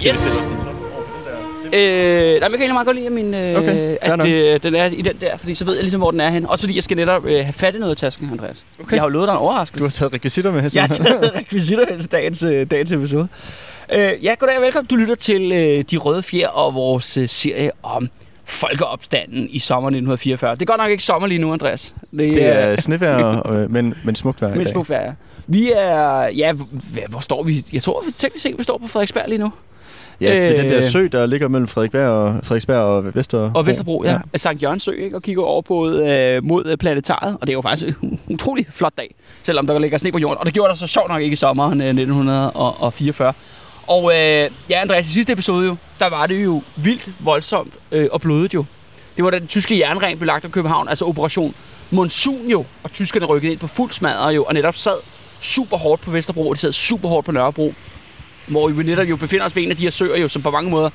Skal 0.00 0.08
Yes. 0.10 0.16
vi 0.16 0.20
stille 0.22 0.40
os 0.40 0.46
sådan? 0.46 0.60
Det- 1.72 1.78
Øh, 1.78 1.80
nej, 2.24 2.32
men 2.32 2.42
jeg 2.42 2.50
kan 2.50 2.52
egentlig 2.52 2.72
meget 2.72 2.86
godt 2.86 2.96
lide, 2.96 3.06
at, 3.06 3.12
min, 3.12 3.34
øh, 3.34 3.56
Okay, 3.56 3.96
at 4.00 4.26
øh, 4.26 4.62
den 4.62 4.74
er 4.74 4.84
i 4.86 5.02
den 5.02 5.14
der, 5.20 5.36
fordi 5.36 5.54
så 5.54 5.64
ved 5.64 5.74
jeg 5.74 5.82
ligesom, 5.82 6.00
hvor 6.00 6.10
den 6.10 6.20
er 6.20 6.30
hen. 6.30 6.46
Også 6.46 6.62
fordi 6.62 6.74
jeg 6.74 6.82
skal 6.82 6.96
netop 6.96 7.24
øh, 7.26 7.32
have 7.44 7.52
fat 7.52 7.74
i 7.74 7.78
noget 7.78 7.90
af 7.90 7.96
tasken, 7.96 8.28
Andreas. 8.32 8.64
Okay. 8.80 8.92
Jeg 8.92 9.00
har 9.00 9.06
jo 9.06 9.12
lovet 9.12 9.26
dig 9.28 9.32
en 9.32 9.38
overraskelse. 9.38 9.80
Du 9.80 9.84
har 9.86 9.90
taget 9.92 10.14
rekvisitter 10.14 10.50
med 10.52 10.60
her. 10.60 10.70
Jeg 10.74 10.82
har 10.82 10.94
taget 10.94 11.34
rekvisitter 11.36 11.84
til 11.98 12.12
dagens, 12.12 12.42
øh, 12.42 12.66
dagens 12.70 12.92
episode. 12.92 13.28
Øh, 13.92 14.12
ja, 14.24 14.34
goddag 14.38 14.56
og 14.56 14.62
velkommen. 14.62 14.86
Du 14.86 14.96
lytter 14.96 15.14
til 15.14 15.52
øh, 15.52 15.84
De 15.90 15.96
Røde 15.96 16.22
Fjer 16.22 16.48
og 16.48 16.74
vores 16.74 17.16
øh, 17.16 17.28
serie 17.28 17.70
om 17.82 18.08
folkeopstanden 18.44 19.48
i 19.50 19.58
sommer 19.58 19.88
1944. 19.88 20.54
Det 20.54 20.62
er 20.62 20.66
godt 20.66 20.78
nok 20.80 20.90
ikke 20.90 21.02
sommer 21.02 21.28
lige 21.28 21.40
nu, 21.40 21.52
Andreas. 21.52 21.94
Det 22.18 22.42
er 22.44 22.76
snevejr, 22.80 23.46
øh, 23.56 23.70
men, 23.70 23.94
men 24.04 24.14
smukt 24.14 24.42
vejr 24.42 24.54
i 24.54 24.58
men 24.58 24.68
smukt 24.68 24.90
vejr, 24.90 25.04
ja. 25.04 25.12
Vi 25.46 25.72
er... 25.76 26.22
Ja, 26.26 26.52
hvor, 26.52 26.66
hvor 27.08 27.20
står 27.20 27.42
vi? 27.42 27.64
Jeg 27.72 27.82
tror 27.82 28.04
teknisk 28.16 28.42
set, 28.42 28.58
vi 28.58 28.62
står 28.62 28.78
på 28.78 28.88
Frederiksberg 28.88 29.24
lige 29.28 29.38
nu. 29.38 29.52
Ja, 30.20 30.50
øh, 30.50 30.56
den 30.56 30.70
der 30.70 30.78
Øh, 30.78 30.84
sø, 30.84 31.08
der 31.12 31.26
ligger 31.26 31.48
mellem 31.48 31.68
Frederiksberg 31.68 32.08
og, 32.08 32.40
Frederiksberg 32.42 32.78
og 32.78 33.14
Vester. 33.14 33.50
Og 33.54 33.66
Vesterbro, 33.66 34.04
ja. 34.04 34.12
ja. 34.32 34.38
Sankt 34.38 34.62
Jørgens 34.62 34.82
Sø, 34.82 34.90
ikke? 34.90 35.16
Og 35.16 35.22
kigger 35.22 35.42
over 35.42 35.62
på, 35.62 35.90
øh, 35.90 36.44
mod 36.44 36.66
øh, 36.66 36.76
planetariet. 36.76 37.34
Og 37.40 37.46
det 37.46 37.48
er 37.48 37.52
jo 37.52 37.60
faktisk 37.60 37.98
en 38.02 38.20
utrolig 38.28 38.66
flot 38.70 38.92
dag, 38.96 39.14
selvom 39.42 39.66
der 39.66 39.78
ligger 39.78 39.98
sne 39.98 40.12
på 40.12 40.18
jorden. 40.18 40.38
Og 40.38 40.46
det 40.46 40.54
gjorde 40.54 40.70
der 40.70 40.76
så 40.76 40.86
sjovt 40.86 41.08
nok 41.08 41.22
ikke 41.22 41.32
i 41.32 41.36
sommeren 41.36 41.80
øh, 41.80 41.86
1944. 41.86 43.32
Og 43.86 44.04
øh, 44.12 44.50
ja, 44.70 44.80
Andreas, 44.80 45.08
i 45.08 45.12
sidste 45.12 45.32
episode 45.32 45.66
jo, 45.66 45.76
der 45.98 46.10
var 46.10 46.26
det 46.26 46.44
jo 46.44 46.62
vildt 46.76 47.10
voldsomt 47.20 47.72
øh, 47.92 48.08
og 48.12 48.20
blodet 48.20 48.54
jo. 48.54 48.64
Det 49.16 49.24
var 49.24 49.30
den 49.30 49.46
tyske 49.46 49.78
jernring 49.78 50.18
blev 50.18 50.26
lagt 50.26 50.44
om 50.44 50.50
København, 50.50 50.88
altså 50.88 51.04
operation 51.04 51.54
Monsun 51.90 52.46
jo, 52.50 52.64
og 52.82 52.92
tyskerne 52.92 53.26
rykkede 53.26 53.52
ind 53.52 53.60
på 53.60 53.66
fuld 53.66 53.90
smadret 53.90 54.36
jo, 54.36 54.44
og 54.44 54.54
netop 54.54 54.76
sad 54.76 54.96
super 55.40 55.76
hårdt 55.76 56.02
på 56.02 56.10
Vesterbro, 56.10 56.48
og 56.48 56.54
de 56.54 56.60
sad 56.60 56.72
super 56.72 57.08
hårdt 57.08 57.26
på 57.26 57.32
Nørrebro, 57.32 57.74
hvor 58.50 58.68
vi 58.68 58.82
netop 58.82 59.06
jo 59.06 59.16
befinder 59.16 59.46
os 59.46 59.56
ved 59.56 59.62
en 59.62 59.70
af 59.70 59.76
de 59.76 59.82
her 59.82 59.90
søer 59.90 60.18
jo, 60.18 60.28
som 60.28 60.42
på 60.42 60.50
mange 60.50 60.70
måder, 60.70 60.90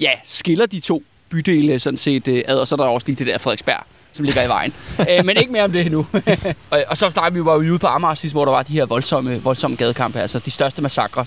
ja, 0.00 0.10
skiller 0.24 0.66
de 0.66 0.80
to 0.80 1.02
bydele 1.30 1.78
sådan 1.80 1.96
set 1.96 2.28
øh, 2.28 2.42
ad, 2.48 2.58
og 2.58 2.68
så 2.68 2.74
er 2.74 2.76
der 2.76 2.84
også 2.84 3.06
lige 3.06 3.16
det 3.16 3.26
der 3.26 3.38
Frederiksberg, 3.38 3.84
som 4.12 4.24
ligger 4.24 4.44
i 4.44 4.48
vejen. 4.48 4.72
øh, 5.10 5.24
men 5.24 5.36
ikke 5.36 5.52
mere 5.52 5.64
om 5.64 5.72
det 5.72 5.92
nu. 5.92 6.06
og, 6.70 6.84
og 6.88 6.96
så 6.96 7.10
snakker 7.10 7.30
vi 7.30 7.38
jo 7.38 7.54
ude 7.54 7.78
på 7.78 7.86
Amager 7.86 8.14
sidst, 8.14 8.34
hvor 8.34 8.44
der 8.44 8.52
var 8.52 8.62
de 8.62 8.72
her 8.72 8.86
voldsomme, 8.86 9.42
voldsomme 9.42 9.76
gadekampe, 9.76 10.20
altså 10.20 10.38
de 10.38 10.50
største 10.50 10.82
massakre, 10.82 11.26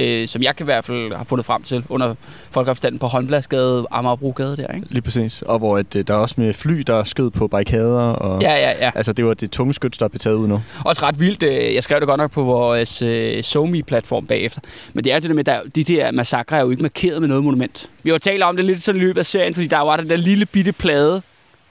øh, 0.00 0.28
som 0.28 0.42
jeg 0.42 0.56
kan 0.56 0.64
i 0.64 0.68
hvert 0.68 0.84
fald 0.84 1.14
have 1.14 1.24
fundet 1.28 1.46
frem 1.46 1.62
til 1.62 1.84
under 1.88 2.14
folkeopstanden 2.50 2.98
på 2.98 3.06
Håndbladsgade, 3.06 3.86
Amagerbrogade 3.90 4.56
der, 4.56 4.66
ikke? 4.74 4.86
Lige 4.90 5.02
præcis. 5.02 5.42
Og 5.42 5.58
hvor 5.58 5.78
at, 5.78 5.96
øh, 5.96 6.04
der 6.06 6.14
er 6.14 6.18
også 6.18 6.34
med 6.38 6.54
fly, 6.54 6.78
der 6.86 7.04
skød 7.04 7.30
på 7.30 7.48
barrikader. 7.48 8.00
Og, 8.00 8.42
Ja, 8.42 8.52
ja, 8.52 8.70
ja. 8.86 8.90
Altså, 8.94 9.12
det 9.12 9.24
var 9.26 9.34
det 9.34 9.50
tunge 9.50 9.74
skyts, 9.74 9.98
der 9.98 10.08
blev 10.08 10.18
taget 10.18 10.36
ud 10.36 10.48
nu. 10.48 10.62
Også 10.84 11.02
ret 11.06 11.20
vildt. 11.20 11.42
øh, 11.42 11.74
Jeg 11.74 11.82
skrev 11.82 12.00
det 12.00 12.08
godt 12.08 12.18
nok 12.18 12.30
på 12.30 12.42
vores 12.42 13.02
øh, 13.02 13.42
SoMe-platform 13.42 14.26
bagefter. 14.26 14.60
Men 14.94 15.04
det 15.04 15.12
er 15.12 15.16
jo 15.16 15.20
det 15.20 15.30
der 15.30 15.36
med, 15.36 15.48
at 15.48 15.62
de 15.76 15.84
der 15.84 16.10
massakre 16.10 16.56
er 16.56 16.60
jo 16.60 16.70
ikke 16.70 16.82
markeret 16.82 17.20
med 17.20 17.28
noget 17.28 17.44
monument. 17.44 17.90
Vi 18.02 18.10
har 18.10 18.14
jo 18.14 18.18
talt 18.18 18.42
om 18.42 18.56
det 18.56 18.64
lidt 18.64 18.82
sådan 18.82 19.00
i 19.00 19.04
løbet 19.04 19.18
af 19.20 19.26
serien, 19.26 19.54
fordi 19.54 19.66
der 19.66 19.78
var 19.78 19.96
den 19.96 20.10
der 20.10 20.16
lille 20.16 20.46
bitte 20.46 20.72
plade 20.72 21.22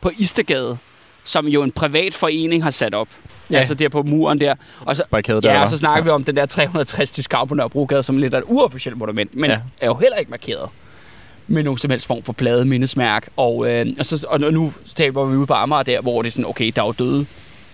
på 0.02 0.12
Istergade, 0.18 0.78
som 1.30 1.48
jo 1.48 1.64
en 1.64 1.72
privat 1.72 2.14
forening 2.14 2.64
har 2.64 2.72
sat 2.72 2.94
op. 2.94 3.08
Ja. 3.52 3.58
Altså 3.58 3.74
der 3.74 3.90
på 3.90 4.04
muren 4.04 4.42
der. 4.42 4.56
Og 4.82 4.96
så, 4.96 5.04
Barrikade 5.12 5.42
ja, 5.44 5.62
og 5.62 5.70
så 5.70 5.78
snakker 5.78 5.98
ja. 5.98 6.04
vi 6.04 6.10
om 6.10 6.24
den 6.24 6.36
der 6.36 6.46
360 6.46 7.12
discount 7.12 7.50
på 7.50 7.56
Nørrebrogade, 7.56 8.04
som 8.04 8.18
lidt 8.18 8.34
er 8.34 8.38
et 8.38 8.44
uofficielt 8.48 8.98
monument, 8.98 9.36
men 9.36 9.50
ja. 9.50 9.60
Er 9.82 9.88
jo 9.88 9.96
heller 9.96 10.18
ikke 10.18 10.32
markeret 10.32 10.70
med 11.48 11.64
nogen 11.64 11.78
som 11.78 11.92
helst 11.92 12.08
form 12.08 12.24
for 12.24 12.34
plade 12.34 12.66
mindesmærk. 12.66 13.30
Og, 13.38 13.72
øh, 13.72 13.86
og, 14.00 14.06
så, 14.06 14.26
og 14.30 14.40
nu 14.40 14.74
taber 14.96 15.26
vi 15.26 15.36
ude 15.36 15.48
på 15.48 15.54
Amager 15.54 15.84
der, 15.84 16.02
hvor 16.02 16.22
det 16.22 16.30
er 16.30 16.32
sådan, 16.32 16.46
okay, 16.46 16.72
der 16.76 16.82
er 16.82 16.86
jo 16.86 16.92
døde 16.92 17.26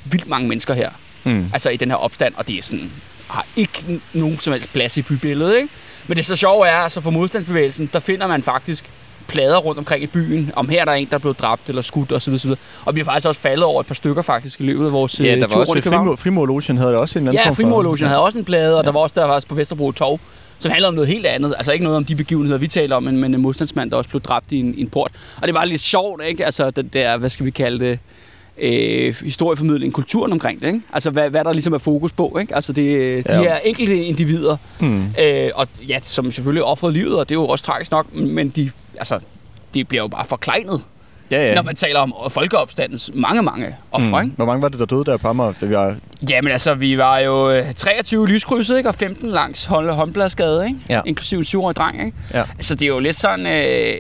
vildt 0.06 0.28
mange 0.28 0.48
mennesker 0.50 0.74
her 0.74 0.90
Mm. 1.26 1.50
altså 1.54 1.70
i 1.70 1.78
den 1.78 1.90
her 1.90 1.98
opstand, 1.98 2.34
og 2.38 2.48
det 2.48 2.58
er 2.58 2.62
sådan, 2.62 2.92
har 3.28 3.46
ikke 3.56 4.02
nogen 4.14 4.38
som 4.38 4.54
helst 4.54 4.74
plads 4.74 4.98
i 4.98 5.02
bybilledet, 5.02 5.56
ikke? 5.56 5.70
Men 6.08 6.18
det 6.18 6.26
så 6.26 6.36
sjove 6.36 6.68
er, 6.68 6.78
altså 6.78 7.02
for 7.02 7.12
modstandsbevægelsen, 7.12 7.90
der 7.94 8.00
finder 8.00 8.28
man 8.28 8.44
faktisk 8.44 8.86
plader 9.28 9.58
rundt 9.58 9.80
omkring 9.80 10.04
i 10.04 10.08
byen, 10.08 10.52
om 10.56 10.70
her 10.70 10.82
er 10.82 10.86
der 10.86 10.92
en, 10.92 11.08
der 11.10 11.16
er 11.16 11.20
blevet 11.20 11.40
dræbt 11.40 11.70
eller 11.70 11.82
skudt 11.82 12.12
osv. 12.12 12.34
osv. 12.34 12.52
Og 12.86 12.96
vi 12.96 13.00
har 13.00 13.06
faktisk 13.06 13.28
også 13.28 13.42
faldet 13.42 13.64
over 13.66 13.82
et 13.82 13.88
par 13.88 13.94
stykker 13.96 14.22
faktisk 14.22 14.60
i 14.62 14.64
løbet 14.64 14.86
af 14.86 14.92
vores 14.92 15.20
Ja, 15.20 15.36
øh, 15.36 15.42
der 15.42 15.48
tur 15.48 15.56
var 15.56 15.60
også 15.62 15.72
rundt 16.08 16.20
Frimurlogen 16.20 16.78
havde 16.78 16.98
også 16.98 17.20
en 17.20 17.28
anden 17.28 17.42
Ja, 17.44 17.50
for- 17.50 17.54
Frimurlogen 17.56 18.08
havde 18.08 18.22
også 18.22 18.40
en 18.40 18.46
plade, 18.46 18.74
og 18.78 18.84
Ja. 18.84 18.86
der 18.86 18.92
var 18.92 19.00
også 19.00 19.14
der 19.20 19.26
var 19.26 19.34
også 19.34 19.48
på 19.48 19.56
Vesterbro 19.56 19.92
Torv, 19.92 20.20
som 20.60 20.72
handler 20.72 20.88
om 20.88 20.94
noget 20.94 21.08
helt 21.08 21.26
andet. 21.26 21.54
Altså 21.58 21.72
ikke 21.72 21.84
noget 21.84 21.98
om 21.98 22.06
de 22.06 22.16
begivenheder, 22.16 22.58
vi 22.58 22.68
taler 22.68 22.96
om, 22.96 23.04
men, 23.04 23.18
men 23.18 23.34
en 23.34 23.42
modstandsmand, 23.42 23.92
der 23.92 23.98
også 23.98 24.10
blev 24.10 24.22
dræbt 24.22 24.52
i 24.52 24.60
en, 24.60 24.74
i 24.78 24.82
en 24.82 24.90
port. 24.90 25.12
Og 25.42 25.48
det 25.48 25.54
var 25.54 25.66
lidt 25.66 25.82
sjovt, 25.82 26.22
ikke? 26.24 26.46
Altså 26.46 26.72
den 26.72 26.88
der, 26.94 27.18
hvad 27.18 27.30
skal 27.30 27.46
vi 27.46 27.52
kalde 27.52 27.80
det, 27.86 28.00
øh, 28.58 29.16
historieformidling, 29.24 29.94
kulturen 29.94 30.32
omkring 30.32 30.62
det, 30.62 30.68
ikke? 30.68 30.82
Altså 30.94 31.12
hvad, 31.12 31.30
hvad 31.30 31.44
der 31.44 31.54
ligesom 31.54 31.74
er 31.74 31.78
fokus 31.78 32.12
på, 32.12 32.38
ikke? 32.42 32.56
Altså 32.56 32.74
det, 32.74 32.86
de 33.28 33.34
Ja. 33.34 33.40
her 33.42 33.58
enkelte 33.58 34.04
individer, 34.04 34.58
Mm. 34.80 35.06
øh, 35.22 35.50
og 35.56 35.68
ja, 35.88 36.00
som 36.04 36.32
selvfølgelig 36.32 36.64
offrede 36.64 36.94
livet, 36.94 37.20
og 37.20 37.30
det 37.30 37.36
er 37.36 37.40
jo 37.40 37.48
også 37.48 37.66
tragisk 37.66 37.92
nok, 37.92 38.14
men 38.14 38.50
de, 38.50 38.72
altså, 38.98 39.20
de 39.74 39.84
bliver 39.84 40.04
jo 40.04 40.08
bare 40.08 40.26
forkleinet, 40.26 40.82
Ja, 41.32 41.48
ja. 41.48 41.56
når 41.56 41.62
man 41.62 41.76
taler 41.76 42.00
om 42.00 42.14
folkeopstandens 42.30 43.12
mange, 43.14 43.42
mange 43.44 43.76
ofre, 43.92 44.10
Mm. 44.22 44.26
ikke? 44.26 44.36
Hvor 44.36 44.46
mange 44.46 44.62
var 44.62 44.68
det, 44.70 44.80
der 44.80 44.86
døde 44.86 45.06
der 45.06 45.18
på 45.18 45.28
Amager? 45.28 45.54
Det 45.60 45.72
var, 45.72 45.96
Jamen 46.30 46.52
altså, 46.52 46.74
vi 46.74 46.98
var 46.98 47.20
jo 47.20 47.52
øh, 47.52 47.74
23 47.74 48.28
lyskrydset, 48.28 48.78
ikke? 48.78 48.90
Og 48.90 48.96
15 48.96 49.30
langs 49.30 49.66
Hånd- 49.66 49.90
Håndbladsgade, 49.92 50.66
ikke? 50.68 50.80
Ja. 50.90 51.02
Inklusive 51.06 51.38
en 51.38 51.44
syvårig 51.44 51.76
dreng, 51.76 52.06
ikke? 52.06 52.18
Ja. 52.34 52.44
Så 52.60 52.76
det 52.76 52.82
er 52.82 52.88
jo 52.88 53.00
lidt 53.00 53.16
sådan, 53.16 53.46
øh, 53.48 53.96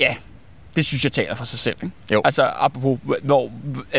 ja, 0.00 0.14
det 0.78 0.86
synes 0.86 1.04
jeg 1.04 1.12
taler 1.12 1.34
for 1.34 1.44
sig 1.44 1.58
selv, 1.58 1.76
ikke? 1.82 1.94
Jo. 2.12 2.22
Altså, 2.24 2.50
apropos, 2.58 2.98
hvor, 3.22 3.50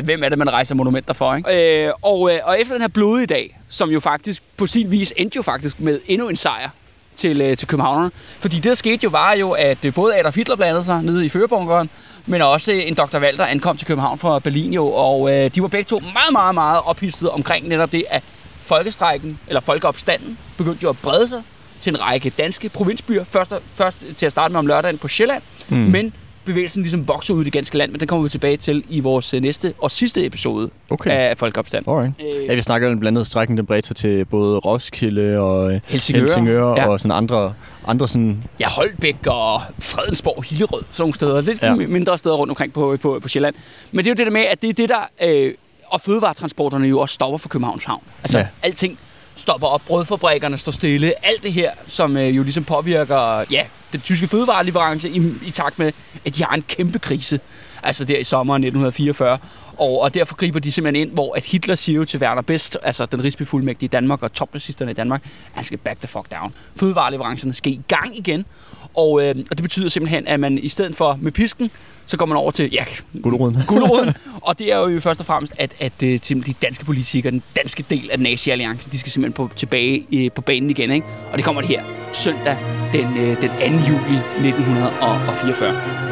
hvem 0.03 0.23
er 0.23 0.29
det, 0.29 0.37
man 0.37 0.49
rejser 0.49 0.75
monumenter 0.75 1.13
for, 1.13 1.35
ikke? 1.35 1.85
Øh, 1.85 1.93
og, 2.01 2.33
øh, 2.33 2.39
og 2.43 2.61
efter 2.61 2.73
den 2.73 2.81
her 2.81 2.87
blodige 2.87 3.27
dag, 3.27 3.59
som 3.69 3.89
jo 3.89 3.99
faktisk 3.99 4.43
på 4.57 4.67
sin 4.67 4.91
vis 4.91 5.13
endte 5.17 5.35
jo 5.35 5.41
faktisk 5.41 5.79
med 5.79 5.99
endnu 6.07 6.29
en 6.29 6.35
sejr 6.35 6.69
til, 7.15 7.41
øh, 7.41 7.57
til 7.57 7.67
københavnerne. 7.67 8.11
Fordi 8.39 8.55
det, 8.55 8.63
der 8.63 8.73
skete 8.73 8.99
jo, 9.03 9.09
var 9.09 9.33
jo, 9.33 9.51
at 9.51 9.85
øh, 9.85 9.93
både 9.93 10.19
Adolf 10.19 10.35
Hitler 10.35 10.55
blandede 10.55 10.83
sig 10.83 11.03
nede 11.03 11.25
i 11.25 11.29
førebunkeren, 11.29 11.89
men 12.25 12.41
også 12.41 12.71
en 12.71 12.93
Dr. 12.93 13.19
Walter 13.19 13.45
ankom 13.45 13.77
til 13.77 13.87
København 13.87 14.19
fra 14.19 14.39
Berlin 14.39 14.73
jo, 14.73 14.87
og 14.87 15.31
øh, 15.31 15.55
de 15.55 15.61
var 15.61 15.67
begge 15.67 15.87
to 15.87 15.99
meget, 15.99 16.31
meget, 16.31 16.55
meget 16.55 16.81
ophidsede 16.85 17.31
omkring 17.31 17.67
netop 17.67 17.91
det, 17.91 18.03
at 18.09 18.23
folkestrækken, 18.63 19.39
eller 19.47 19.61
folkeopstanden, 19.61 20.37
begyndte 20.57 20.83
jo 20.83 20.89
at 20.89 20.97
brede 20.97 21.27
sig 21.29 21.41
til 21.81 21.89
en 21.89 22.01
række 22.01 22.29
danske 22.29 22.69
provinsbyer. 22.69 23.23
Først, 23.23 23.53
først 23.75 24.05
til 24.15 24.25
at 24.25 24.31
starte 24.31 24.51
med 24.51 24.59
om 24.59 24.67
lørdagen 24.67 24.97
på 24.97 25.07
Sjælland, 25.07 25.43
mm. 25.69 25.77
men 25.77 26.13
bevægelsen 26.49 26.81
ligesom 26.83 27.07
vokser 27.07 27.33
ud 27.33 27.41
i 27.41 27.43
det 27.43 27.53
ganske 27.53 27.77
land, 27.77 27.91
men 27.91 27.99
den 27.99 28.07
kommer 28.07 28.23
vi 28.23 28.29
tilbage 28.29 28.57
til 28.57 28.83
i 28.89 28.99
vores 28.99 29.33
øh, 29.33 29.41
næste 29.41 29.73
og 29.77 29.91
sidste 29.91 30.25
episode 30.25 30.69
Okay. 30.89 31.09
af 31.11 31.37
Folkeopstand. 31.37 31.87
Alright. 31.87 32.11
Øh, 32.19 32.45
Ja, 32.45 32.55
vi 32.55 32.61
snakker 32.61 32.89
jo 32.89 32.95
blandt 32.95 33.17
andet 33.17 33.27
strækken, 33.27 33.57
den 33.57 33.65
bredte 33.65 33.87
sig 33.87 33.95
til 33.95 34.25
både 34.25 34.57
Roskilde 34.57 35.39
og 35.39 35.73
øh, 35.73 35.79
Helsingør, 35.87 36.21
Helsingør 36.23 36.75
ja. 36.75 36.87
og 36.87 36.99
sådan 36.99 37.17
andre, 37.17 37.53
andre 37.87 38.07
sådan... 38.07 38.43
ja, 38.59 38.67
Holbæk 38.69 39.27
og 39.27 39.61
Fredensborg, 39.79 40.43
Hillerød, 40.43 40.83
sådan 40.91 41.01
nogle 41.01 41.13
steder. 41.15 41.41
Lidt 41.41 41.61
Ja. 41.63 41.75
mindre 41.75 42.17
steder 42.17 42.35
rundt 42.35 42.49
omkring 42.51 42.73
på, 42.73 42.97
på, 43.01 43.19
på 43.21 43.27
Sjælland. 43.27 43.55
Men 43.91 44.05
det 44.05 44.11
er 44.11 44.11
jo 44.11 44.15
det 44.15 44.25
der 44.25 44.31
med, 44.33 44.41
at 44.41 44.61
det 44.61 44.69
er 44.69 44.73
det, 44.73 44.89
der... 44.89 45.09
Øh, 45.23 45.53
og 45.87 46.01
fødevaretransporterne 46.01 46.87
jo 46.87 46.99
også 46.99 47.13
stopper 47.13 47.37
for 47.37 47.49
Københavns 47.49 47.83
Havn. 47.83 48.03
Altså, 48.23 48.37
ja. 48.39 48.47
alting 48.63 48.99
stopper 49.39 49.67
op. 49.67 49.81
Brødfabrikkerne 49.85 50.57
står 50.57 50.71
stille. 50.71 51.25
Alt 51.25 51.43
det 51.43 51.53
her, 51.53 51.71
som 51.87 52.17
øh, 52.17 52.37
jo 52.37 52.43
ligesom 52.43 52.63
påvirker 52.63 53.45
ja, 53.51 53.65
den 53.93 54.01
tyske 54.01 54.27
fødevareleverance 54.27 55.09
i, 55.09 55.33
i 55.45 55.49
takt 55.49 55.79
med, 55.79 55.91
at 56.25 56.35
de 56.35 56.43
har 56.43 56.55
en 56.55 56.61
kæmpe 56.61 56.99
krise. 56.99 57.39
Altså 57.83 58.05
der 58.05 58.17
i 58.17 58.23
sommeren 58.23 58.63
1944. 58.63 59.37
Og, 59.77 60.01
og 60.01 60.13
derfor 60.13 60.35
griber 60.35 60.59
de 60.59 60.71
simpelthen 60.71 61.07
ind, 61.07 61.13
hvor 61.13 61.35
at 61.35 61.45
Hitler 61.45 61.75
siger 61.75 61.95
jo 61.95 62.05
til 62.05 62.19
Werner 62.19 62.41
Best, 62.41 62.77
altså 62.83 63.05
den 63.05 63.23
rigsbefuldmægtige 63.23 63.87
i 63.87 63.89
Danmark 63.89 64.23
og 64.23 64.33
topnazisterne 64.33 64.91
i 64.91 64.93
Danmark, 64.93 65.21
at 65.23 65.51
han 65.53 65.63
skal 65.63 65.77
back 65.77 65.99
the 65.99 66.07
fuck 66.07 66.31
down. 66.31 66.53
Fødevareleverancerne 66.75 67.53
skal 67.53 67.71
i 67.71 67.81
gang 67.87 68.17
igen. 68.17 68.45
Og, 68.93 69.23
øh, 69.23 69.35
og 69.51 69.57
det 69.57 69.61
betyder 69.63 69.89
simpelthen, 69.89 70.27
at 70.27 70.39
man 70.39 70.57
i 70.57 70.69
stedet 70.69 70.95
for 70.95 71.19
med 71.21 71.31
pisken, 71.31 71.71
så 72.05 72.17
går 72.17 72.25
man 72.25 72.37
over 72.37 72.51
til 72.51 72.69
ja, 72.71 72.83
Guleruden. 73.23 73.57
guleroden. 73.67 74.13
og 74.41 74.59
det 74.59 74.71
er 74.71 74.77
jo 74.77 74.99
først 74.99 75.19
og 75.19 75.25
fremmest, 75.25 75.53
at, 75.57 75.71
at 75.79 76.03
øh, 76.03 76.19
simpelthen 76.21 76.55
de 76.55 76.65
danske 76.65 76.85
politikere, 76.85 77.31
den 77.31 77.43
danske 77.55 77.85
del 77.89 78.11
af 78.11 78.19
nazi-alliancen, 78.19 78.91
de 78.91 78.99
skal 78.99 79.11
simpelthen 79.11 79.47
på, 79.47 79.49
tilbage 79.55 80.05
øh, 80.13 80.31
på 80.31 80.41
banen 80.41 80.69
igen. 80.69 80.91
Ikke? 80.91 81.07
Og 81.31 81.37
det 81.37 81.45
kommer 81.45 81.61
det 81.61 81.69
her 81.69 81.83
søndag 82.13 82.57
den, 82.93 83.17
øh, 83.17 83.41
den 83.41 83.49
2. 83.49 83.55
juli 83.65 84.17
1944. 84.47 86.08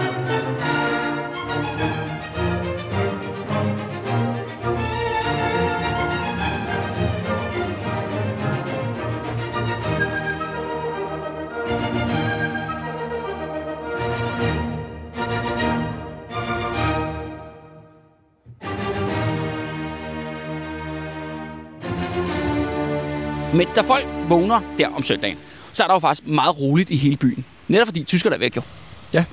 Men 23.57 23.67
da 23.75 23.81
folk 23.81 24.05
vågner 24.29 24.59
der 24.77 24.87
om 24.87 25.03
søndagen, 25.03 25.37
så 25.73 25.83
er 25.83 25.87
der 25.87 25.93
jo 25.95 25.99
faktisk 25.99 26.27
meget 26.27 26.59
roligt 26.59 26.89
i 26.89 26.95
hele 26.95 27.17
byen. 27.17 27.45
Netop 27.67 27.87
fordi 27.87 28.03
tyskerne 28.03 28.35
er 28.35 28.39
væk 28.39 28.55
jo. 28.55 28.61
Ja. 29.13 29.23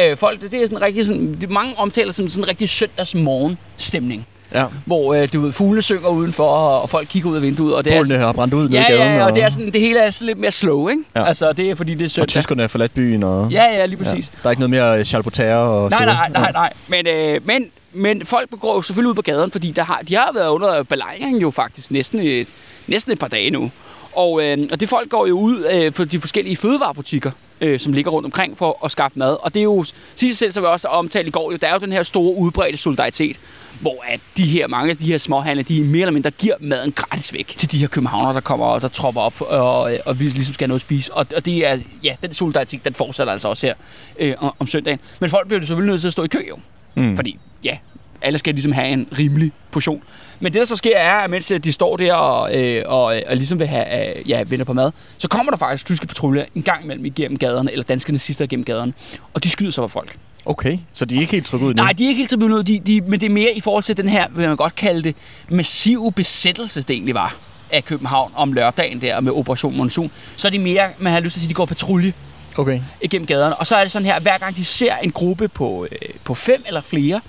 Øh, 0.00 0.16
folk, 0.16 0.42
det, 0.42 0.50
det 0.50 0.62
er 0.62 0.66
sådan 0.66 0.80
rigtig 0.82 1.06
sådan, 1.06 1.36
det, 1.40 1.50
mange 1.50 1.78
omtaler 1.78 2.12
som 2.12 2.28
sådan 2.28 2.44
en 2.44 2.48
rigtig 2.48 2.68
søndagsmorgen 2.68 3.58
stemning. 3.76 4.26
Ja. 4.54 4.66
Hvor 4.84 5.14
øh, 5.14 5.28
du 5.32 5.40
ved, 5.40 5.52
fuglene 5.52 5.82
synger 5.82 6.08
udenfor, 6.08 6.46
og, 6.48 6.82
og 6.82 6.90
folk 6.90 7.08
kigger 7.08 7.30
ud 7.30 7.36
af 7.36 7.42
vinduet. 7.42 7.74
Og 7.74 7.84
det 7.84 7.92
er, 7.92 7.98
Bålene 7.98 8.18
har 8.18 8.32
brændt 8.32 8.54
ud 8.54 8.68
ja, 8.68 8.82
gaden. 8.82 9.02
ja, 9.02 9.16
ja, 9.16 9.24
og 9.24 9.34
det, 9.34 9.42
er 9.42 9.48
sådan, 9.48 9.72
det 9.72 9.80
hele 9.80 9.98
er 9.98 10.10
sådan 10.10 10.26
lidt 10.26 10.38
mere 10.38 10.50
slow, 10.50 10.88
ikke? 10.88 11.02
Ja. 11.16 11.24
Altså, 11.24 11.52
det 11.52 11.70
er 11.70 11.74
fordi, 11.74 11.94
det 11.94 12.00
er 12.00 12.04
og 12.04 12.10
søndag. 12.10 12.28
tyskerne 12.28 12.62
har 12.62 12.68
forladt 12.68 12.94
byen. 12.94 13.22
Og, 13.22 13.50
Ja, 13.50 13.64
ja, 13.64 13.86
lige 13.86 13.96
præcis. 13.96 14.28
Der 14.28 14.46
er 14.46 14.50
ikke 14.50 14.60
noget 14.60 14.70
mere 14.70 15.04
Charles 15.04 15.38
og 15.40 15.90
Nej, 15.90 16.04
nej, 16.04 16.28
nej, 16.28 16.52
nej. 16.52 16.72
Men, 16.88 17.06
øh, 17.06 17.40
men, 17.46 17.70
men 17.94 18.26
folk 18.26 18.50
går 18.60 18.74
jo 18.74 18.82
selvfølgelig 18.82 19.10
ud 19.10 19.14
på 19.14 19.22
gaden, 19.22 19.50
fordi 19.50 19.70
der 19.70 19.82
har, 19.82 20.00
de 20.08 20.14
har 20.14 20.30
været 20.34 20.48
under 20.48 20.82
belejring 20.82 21.42
jo 21.42 21.50
faktisk 21.50 21.90
næsten 21.90 22.20
et, 22.20 22.48
næsten 22.86 23.12
et 23.12 23.18
par 23.18 23.28
dage 23.28 23.50
nu. 23.50 23.70
Og, 24.12 24.42
øh, 24.42 24.68
og 24.72 24.80
det 24.80 24.88
folk 24.88 25.08
går 25.10 25.26
jo 25.26 25.38
ud 25.38 25.64
øh, 25.72 25.92
for 25.92 26.04
de 26.04 26.20
forskellige 26.20 26.56
fødevarebutikker, 26.56 27.30
øh, 27.60 27.80
som 27.80 27.92
ligger 27.92 28.10
rundt 28.10 28.26
omkring 28.26 28.58
for 28.58 28.84
at 28.84 28.90
skaffe 28.90 29.18
mad. 29.18 29.36
Og 29.40 29.54
det 29.54 29.60
er 29.60 29.64
jo, 29.64 29.84
sig 30.14 30.36
selv, 30.36 30.52
som 30.52 30.62
vi 30.62 30.66
også 30.66 30.88
omtalte 30.88 31.28
i 31.28 31.30
går, 31.30 31.52
jo, 31.52 31.58
der 31.60 31.68
er 31.68 31.72
jo 31.72 31.78
den 31.78 31.92
her 31.92 32.02
store 32.02 32.36
udbredte 32.36 32.78
solidaritet, 32.78 33.40
hvor 33.80 34.04
at 34.06 34.20
de 34.36 34.44
her, 34.44 34.66
mange 34.66 34.90
af 34.90 34.96
de 34.96 35.06
her 35.06 35.18
småhandlere, 35.18 35.66
de 35.68 35.84
mere 35.84 36.00
eller 36.00 36.12
mindre 36.12 36.30
giver 36.30 36.54
maden 36.60 36.92
gratis 36.92 37.32
væk 37.32 37.46
til 37.46 37.72
de 37.72 37.78
her 37.78 37.86
københavnere, 37.86 38.34
der 38.34 38.40
kommer 38.40 38.66
og 38.66 38.82
der 38.82 38.88
tropper 38.88 39.20
op 39.20 39.40
og, 39.40 39.98
og 40.06 40.20
vi 40.20 40.24
ligesom 40.24 40.54
skal 40.54 40.64
have 40.64 40.68
noget 40.68 40.80
at 40.80 40.86
spise. 40.86 41.14
Og, 41.14 41.26
og 41.36 41.44
det 41.44 41.66
er, 41.66 41.78
ja, 42.02 42.16
den 42.22 42.34
solidaritet, 42.34 42.84
den 42.84 42.94
fortsætter 42.94 43.32
altså 43.32 43.48
også 43.48 43.66
her 43.66 43.74
øh, 44.18 44.34
om 44.58 44.66
søndagen. 44.66 45.00
Men 45.20 45.30
folk 45.30 45.46
bliver 45.46 45.60
jo 45.60 45.66
selvfølgelig 45.66 45.92
nødt 45.92 46.00
til 46.00 46.08
at 46.08 46.12
stå 46.12 46.22
i 46.22 46.28
kø 46.28 46.38
jo. 46.48 46.56
Mm. 46.94 47.16
Fordi, 47.16 47.38
ja, 47.64 47.76
alle 48.22 48.38
skal 48.38 48.54
ligesom 48.54 48.72
have 48.72 48.88
en 48.88 49.06
rimelig 49.18 49.52
portion. 49.70 50.02
Men 50.40 50.52
det, 50.52 50.58
der 50.58 50.66
så 50.66 50.76
sker, 50.76 50.96
er, 50.96 51.14
at 51.14 51.30
mens 51.30 51.52
de 51.64 51.72
står 51.72 51.96
der 51.96 52.14
og, 52.14 52.56
øh, 52.56 52.82
og, 52.86 53.04
og 53.04 53.36
ligesom 53.36 53.58
vil 53.58 53.66
have 53.66 54.16
øh, 54.16 54.30
ja, 54.30 54.44
venter 54.46 54.64
på 54.64 54.72
mad, 54.72 54.92
så 55.18 55.28
kommer 55.28 55.50
der 55.50 55.58
faktisk 55.58 55.86
tyske 55.86 56.06
patruljer 56.06 56.44
en 56.54 56.62
gang 56.62 56.84
imellem 56.84 57.04
igennem 57.04 57.38
gaderne, 57.38 57.72
eller 57.72 57.84
danske 57.84 58.12
nazister 58.12 58.44
igennem 58.44 58.64
gaderne, 58.64 58.92
og 59.34 59.44
de 59.44 59.50
skyder 59.50 59.70
så 59.70 59.82
på 59.82 59.88
folk. 59.88 60.16
Okay, 60.46 60.78
så 60.92 61.04
de 61.04 61.16
er 61.16 61.20
ikke 61.20 61.32
helt 61.32 61.46
trykket 61.46 61.66
ud 61.66 61.74
nu? 61.74 61.82
Nej, 61.82 61.92
de 61.92 62.04
er 62.04 62.08
ikke 62.08 62.18
helt 62.18 62.30
så 62.30 62.36
ud, 62.36 62.62
de, 62.62 62.78
de, 62.78 63.00
men 63.00 63.20
det 63.20 63.26
er 63.26 63.30
mere 63.30 63.52
i 63.56 63.60
forhold 63.60 63.82
til 63.82 63.96
den 63.96 64.08
her, 64.08 64.26
vil 64.30 64.48
man 64.48 64.56
godt 64.56 64.74
kalde 64.74 65.02
det, 65.02 65.16
massive 65.48 66.12
besættelse, 66.12 66.82
det 66.82 66.90
egentlig 66.90 67.14
var 67.14 67.36
af 67.70 67.84
København 67.84 68.32
om 68.34 68.52
lørdagen 68.52 69.00
der 69.00 69.20
med 69.20 69.32
Operation 69.32 69.76
Monsun. 69.76 70.10
Så 70.36 70.48
er 70.48 70.50
det 70.50 70.60
mere, 70.60 70.88
man 70.98 71.12
har 71.12 71.20
lyst 71.20 71.32
til 71.32 71.38
at 71.38 71.42
sige, 71.42 71.48
de 71.48 71.54
går 71.54 71.66
patrulje 71.66 72.12
Okay. 72.56 72.80
igennem 73.00 73.26
gaderne. 73.26 73.56
Og 73.56 73.66
så 73.66 73.76
er 73.76 73.82
det 73.82 73.92
sådan 73.92 74.06
her, 74.06 74.20
hver 74.20 74.38
gang 74.38 74.56
de 74.56 74.64
ser 74.64 74.96
en 74.96 75.10
gruppe 75.10 75.48
på, 75.48 75.86
øh, 75.92 75.98
på 76.24 76.34
fem 76.34 76.64
eller 76.66 76.80
flere 76.80 77.20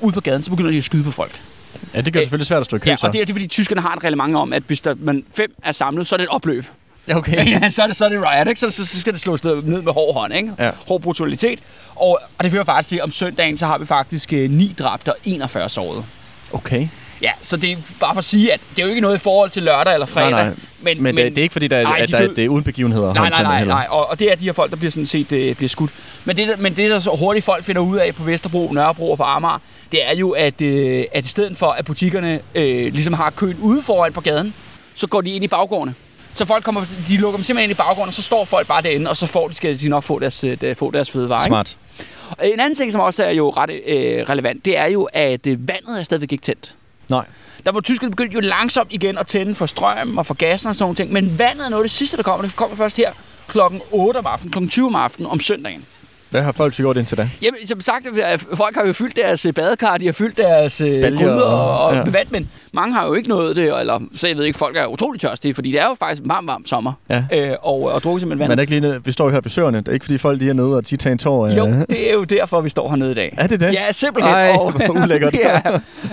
ude 0.00 0.12
på 0.12 0.20
gaden, 0.20 0.42
så 0.42 0.50
begynder 0.50 0.70
de 0.70 0.76
at 0.78 0.84
skyde 0.84 1.04
på 1.04 1.10
folk. 1.10 1.40
Ja, 1.94 2.00
det 2.00 2.12
gør 2.12 2.20
det 2.20 2.26
selvfølgelig 2.26 2.46
svært 2.46 2.60
at 2.60 2.64
stå 2.66 2.76
i 2.76 2.80
kø, 2.80 2.90
Ja, 2.90 2.96
så. 2.96 3.06
og 3.06 3.12
det 3.12 3.20
er, 3.20 3.24
det 3.24 3.30
er 3.32 3.34
fordi 3.34 3.46
tyskerne 3.46 3.80
har 3.80 3.94
et 3.96 4.04
reglement 4.04 4.36
om, 4.36 4.52
at 4.52 4.62
hvis 4.66 4.80
der, 4.80 4.94
man 4.98 5.24
fem 5.36 5.54
er 5.62 5.72
samlet, 5.72 6.06
så 6.06 6.14
er 6.14 6.16
det 6.16 6.24
et 6.24 6.30
opløb. 6.30 6.64
Okay. 7.14 7.46
ja, 7.62 7.68
så 7.68 7.82
er 7.82 7.86
det, 7.86 7.96
så 7.96 8.04
er 8.04 8.08
det 8.08 8.22
riot, 8.22 8.48
ikke? 8.48 8.60
Så, 8.60 8.70
så, 8.70 8.86
så 8.86 9.00
skal 9.00 9.12
det 9.12 9.20
slås 9.20 9.44
ned 9.44 9.62
ned 9.62 9.82
med 9.82 9.92
hård 9.92 10.14
hånd, 10.14 10.34
ikke? 10.34 10.52
Ja. 10.58 10.70
Hård 10.88 11.00
brutalitet. 11.00 11.58
Og, 11.94 12.20
og 12.38 12.44
det 12.44 12.50
fører 12.50 12.64
faktisk 12.64 12.88
til, 12.88 12.96
at 12.96 13.02
om 13.02 13.10
søndagen, 13.10 13.58
så 13.58 13.66
har 13.66 13.78
vi 13.78 13.86
faktisk 13.86 14.32
øh, 14.32 14.50
9 14.50 14.74
dræbte 14.78 15.08
og 15.12 15.16
41 15.24 15.68
sårede. 15.68 16.04
Okay. 16.52 16.88
Ja, 17.22 17.30
så 17.42 17.56
det 17.56 17.72
er 17.72 17.76
bare 18.00 18.14
for 18.14 18.18
at 18.18 18.24
sige, 18.24 18.52
at 18.52 18.60
det 18.70 18.78
er 18.78 18.82
jo 18.86 18.88
ikke 18.88 19.00
noget 19.00 19.16
i 19.16 19.18
forhold 19.18 19.50
til 19.50 19.62
lørdag 19.62 19.94
eller 19.94 20.06
fredag. 20.06 20.30
Nej, 20.30 20.44
nej. 20.44 20.54
Men, 20.82 21.02
Men, 21.02 21.14
men 21.14 21.16
det, 21.24 21.36
det 21.36 21.38
er 21.38 21.42
ikke 21.42 21.52
fordi, 21.52 21.68
der, 21.68 21.82
Nej, 21.82 21.96
at 22.00 22.08
de 22.08 22.12
der 22.12 22.18
er, 22.18 22.26
død- 22.26 22.34
det 22.34 22.44
er 22.44 22.48
uden 22.48 22.64
begivenheder. 22.64 23.14
Nej, 23.14 23.28
nej, 23.28 23.42
nej, 23.42 23.64
nej. 23.64 23.86
Og, 23.90 24.10
og 24.10 24.18
det 24.18 24.32
er 24.32 24.36
de 24.36 24.44
her 24.44 24.52
folk, 24.52 24.70
der 24.70 24.76
bliver 24.76 24.90
sådan 24.90 25.06
set 25.06 25.32
øh, 25.32 25.56
bliver 25.56 25.68
skudt. 25.68 25.90
Men 26.24 26.36
det, 26.36 26.58
men 26.58 26.76
det, 26.76 26.90
der 26.90 26.98
så 26.98 27.16
hurtigt 27.20 27.44
folk 27.44 27.64
finder 27.64 27.82
ud 27.82 27.96
af 27.96 28.14
på 28.14 28.22
Vesterbro, 28.22 28.72
Nørrebro 28.72 29.10
og 29.10 29.16
på 29.16 29.22
Amager, 29.24 29.58
det 29.92 30.10
er 30.10 30.14
jo, 30.16 30.30
at, 30.30 30.60
øh, 30.62 31.04
at 31.12 31.24
i 31.24 31.28
stedet 31.28 31.56
for, 31.58 31.66
at 31.70 31.84
butikkerne 31.84 32.40
øh, 32.54 32.92
ligesom 32.92 33.12
har 33.14 33.30
køen 33.30 33.56
ude 33.60 33.82
foran 33.82 34.12
på 34.12 34.20
gaden, 34.20 34.54
så 34.94 35.06
går 35.06 35.20
de 35.20 35.30
ind 35.30 35.44
i 35.44 35.48
baggårdene. 35.48 35.94
Så 36.34 36.44
folk 36.44 36.64
kommer, 36.64 36.84
de 37.08 37.16
lukker 37.16 37.36
dem 37.36 37.44
simpelthen 37.44 37.70
ind 37.70 37.76
i 37.76 37.80
baggården, 37.82 38.08
og 38.08 38.14
så 38.14 38.22
står 38.22 38.44
folk 38.44 38.66
bare 38.66 38.82
derinde, 38.82 39.10
og 39.10 39.16
så 39.16 39.26
får 39.26 39.48
de, 39.48 39.54
skal 39.54 39.78
de 39.80 39.88
nok 39.88 40.02
få 40.04 40.18
deres, 40.18 40.44
øh, 40.44 40.76
få 40.76 40.90
deres 40.90 41.10
fødevare. 41.10 41.38
ikke? 41.40 41.46
Smart. 41.46 41.76
Og 42.30 42.48
en 42.48 42.60
anden 42.60 42.74
ting, 42.74 42.92
som 42.92 43.00
også 43.00 43.24
er 43.24 43.30
jo 43.30 43.50
ret 43.56 43.70
øh, 43.86 44.22
relevant, 44.28 44.64
det 44.64 44.78
er 44.78 44.86
jo, 44.86 45.08
at 45.12 45.46
øh, 45.46 45.68
vandet 45.68 45.98
er 45.98 46.02
stadigvæk 46.02 46.32
ikke 46.32 46.42
tændt. 46.42 46.74
Nej. 47.10 47.26
Der 47.66 47.72
var 47.72 47.80
tyskerne 47.80 48.10
begyndt 48.10 48.34
jo 48.34 48.40
langsomt 48.40 48.92
igen 48.92 49.18
at 49.18 49.26
tænde 49.26 49.54
for 49.54 49.66
strøm 49.66 50.18
og 50.18 50.26
for 50.26 50.34
gassen 50.34 50.68
og 50.68 50.74
sådan 50.74 50.82
nogle 50.82 50.96
ting. 50.96 51.12
Men 51.12 51.38
vandet 51.38 51.66
er 51.66 51.70
noget 51.70 51.84
af 51.84 51.88
det 51.88 51.96
sidste, 51.96 52.16
der 52.16 52.22
kommer. 52.22 52.46
Det 52.46 52.56
kommer 52.56 52.76
først 52.76 52.96
her 52.96 53.12
klokken 53.48 53.80
8 53.90 54.18
om 54.18 54.26
aftenen, 54.26 54.52
klokken 54.52 54.68
20 54.68 54.86
om 54.86 54.94
aftenen 54.94 55.30
om 55.30 55.40
søndagen. 55.40 55.84
Hvad 56.30 56.42
har 56.42 56.52
folk 56.52 56.74
så 56.74 56.82
gjort 56.82 56.96
indtil 56.96 57.16
da? 57.18 57.30
Jamen, 57.42 57.66
som 57.66 57.80
sagt, 57.80 58.06
øh, 58.06 58.38
folk 58.54 58.76
har 58.76 58.86
jo 58.86 58.92
fyldt 58.92 59.16
deres 59.16 59.46
øh, 59.46 59.52
badekar, 59.54 59.96
de 59.98 60.06
har 60.06 60.12
fyldt 60.12 60.36
deres 60.36 60.80
øh, 60.80 61.02
Baljer 61.02 61.18
gryder 61.18 61.44
og, 61.44 61.84
og 61.86 61.94
ja. 61.94 62.02
vand, 62.10 62.28
men 62.30 62.50
mange 62.72 62.94
har 62.94 63.06
jo 63.06 63.14
ikke 63.14 63.28
nået 63.28 63.56
det, 63.56 63.78
eller 63.80 64.00
så 64.14 64.28
jeg 64.28 64.36
ved 64.36 64.44
ikke, 64.44 64.58
folk 64.58 64.76
er 64.76 64.86
utrolig 64.86 65.20
tørstige, 65.20 65.54
fordi 65.54 65.70
det 65.72 65.80
er 65.80 65.84
jo 65.84 65.94
faktisk 65.98 66.22
varm, 66.24 66.46
varm 66.46 66.64
sommer, 66.64 66.92
Ja. 67.10 67.24
øh, 67.32 67.56
og, 67.62 67.82
og 67.82 68.02
drukker 68.02 68.18
simpelthen 68.20 68.38
vand. 68.38 68.48
Men 68.48 68.58
er 68.58 68.60
ikke 68.60 68.80
lige, 68.80 69.04
vi 69.04 69.12
står 69.12 69.24
jo 69.24 69.30
her 69.30 69.40
ved 69.40 69.50
søerne. 69.50 69.78
Det 69.78 69.88
er 69.88 69.92
ikke 69.92 70.04
fordi 70.04 70.18
folk 70.18 70.38
lige 70.38 70.48
er 70.48 70.54
nede 70.54 70.76
og 70.76 70.90
de 70.90 70.96
tager 70.96 71.12
en 71.12 71.18
tår. 71.18 71.46
øh. 71.46 71.56
Jo, 71.56 71.66
det 71.90 72.08
er 72.10 72.12
jo 72.12 72.24
derfor, 72.24 72.60
vi 72.60 72.68
står 72.68 72.88
hernede 72.88 73.10
i 73.10 73.14
dag. 73.14 73.34
Er 73.38 73.46
det 73.46 73.60
det? 73.60 73.72
Ja, 73.72 73.92
simpelthen. 73.92 74.34
Ej, 74.34 74.52
hvor 74.56 75.02
ulækkert. 75.04 75.36
ja. 75.44 75.60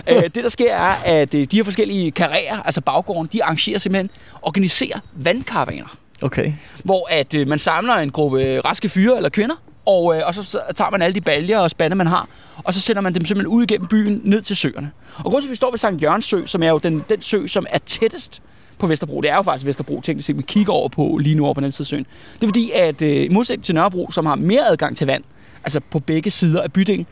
Øh, 0.07 0.23
det, 0.23 0.35
der 0.35 0.49
sker, 0.49 0.73
er, 0.73 0.95
at 1.05 1.31
de 1.31 1.47
her 1.51 1.63
forskellige 1.63 2.11
karrierer, 2.11 2.61
altså 2.65 2.81
baggården, 2.81 3.29
de 3.33 3.43
arrangerer 3.43 3.77
simpelthen, 3.79 4.09
organiserer 4.41 4.99
vandkaravaner. 5.13 5.97
Okay. 6.21 6.53
hvor 6.83 7.07
at 7.11 7.33
øh, 7.33 7.47
man 7.47 7.59
samler 7.59 7.93
en 7.93 8.09
gruppe 8.11 8.59
raske 8.65 8.89
fyre 8.89 9.15
eller 9.17 9.29
kvinder, 9.29 9.55
og, 9.87 10.15
øh, 10.15 10.21
og 10.25 10.33
så, 10.33 10.43
så 10.43 10.61
tager 10.75 10.91
man 10.91 11.01
alle 11.01 11.15
de 11.15 11.21
baljer 11.21 11.59
og 11.59 11.71
spande, 11.71 11.95
man 11.95 12.07
har, 12.07 12.27
og 12.63 12.73
så 12.73 12.79
sender 12.79 13.01
man 13.01 13.13
dem 13.13 13.25
simpelthen 13.25 13.55
ud 13.55 13.63
igennem 13.63 13.87
byen 13.87 14.21
ned 14.23 14.41
til 14.41 14.55
søerne. 14.55 14.91
Og 15.17 15.23
grunden 15.23 15.41
til, 15.41 15.47
at 15.47 15.51
vi 15.51 15.55
står 15.55 15.71
ved 15.71 15.77
Sankt 15.77 16.03
Jørgens 16.03 16.25
Sø, 16.25 16.45
som 16.45 16.63
er 16.63 16.69
jo 16.69 16.77
den, 16.77 17.03
den 17.09 17.21
sø, 17.21 17.47
som 17.47 17.65
er 17.69 17.77
tættest 17.77 18.41
på 18.79 18.87
Vesterbro, 18.87 19.21
det 19.21 19.29
er 19.29 19.35
jo 19.35 19.41
faktisk 19.41 19.65
Vesterbro, 19.65 20.01
teknisk 20.01 20.25
set, 20.25 20.37
vi 20.37 20.43
kigger 20.43 20.73
over 20.73 20.89
på 20.89 21.17
lige 21.21 21.35
nu 21.35 21.45
over 21.45 21.53
på 21.53 21.59
den 21.59 21.65
anden 21.65 21.71
side 21.71 21.87
søen. 21.87 22.05
Det 22.33 22.43
er 22.43 22.47
fordi, 22.47 22.71
at 22.71 23.01
øh, 23.01 23.25
i 23.25 23.29
modsætning 23.29 23.65
til 23.65 23.75
Nørrebro, 23.75 24.11
som 24.11 24.25
har 24.25 24.35
mere 24.35 24.67
adgang 24.67 24.97
til 24.97 25.07
vand, 25.07 25.23
altså 25.63 25.79
på 25.91 25.99
begge 25.99 26.31
sider 26.31 26.61
af 26.61 26.73
bydelen, 26.73 27.05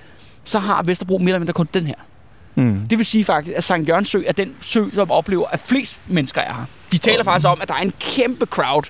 så 0.44 0.60
har 0.60 0.84
Vesterbro 0.84 1.18
mere 1.18 1.30
eller 1.30 1.40
mindre 1.40 1.54
kun 1.54 1.68
den 1.74 1.88
her. 1.88 1.96
Mm. 2.56 2.88
Det 2.90 2.98
vil 2.98 3.06
sige 3.06 3.26
faktisk, 3.26 3.58
at 3.58 3.64
Sankt 3.64 3.90
Jørgens 3.90 4.08
Sø 4.08 4.22
er 4.26 4.32
den 4.32 4.56
sø, 4.62 4.84
som 4.94 5.12
oplever, 5.12 5.48
at 5.48 5.60
flest 5.60 6.02
mennesker 6.08 6.42
er 6.42 6.54
her. 6.54 6.66
De 6.92 6.98
taler 6.98 7.24
faktisk 7.24 7.48
om, 7.48 7.62
at 7.62 7.68
der 7.68 7.74
er 7.74 7.82
en 7.82 7.94
kæmpe 8.00 8.46
crowd, 8.46 8.84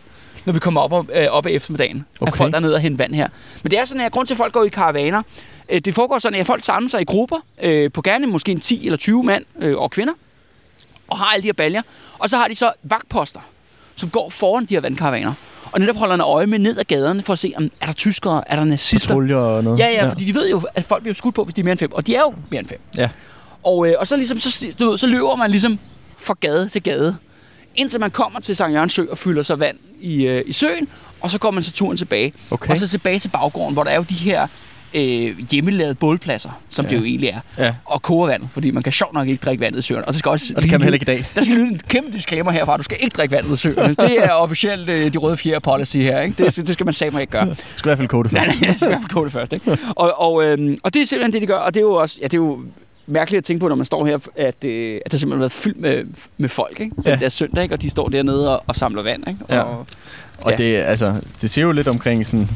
når 0.46 0.54
vi 0.54 0.60
kommer 0.60 0.82
op, 0.82 0.94
og, 0.94 1.08
øh, 1.14 1.28
op 1.30 1.46
af 1.46 1.52
eftermiddagen. 1.52 2.06
Okay. 2.20 2.32
At 2.32 2.38
folk 2.38 2.52
der 2.52 2.58
er 2.58 2.62
nede 2.62 2.74
og 2.74 2.80
hente 2.80 3.00
vand 3.00 3.16
her. 3.16 3.28
Men 3.64 3.72
det 3.72 3.80
er 3.80 3.86
sådan, 3.86 4.02
at 4.02 4.12
grund 4.12 4.28
til, 4.28 4.34
at 4.34 4.38
folk 4.38 4.54
går 4.54 4.64
i 4.64 4.70
karavaner, 4.70 5.22
øh, 5.70 5.82
det 5.82 5.96
foregår 5.96 6.18
sådan, 6.18 6.40
at 6.40 6.46
folk 6.46 6.62
samler 6.62 6.90
sig 6.90 7.02
i 7.02 7.04
grupper, 7.04 7.38
øh, 7.62 7.92
på 7.92 8.02
gerne 8.02 8.28
måske 8.28 8.52
en 8.52 8.60
10 8.60 8.86
eller 8.86 8.98
20 8.98 9.24
mand 9.24 9.46
øh, 9.60 9.78
og 9.78 9.92
kvinder, 9.92 10.14
og 11.08 11.18
har 11.18 11.26
alle 11.26 11.42
de 11.42 11.48
her 11.48 11.54
baljer. 11.54 11.82
Og 12.20 12.30
så 12.30 12.38
har 12.38 12.48
de 12.48 12.56
så 12.56 12.72
vagtposter, 12.84 13.40
som 13.96 14.10
går 14.10 14.30
foran 14.30 14.66
de 14.66 14.74
her 14.74 14.82
vandkaravaner. 14.82 15.34
Og 15.72 15.80
netop 15.80 15.96
holder 15.96 16.16
en 16.16 16.22
øje 16.22 16.48
med 16.48 16.60
ned 16.60 16.78
ad 16.80 16.84
gaderne 16.84 17.22
for 17.22 17.34
at 17.34 17.40
se, 17.40 17.54
om 17.58 17.72
er 17.82 17.86
der 17.86 17.94
tyskere, 17.94 18.52
er 18.52 18.56
der 18.56 18.64
nazister. 18.64 19.08
Patruljer 19.08 19.38
og 19.38 19.64
noget. 19.64 19.80
Ja, 19.80 19.88
ja, 19.88 20.08
fordi 20.08 20.26
de 20.26 20.34
ved 20.34 20.50
jo, 20.50 20.62
at 20.74 20.84
folk 20.84 21.02
bliver 21.02 21.16
skudt 21.16 21.36
på, 21.36 21.44
hvis 21.44 21.54
de 21.54 21.62
er 21.62 21.64
mere 21.64 21.72
end 21.72 21.80
fem. 21.80 21.94
Og 21.94 22.08
de 22.08 22.16
er 22.16 22.20
jo 22.22 22.34
mere 22.50 22.60
end 22.60 22.68
fem. 22.68 22.80
Ja. 22.98 23.10
Og, 23.64 23.88
øh, 23.88 23.96
og 24.00 24.08
så, 24.08 24.16
ligesom, 24.18 24.40
så, 24.40 24.66
du 24.80 24.90
ved, 24.90 24.98
så 24.98 25.08
løber 25.08 25.36
man 25.36 25.52
ligesom 25.52 25.80
fra 26.18 26.36
gade 26.40 26.70
til 26.70 26.84
gade, 26.84 27.16
indtil 27.76 28.00
man 28.00 28.12
kommer 28.12 28.40
til 28.40 28.56
Sankt 28.56 28.74
Jørgens 28.76 28.94
Sø 28.94 29.06
og 29.12 29.18
fylder 29.18 29.44
sig 29.44 29.60
vand 29.60 29.78
i, 30.02 30.28
øh, 30.28 30.44
i 30.46 30.54
søen, 30.54 30.88
og 31.22 31.30
så 31.30 31.40
går 31.40 31.52
man 31.52 31.64
så 31.64 31.72
turen 31.72 31.98
tilbage. 31.98 32.34
Okay. 32.52 32.72
Og 32.72 32.78
så 32.78 32.88
tilbage 32.88 33.20
til 33.20 33.30
baggården, 33.30 33.74
hvor 33.74 33.84
der 33.84 33.92
er 33.92 33.96
jo 33.96 34.06
de 34.10 34.14
her 34.14 34.48
øh, 34.94 35.40
hjemmelavede 35.52 35.96
bålpladser, 35.96 36.62
som 36.70 36.86
ja. 36.86 36.90
det 36.90 36.96
Ja. 36.96 37.00
jo 37.00 37.06
egentlig 37.06 37.30
er, 37.30 37.40
Ja. 37.66 37.74
og 37.86 38.02
koger 38.02 38.28
vand, 38.28 38.44
fordi 38.54 38.72
man 38.72 38.84
kan 38.84 38.92
sjovt 38.92 39.14
nok 39.14 39.28
ikke 39.28 39.42
drikke 39.46 39.62
vandet 39.62 39.80
i 39.80 39.82
søen. 39.82 40.00
Og 40.00 40.08
det 40.08 40.16
skal 40.16 40.30
også 40.30 40.54
Og 40.56 40.62
det 40.62 40.70
kan 40.70 40.80
man 40.80 40.84
heller 40.84 40.96
ikke 40.96 41.12
i 41.14 41.16
dag. 41.16 41.26
Der 41.36 41.42
skal 41.42 41.56
lyde 41.58 41.68
en 41.68 41.80
kæmpe 41.88 42.12
disclaimer 42.12 42.52
herfra. 42.52 42.78
Du 42.78 42.84
skal 42.84 42.98
ikke 43.02 43.14
drikke 43.18 43.36
vandet 43.36 43.54
i 43.54 43.58
søerne. 43.58 43.96
Det 43.96 44.24
er 44.24 44.30
officielt 44.32 44.90
øh, 44.90 45.14
de 45.14 45.18
røde 45.18 45.38
fjerde 45.38 45.60
policy 45.60 45.98
her. 45.98 46.22
Ikke? 46.22 46.44
Det, 46.46 46.56
det 46.56 46.74
skal 46.74 46.86
man 46.86 46.94
sagde 46.94 47.22
ikke 47.22 47.32
gøre. 47.32 47.46
Du 47.50 47.54
skal 47.76 47.88
i 47.90 47.96
hvert 47.96 48.10
fald 48.10 48.24
det 48.24 48.32
Nej, 48.32 48.46
først. 48.46 48.62
nej, 48.62 48.70
jeg 48.70 48.76
skal 48.80 48.88
i 48.88 48.92
hvert 48.92 49.02
fald 49.02 49.10
koge 49.10 49.26
det 49.26 49.34
først. 49.34 49.54
Ikke? 49.54 49.78
Og, 49.96 50.20
og, 50.22 50.44
øhm, 50.46 50.78
og 50.84 50.94
det 50.94 51.02
er 51.02 51.06
simpelthen 51.06 51.34
det, 51.34 51.42
de 51.42 51.48
gør. 51.48 51.58
Og 51.58 51.74
det 51.74 51.80
er 51.80 51.84
jo 51.84 51.94
også 51.94 52.18
ja, 52.22 52.24
det 52.28 52.34
er 52.34 52.38
jo 52.38 52.60
mærkeligt 53.08 53.38
at 53.38 53.44
tænke 53.44 53.60
på, 53.60 53.68
når 53.68 53.76
man 53.76 53.86
står 53.86 54.06
her, 54.06 54.18
at, 54.36 54.64
øh, 54.64 55.00
at 55.06 55.12
der 55.12 55.18
simpelthen 55.18 55.32
har 55.32 55.38
været 55.44 55.52
fyldt 55.52 55.80
med, 55.80 56.04
med 56.38 56.50
folk. 56.50 56.80
Ikke? 56.80 56.96
Den 56.96 57.04
Ja. 57.06 57.16
der 57.16 57.30
søndag, 57.30 57.64
ikke? 57.64 57.76
og 57.76 57.82
de 57.82 57.90
står 57.90 58.10
dernede 58.10 58.58
og, 58.58 58.64
og 58.68 58.76
samler 58.76 59.04
vand. 59.04 59.28
Ikke? 59.28 59.40
Ja. 59.50 59.62
Og, 59.62 59.86
Og 60.42 60.52
Ja. 60.52 60.58
det, 60.58 60.76
altså, 60.76 61.14
det 61.42 61.50
siger 61.50 61.66
jo 61.66 61.72
lidt 61.72 61.88
omkring 61.88 62.26
sådan 62.28 62.50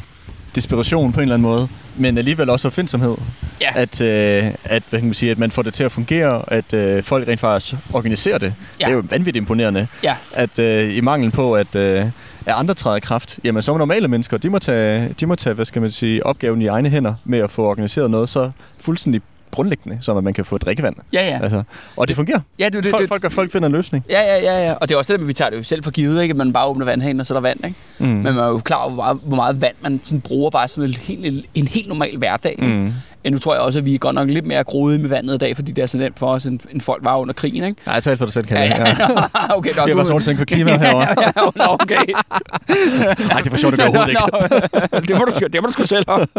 desperation 0.56 1.12
på 1.14 1.20
en 1.20 1.22
eller 1.22 1.36
anden 1.36 1.50
måde, 1.50 1.68
men 1.98 2.18
alligevel 2.18 2.50
også 2.50 2.68
opfindsomhed. 2.68 3.16
Ja. 3.62 3.72
At, 3.76 4.02
øh, 4.02 4.44
at, 4.64 4.84
hvad 4.90 5.00
kan 5.00 5.08
man 5.08 5.14
sige, 5.14 5.32
at 5.32 5.38
man 5.38 5.52
får 5.52 5.62
det 5.62 5.74
til 5.74 5.84
at 5.84 5.92
fungere, 5.92 6.44
at 6.54 6.74
øh, 6.74 7.04
folk 7.04 7.28
rent 7.28 7.40
faktisk 7.40 7.76
organiserer 7.94 8.38
det. 8.38 8.54
Ja. 8.80 8.86
Det 8.86 8.92
er 8.92 8.96
jo 8.96 9.04
vanvittigt 9.10 9.36
imponerende. 9.44 9.88
Ja. 10.04 10.16
At 10.34 10.60
øh, 10.60 10.96
i 10.96 11.02
mangel 11.02 11.32
på, 11.32 11.54
at, 11.56 11.76
øh, 11.76 12.00
at 12.46 12.54
andre 12.56 12.74
træder 12.74 13.00
kraft, 13.00 13.40
jamen 13.44 13.62
så 13.62 13.78
normale 13.78 14.08
mennesker, 14.08 14.38
de 14.38 14.50
må, 14.50 14.60
tage, 14.60 15.16
de 15.20 15.26
må 15.26 15.36
tage, 15.36 15.54
hvad 15.54 15.66
skal 15.66 15.82
man 15.82 15.92
sige, 15.92 16.26
opgaven 16.26 16.62
i 16.62 16.66
egne 16.66 16.90
hænder 16.90 17.14
med 17.26 17.40
at 17.40 17.52
få 17.52 17.64
organiseret 17.66 18.12
noget 18.12 18.30
så 18.30 18.52
fuldstændig 18.80 19.22
grundlæggende, 19.52 19.98
som 20.02 20.18
at 20.18 20.24
man 20.24 20.34
kan 20.34 20.46
få 20.46 20.58
drikkevand. 20.58 20.96
Ja, 21.14 21.28
ja. 21.28 21.40
Altså, 21.44 21.64
og 21.98 22.08
det 22.08 22.16
fungerer. 22.16 22.40
ja 22.60 22.66
det, 22.66 22.84
det, 22.84 22.90
Folk, 22.90 23.02
det, 23.02 23.08
folk, 23.10 23.32
folk 23.32 23.52
finder 23.52 23.66
en 23.66 23.72
løsning. 23.72 24.06
Ja, 24.10 24.22
ja, 24.22 24.36
ja, 24.42 24.68
ja. 24.68 24.74
Og 24.74 24.90
det 24.90 24.94
er 24.94 24.98
også 24.98 25.14
det, 25.14 25.22
at 25.22 25.28
vi 25.28 25.34
tager 25.34 25.50
det 25.50 25.58
jo 25.58 25.64
selv 25.64 25.84
for 25.84 25.92
givet, 25.92 26.22
ikke? 26.22 26.32
At 26.32 26.38
man 26.38 26.54
bare 26.54 26.68
åbner 26.68 26.86
vandhanen, 26.86 27.20
og 27.20 27.26
så 27.26 27.34
er 27.34 27.36
der 27.36 27.42
vand, 27.42 27.60
ikke? 27.66 27.78
Mm. 28.00 28.06
Men 28.08 28.24
man 28.24 28.38
er 28.38 28.48
jo 28.48 28.58
klar 28.60 28.78
over, 28.78 28.94
hvor 28.94 29.04
meget, 29.04 29.20
hvor 29.24 29.36
meget 29.36 29.62
vand 29.62 29.76
man 29.82 30.00
sådan 30.04 30.22
bruger 30.22 30.50
bare 30.50 30.68
sådan 30.68 30.90
en 30.90 30.96
helt, 30.96 31.46
en 31.56 31.68
helt 31.68 31.88
normal 31.88 32.18
hverdag. 32.18 32.52
ikke? 32.52 32.74
Mm. 32.74 32.92
Ja, 33.26 33.30
nu 33.30 33.38
tror 33.40 33.54
jeg 33.54 33.62
også, 33.62 33.80
at 33.80 33.86
vi 33.86 33.94
er 33.94 33.98
godt 33.98 34.16
nok 34.16 34.30
lidt 34.30 34.46
mere 34.46 34.64
groede 34.64 35.00
med 35.00 35.10
vandet 35.10 35.36
i 35.36 35.38
dag, 35.38 35.56
fordi 35.56 35.72
det 35.72 35.82
er 35.82 35.86
så 35.86 35.98
nemt 35.98 36.20
for 36.20 36.28
os, 36.28 36.46
end, 36.46 36.60
end 36.72 36.82
folk 36.82 37.04
var 37.06 37.18
under 37.18 37.34
krigen, 37.34 37.64
ikke? 37.64 37.82
Nej, 37.86 38.00
tal 38.02 38.18
for 38.18 38.26
dig 38.26 38.34
selv, 38.34 38.46
kan 38.46 38.58
Ja, 38.58 38.64
jeg. 38.64 38.96
ja. 39.00 39.56
okay, 39.58 39.70
nå, 39.76 39.86
Det 39.86 39.92
er 39.92 39.96
bare 39.96 40.06
sådan 40.06 40.22
tænke 40.22 40.40
på 40.40 40.46
klima 40.46 40.78
herovre. 40.78 41.08
ja, 41.22 41.32
ja, 41.36 41.42
nå, 41.56 41.64
okay. 41.70 41.96
Nej, 43.30 43.42
det 43.42 43.52
for 43.52 43.58
sjovt, 43.58 43.72
det 43.72 43.80
gør 43.80 43.88
overhovedet 43.88 44.10
ikke. 44.10 45.08
det, 45.08 45.18
må 45.18 45.26
du, 45.26 45.48
det 45.54 45.62
må 45.62 45.68
du 45.68 45.72
sgu 45.72 45.84
selv 45.84 46.04
om. 46.08 46.30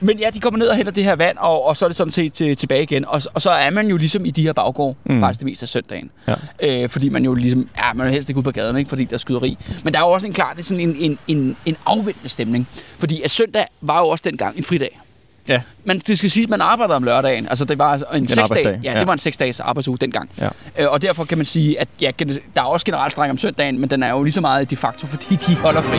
Men 0.00 0.18
ja, 0.18 0.30
de 0.30 0.40
kommer 0.40 0.58
ned 0.58 0.66
og 0.68 0.76
henter 0.76 0.92
det 0.92 1.04
her 1.04 1.16
vand, 1.16 1.36
og, 1.38 1.64
og 1.64 1.76
så 1.76 1.84
er 1.84 1.88
det 1.88 1.96
sådan 1.96 2.10
set 2.10 2.32
til, 2.32 2.56
tilbage 2.56 2.82
igen. 2.82 3.04
Og, 3.04 3.22
og 3.34 3.42
så 3.42 3.50
er 3.50 3.70
man 3.70 3.88
jo 3.88 3.96
ligesom 3.96 4.24
i 4.24 4.30
de 4.30 4.42
her 4.42 4.52
baggård, 4.52 4.96
mm. 5.04 5.20
faktisk 5.20 5.40
det 5.40 5.46
meste 5.46 5.64
af 5.64 5.68
søndagen. 5.68 6.10
Ja. 6.28 6.34
Øh, 6.82 6.88
fordi 6.88 7.08
man 7.08 7.24
jo 7.24 7.34
ligesom, 7.34 7.68
ja, 7.78 7.92
man 7.92 8.06
er 8.06 8.10
helst 8.10 8.28
ikke 8.28 8.38
ude 8.38 8.44
på 8.44 8.50
gaden, 8.50 8.76
ikke? 8.76 8.88
fordi 8.88 9.04
der 9.04 9.14
er 9.14 9.18
skyderi. 9.18 9.58
Men 9.84 9.92
der 9.92 9.98
er 10.00 10.04
jo 10.04 10.10
også 10.10 10.26
en 10.26 10.32
klar, 10.32 10.52
det 10.52 10.58
er 10.58 10.64
sådan 10.64 10.80
en, 10.88 10.96
en, 10.98 11.18
en, 11.28 11.56
en 11.66 11.76
afvendende 11.86 12.28
stemning. 12.28 12.68
Fordi 12.98 13.22
at 13.22 13.30
søndag 13.30 13.66
var 13.80 13.98
jo 14.00 14.08
også 14.08 14.22
dengang 14.26 14.56
en 14.58 14.64
fridag. 14.64 15.00
Ja. 15.48 15.60
Men 15.84 15.98
det 15.98 16.18
skal 16.18 16.30
sige, 16.30 16.44
at 16.44 16.50
man 16.50 16.60
arbejder 16.60 16.94
om 16.94 17.02
lørdagen. 17.02 17.48
Altså 17.48 17.64
det 17.64 17.78
var 17.78 17.92
altså 17.92 18.06
en, 18.14 18.28
seks 18.28 18.38
arbejdsdag, 18.38 18.72
dag. 18.72 18.80
Ja, 18.84 18.92
ja. 18.92 18.98
det 18.98 19.06
var 19.06 19.12
en 19.12 19.18
seks 19.18 19.36
dages 19.36 19.60
arbejdsuge 19.60 19.98
dengang. 19.98 20.30
Ja. 20.40 20.48
Øh, 20.78 20.90
og 20.90 21.02
derfor 21.02 21.24
kan 21.24 21.38
man 21.38 21.44
sige, 21.44 21.80
at 21.80 21.88
ja, 22.00 22.10
der 22.18 22.60
er 22.62 22.62
også 22.62 22.86
generelt 22.86 23.12
streng 23.12 23.30
om 23.30 23.38
søndagen, 23.38 23.78
men 23.78 23.90
den 23.90 24.02
er 24.02 24.10
jo 24.10 24.22
lige 24.22 24.32
så 24.32 24.40
meget 24.40 24.70
de 24.70 24.76
facto, 24.76 25.06
fordi 25.06 25.36
de 25.36 25.54
holder 25.54 25.82
fri. 25.82 25.98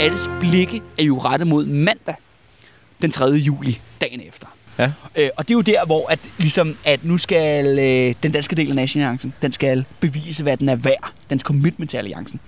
Alles 0.00 0.30
blikke 0.40 0.82
er 0.98 1.02
jo 1.02 1.18
rettet 1.18 1.48
mod 1.48 1.66
mandag, 1.66 2.14
den 3.02 3.10
3. 3.10 3.24
juli, 3.24 3.80
dagen 4.00 4.20
efter. 4.20 4.53
Ja. 4.78 4.92
Øh, 5.16 5.30
og 5.36 5.48
det 5.48 5.54
er 5.54 5.54
jo 5.54 5.60
der, 5.60 5.86
hvor 5.86 6.10
at, 6.10 6.18
ligesom, 6.38 6.76
at 6.84 7.04
nu 7.04 7.18
skal 7.18 7.78
øh, 7.78 8.14
den 8.22 8.32
danske 8.32 8.56
del 8.56 8.68
af 8.68 8.74
Nationalliancen, 8.74 9.34
den 9.42 9.52
skal 9.52 9.84
bevise, 10.00 10.42
hvad 10.42 10.56
den 10.56 10.68
er 10.68 10.76
værd. 10.76 11.12
Dens 11.30 11.42
commitment 11.42 11.90
til 11.90 11.96
alliancen. 11.96 12.40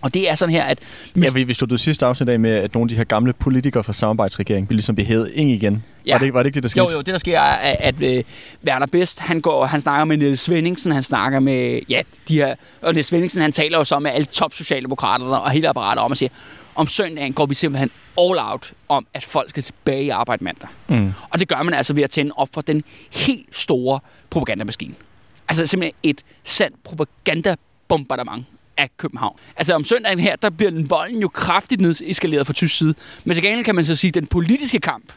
Og 0.00 0.14
det 0.14 0.30
er 0.30 0.34
sådan 0.34 0.54
her, 0.54 0.64
at... 0.64 0.78
Ja, 1.16 1.30
vi, 1.34 1.44
vi 1.44 1.54
stod 1.54 1.68
det 1.68 1.80
sidste 1.80 2.06
afsnit 2.06 2.28
af 2.28 2.40
med, 2.40 2.50
at 2.50 2.74
nogle 2.74 2.84
af 2.84 2.88
de 2.88 2.96
her 2.96 3.04
gamle 3.04 3.32
politikere 3.32 3.84
fra 3.84 3.92
samarbejdsregeringen 3.92 4.66
ligesom 4.70 4.96
behevet 4.96 5.30
ind 5.34 5.50
igen. 5.50 5.84
Ja. 6.06 6.12
Var, 6.12 6.18
det, 6.18 6.34
var 6.34 6.42
det 6.42 6.46
ikke 6.46 6.54
det, 6.54 6.62
der 6.62 6.68
skete? 6.68 6.84
Jo, 6.84 6.90
jo, 6.92 6.98
det 6.98 7.06
der 7.06 7.18
sker 7.18 7.40
er, 7.40 7.54
at, 7.54 7.76
at 7.80 8.02
øh, 8.02 8.24
Werner 8.66 8.86
Best, 8.86 9.20
han, 9.20 9.40
går, 9.40 9.66
han 9.66 9.80
snakker 9.80 10.04
med 10.04 10.16
Niels 10.16 10.40
Svendingsen, 10.40 10.92
han 10.92 11.02
snakker 11.02 11.40
med, 11.40 11.80
ja, 11.88 12.00
de 12.28 12.34
her, 12.34 12.54
og 12.82 12.92
Niels 12.92 13.06
Svendingsen, 13.06 13.42
han 13.42 13.52
taler 13.52 13.78
jo 13.78 13.84
så 13.84 13.98
med 13.98 14.10
alle 14.10 14.24
top 14.24 14.54
socialdemokraterne 14.54 15.40
og 15.40 15.50
hele 15.50 15.68
apparatet 15.68 16.04
om 16.04 16.12
at 16.12 16.18
sige, 16.18 16.30
om 16.78 16.86
søndagen 16.86 17.32
går 17.32 17.46
vi 17.46 17.54
simpelthen 17.54 17.90
all 18.18 18.38
out 18.38 18.72
om, 18.88 19.06
at 19.14 19.24
folk 19.24 19.50
skal 19.50 19.62
tilbage 19.62 20.04
i 20.04 20.08
arbejde 20.08 20.44
mandag. 20.44 20.68
Mm. 20.88 21.12
Og 21.30 21.38
det 21.38 21.48
gør 21.48 21.62
man 21.62 21.74
altså 21.74 21.94
ved 21.94 22.02
at 22.02 22.10
tænde 22.10 22.32
op 22.36 22.48
for 22.54 22.60
den 22.60 22.84
helt 23.10 23.56
store 23.56 24.00
propagandamaskine. 24.30 24.94
Altså 25.48 25.66
simpelthen 25.66 25.94
et 26.02 26.22
sandt 26.44 26.76
propagandabombardement 26.84 28.46
af 28.76 28.90
København. 28.96 29.36
Altså 29.56 29.74
om 29.74 29.84
søndagen 29.84 30.20
her, 30.20 30.36
der 30.36 30.50
bliver 30.50 30.70
den 30.70 30.90
volden 30.90 31.20
jo 31.20 31.28
kraftigt 31.28 31.80
nedskaleret 31.80 32.46
fra 32.46 32.52
tysk 32.52 32.76
side. 32.78 32.94
Men 33.24 33.34
til 33.34 33.42
gengæld 33.42 33.64
kan 33.64 33.74
man 33.74 33.84
så 33.84 33.96
sige, 33.96 34.08
at 34.08 34.14
den 34.14 34.26
politiske 34.26 34.80
kamp, 34.80 35.12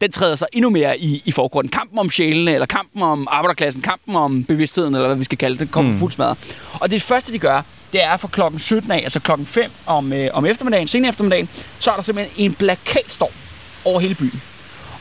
den 0.00 0.12
træder 0.12 0.36
sig 0.36 0.48
endnu 0.52 0.70
mere 0.70 0.98
i, 0.98 1.22
i 1.24 1.32
forgrunden. 1.32 1.70
Kampen 1.70 1.98
om 1.98 2.10
sjælene, 2.10 2.52
eller 2.52 2.66
kampen 2.66 3.02
om 3.02 3.28
arbejderklassen, 3.30 3.82
kampen 3.82 4.16
om 4.16 4.44
bevidstheden, 4.44 4.94
eller 4.94 5.06
hvad 5.06 5.16
vi 5.16 5.24
skal 5.24 5.38
kalde 5.38 5.58
det, 5.58 5.70
kommer 5.70 5.92
Mm. 5.92 5.98
fuldt 5.98 6.14
smadret. 6.14 6.56
Og 6.80 6.90
det 6.90 7.02
første, 7.02 7.32
de 7.32 7.38
gør, 7.38 7.62
det 7.92 8.04
er 8.04 8.16
for 8.16 8.28
klokken 8.28 8.58
17 8.58 8.90
af, 8.90 8.96
altså 8.96 9.20
klokken 9.20 9.46
5 9.46 9.70
om, 9.86 10.12
øh, 10.12 10.30
om 10.32 10.46
eftermiddagen, 10.46 10.88
sen 10.88 11.04
eftermiddagen, 11.04 11.48
så 11.78 11.90
er 11.90 11.94
der 11.94 12.02
simpelthen 12.02 12.44
en 12.44 12.54
plakatstorm 12.54 13.32
over 13.84 14.00
hele 14.00 14.14
byen. 14.14 14.42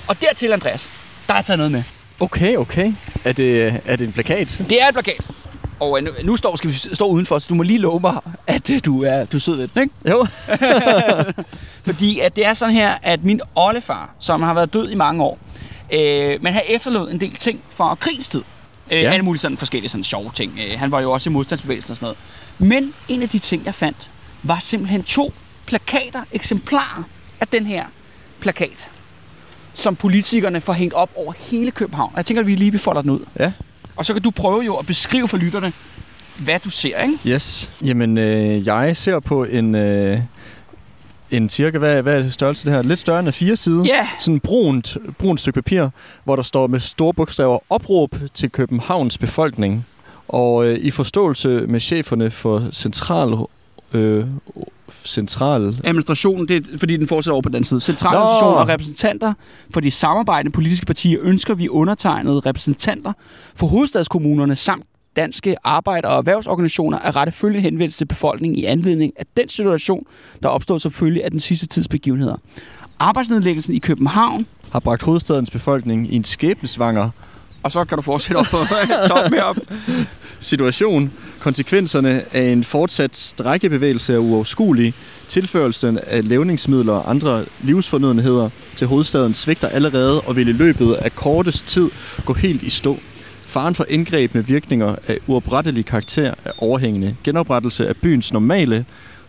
Og 0.08 0.22
dertil, 0.22 0.53
Andreas, 0.53 0.89
der 1.27 1.34
er 1.34 1.41
taget 1.41 1.58
noget 1.58 1.72
med. 1.72 1.84
Okay, 2.20 2.56
okay. 2.56 2.94
Er 3.25 3.32
det, 3.32 3.82
er 3.86 3.96
det 3.96 4.08
en 4.08 4.13
plakat? 4.13 4.62
Det 4.70 4.82
er 4.82 4.88
et 4.88 4.94
plakat. 4.94 5.27
Og 5.79 5.98
øh, 5.98 6.03
nu, 6.03 6.12
nu 6.24 6.36
står, 6.36 6.56
skal 6.56 6.70
vi 6.70 6.75
stå 6.75 7.08
udenfor, 7.08 7.39
så 7.39 7.46
du 7.50 7.56
må 7.56 7.63
lige 7.63 7.79
love 7.79 8.00
mig, 8.00 8.20
at 8.48 8.70
øh, 8.70 8.79
du 8.86 9.03
er, 9.03 9.25
du 9.25 9.38
er 9.38 9.41
sød 9.41 9.56
ved 9.56 9.67
den, 9.67 9.82
ikke? 9.82 9.94
Jo. 10.10 10.27
Fordi 11.88 12.20
at 12.20 12.36
det 12.36 12.46
er 12.46 12.53
sådan 12.53 12.75
her, 12.75 12.96
at 13.03 13.24
min 13.24 13.41
oldefar, 13.56 14.10
som 14.20 14.41
har 14.41 14.53
været 14.53 14.74
død 14.74 14.89
i 14.89 14.96
mange 14.96 15.24
år, 15.24 15.39
øh, 15.94 16.44
men 16.44 16.53
har 16.53 16.63
efterladt 16.67 17.12
en 17.12 17.22
del 17.22 17.36
ting 17.36 17.63
fra 17.70 17.96
krigstid. 17.96 18.44
Øh, 18.91 19.01
ja. 19.01 19.12
Alle 19.12 19.25
mulige 19.25 19.41
sådan 19.41 19.58
forskellige 19.58 19.89
sådan 19.89 20.03
sjove 20.03 20.32
ting. 20.34 20.60
Øh, 20.60 20.79
han 20.79 20.91
var 20.91 21.01
jo 21.01 21.12
også 21.12 21.29
i 21.29 21.34
modstandsbevægelsen 21.34 21.91
og 21.91 21.96
sådan 21.96 22.06
noget. 22.06 22.17
Men 22.60 22.94
en 23.08 23.22
af 23.22 23.30
de 23.30 23.40
ting, 23.40 23.66
jeg 23.66 23.76
fandt, 23.76 24.12
var 24.44 24.60
simpelthen 24.60 25.04
to 25.04 25.34
plakater, 25.66 26.24
eksemplarer 26.32 27.04
af 27.42 27.48
den 27.48 27.66
her 27.66 27.86
plakat, 28.40 28.90
som 29.74 29.96
politikerne 29.96 30.62
får 30.62 30.74
hængt 30.74 30.94
op 30.94 31.10
over 31.16 31.34
hele 31.38 31.72
København. 31.72 32.12
Og 32.14 32.18
jeg 32.18 32.26
tænker, 32.26 32.42
at 32.42 32.48
vi 32.48 32.56
lige 32.56 32.72
befolder 32.72 33.02
den 33.02 33.10
ud. 33.10 33.26
Ja. 33.40 33.52
Og 33.96 34.06
så 34.06 34.14
kan 34.14 34.22
du 34.22 34.32
prøve 34.32 34.62
jo 34.62 34.76
at 34.76 34.86
beskrive 34.86 35.28
for 35.28 35.38
lytterne, 35.38 35.74
hvad 36.38 36.60
du 36.60 36.70
ser, 36.70 37.02
ikke? 37.02 37.18
Yes. 37.28 37.72
Jamen, 37.86 38.18
øh, 38.18 38.68
jeg 38.68 38.98
ser 38.98 39.20
på 39.20 39.44
en, 39.44 39.76
øh, 39.76 40.20
en 41.32 41.50
cirka, 41.50 41.78
hvad, 41.78 42.02
hvad 42.02 42.14
er 42.18 42.22
det 42.22 42.34
størrelse 42.34 42.66
det 42.66 42.74
her? 42.74 42.82
Lidt 42.82 43.00
større 43.00 43.20
end 43.20 43.30
A4 43.30 43.56
side. 43.56 43.84
Ja, 43.86 44.08
Sådan 44.20 44.34
en 44.36 44.40
brunt, 44.40 44.98
brunt 45.18 45.40
stykke 45.40 45.62
papir, 45.62 45.90
hvor 46.24 46.36
der 46.36 46.44
står 46.44 46.68
med 46.68 46.80
store 46.80 47.14
bogstaver 47.14 47.60
opråb 47.70 48.16
til 48.34 48.50
Københavns 48.52 49.18
befolkning. 49.18 49.86
Og 50.27 50.65
øh, 50.65 50.79
i 50.79 50.91
forståelse 50.91 51.50
med 51.50 51.79
cheferne 51.79 52.31
for 52.31 52.67
central... 52.72 53.36
Øh, 53.93 54.25
central... 55.05 55.81
administrationen, 55.84 56.48
det 56.48 56.69
er, 56.74 56.77
fordi 56.77 56.98
den 56.98 57.07
fortsætter 57.07 57.34
over 57.34 57.41
på 57.41 57.50
den 57.50 57.63
side. 57.63 57.81
Centraladministration 57.81 58.57
og 58.57 58.67
repræsentanter 58.67 59.34
for 59.74 59.79
de 59.79 59.91
samarbejdende 59.91 60.51
politiske 60.51 60.86
partier 60.86 61.19
ønsker 61.22 61.53
vi 61.53 61.69
undertegnede 61.69 62.39
repræsentanter 62.39 63.13
for 63.55 63.67
hovedstadskommunerne 63.67 64.55
samt 64.55 64.86
danske 65.15 65.55
arbejder- 65.63 66.10
og 66.10 66.17
erhvervsorganisationer 66.17 67.00
at 67.00 67.15
rette 67.15 67.31
følgende 67.31 67.62
henvendelse 67.62 67.98
til 67.98 68.05
befolkningen 68.05 68.60
i 68.60 68.63
anledning 68.63 69.13
af 69.15 69.25
den 69.38 69.50
situation, 69.50 70.05
der 70.43 70.50
opstod 70.50 70.79
som 70.79 70.91
følge 70.91 71.24
af 71.24 71.31
den 71.31 71.39
sidste 71.39 71.67
tids 71.67 71.88
begivenheder. 71.88 72.36
Arbejdsnedlæggelsen 73.00 73.75
i 73.75 73.79
København, 73.79 74.46
har 74.72 74.79
bragt 74.79 75.03
hovedstadens 75.03 75.51
befolkning 75.51 76.13
i 76.13 76.15
en 76.15 76.24
skæbnesvanger 76.24 77.10
og 77.68 77.72
så 77.72 77.86
kan 77.86 77.96
du 77.98 78.02
fortsætte 78.02 78.38
op 78.38 78.46
på 78.46 78.58
top 79.08 79.32
med 79.32 79.40
op. 79.40 79.58
situation. 80.40 81.12
Konsekvenserne 81.40 82.24
af 82.34 82.42
en 82.52 82.64
fortsat 82.64 83.16
strækkebevægelse 83.16 84.14
er 84.14 84.18
uoverskuelige. 84.18 84.94
Tilførelsen 85.28 86.00
af 86.08 86.28
levningsmidler 86.30 86.94
og 86.94 87.10
andre 87.10 87.46
livsfornødenheder 87.64 88.50
til 88.76 88.88
hovedstaden 88.88 89.34
svigter 89.34 89.68
allerede 89.68 90.22
og 90.22 90.36
vil 90.36 90.48
i 90.48 90.52
løbet 90.52 90.94
af 90.94 91.16
kortest 91.16 91.66
tid 91.68 91.90
gå 92.26 92.34
helt 92.34 92.64
i 92.64 92.70
stå. 92.70 92.98
Faren 93.46 93.76
for 93.76 93.86
indgreb 93.90 94.34
med 94.36 94.44
virkninger 94.44 94.96
af 95.08 95.18
uoprettelig 95.28 95.86
karakter 95.86 96.34
er 96.46 96.52
overhængende. 96.58 97.16
Genoprettelse 97.24 97.88
af 97.88 97.98
byens 97.98 98.34
normale, 98.34 98.86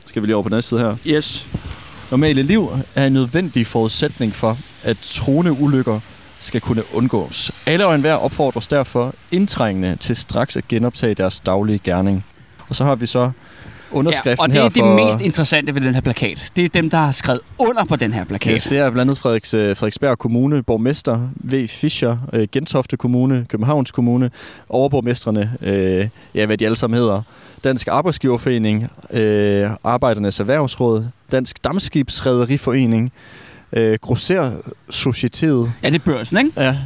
skal 0.07 0.23
vi 0.23 0.27
lige 0.27 0.37
over 0.37 0.43
på 0.43 0.49
den 0.49 0.55
anden 0.55 0.63
side 0.63 0.81
her, 0.81 0.97
Yes. 1.07 1.47
normale 2.11 2.43
liv 2.43 2.69
er 2.95 3.07
en 3.07 3.13
nødvendig 3.13 3.67
forudsætning 3.67 4.35
for, 4.35 4.59
at 4.85 4.97
truende 5.03 5.53
ulykker 5.53 6.01
skal 6.41 6.61
kunne 6.61 6.83
undgås. 6.95 7.53
Alle 7.67 7.87
og 7.87 7.95
enhver 7.95 8.15
opfordres 8.15 8.69
derfor 8.69 9.15
indtrængende 9.31 9.97
til 9.97 10.17
straks 10.17 10.57
at 10.57 10.69
genoptage 10.69 11.15
deres 11.15 11.41
daglige 11.41 11.79
gerning. 11.79 12.25
Og 12.69 12.77
så 12.77 12.85
har 12.85 12.95
vi 12.95 13.07
så 13.07 13.31
underskriften 13.93 14.31
ja, 14.39 14.43
og 14.43 14.49
det 14.49 14.55
her 14.55 14.65
er 14.65 14.69
det 14.69 14.81
for... 14.81 15.07
mest 15.07 15.21
interessante 15.21 15.75
ved 15.75 15.81
den 15.81 15.95
her 15.95 16.01
plakat. 16.01 16.53
Det 16.57 16.65
er 16.65 16.69
dem, 16.69 16.91
der 16.91 16.99
har 16.99 17.13
skrevet 17.13 17.41
under 17.59 17.85
på 17.85 17.97
den 17.97 18.13
her 18.13 18.25
plakat. 18.25 18.53
Yes, 18.53 18.63
det 18.63 18.79
er 18.79 18.91
blandt 18.91 19.01
andet 19.01 19.19
Frederiks, 19.19 19.55
øh, 19.55 19.77
Frederiksberg 19.77 20.19
Kommune, 20.19 20.63
borgmester 20.63 21.29
V. 21.35 21.69
Fischer, 21.69 22.17
øh, 22.33 22.49
Gentofte 22.53 22.97
Kommune, 22.97 23.47
Københavns 23.49 23.91
Kommune, 23.91 24.31
overborgmestrene, 24.69 25.53
øh, 25.61 26.09
ja, 26.35 26.47
hvad 26.47 26.59
de 26.59 26.65
alle 26.65 26.77
sammen 26.77 26.99
hedder, 26.99 27.23
Dansk 27.65 27.89
Arbejdsgiverforening, 27.89 28.91
øh, 29.11 29.71
Arbejdernes 29.85 30.41
Erhvervsråd, 30.41 31.07
Dansk 31.33 31.65
Dammskibsrederiforening, 31.65 33.13
øh, 33.73 33.99
Grosser 34.01 34.53
Societet, 34.91 35.73
Ja, 35.83 35.91
det 35.91 35.95
er 35.95 36.05
børsen, 36.05 36.39
ikke? 36.39 36.53
ja, 36.57 36.77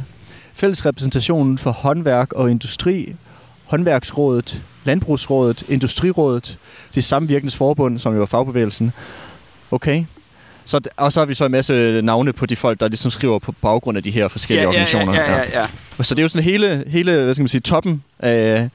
Fællesrepræsentationen 0.53 1.57
for 1.57 1.71
Håndværk 1.71 2.33
og 2.33 2.51
Industri, 2.51 3.15
Håndværksrådet, 3.65 4.61
Landbrugsrådet, 4.83 5.63
Industrirådet, 5.69 6.57
de 6.95 7.01
samvirkende 7.01 7.55
forbund, 7.55 7.99
som 7.99 8.15
jo 8.15 8.21
er 8.21 8.25
fagbevægelsen. 8.25 8.91
Okay. 9.71 10.05
Så, 10.65 10.81
og 10.97 11.11
så 11.13 11.19
har 11.19 11.25
vi 11.25 11.33
så 11.33 11.45
en 11.45 11.51
masse 11.51 12.01
navne 12.01 12.33
på 12.33 12.45
de 12.45 12.55
folk, 12.55 12.79
der 12.79 12.87
ligesom 12.87 13.11
skriver 13.11 13.39
på 13.39 13.51
baggrund 13.51 13.97
af 13.97 14.03
de 14.03 14.11
her 14.11 14.27
forskellige 14.27 14.67
organisationer. 14.67 15.13
Ja, 15.13 15.31
ja, 15.31 15.37
ja, 15.37 15.61
ja. 15.61 16.03
Så 16.03 16.15
det 16.15 16.19
er 16.19 16.23
jo 16.23 16.27
sådan 16.27 16.43
hele, 16.43 16.83
hele 16.87 17.23
hvad 17.23 17.33
skal 17.33 17.41
man 17.41 17.47
sige, 17.47 17.61
toppen 17.61 18.03
af, 18.19 18.69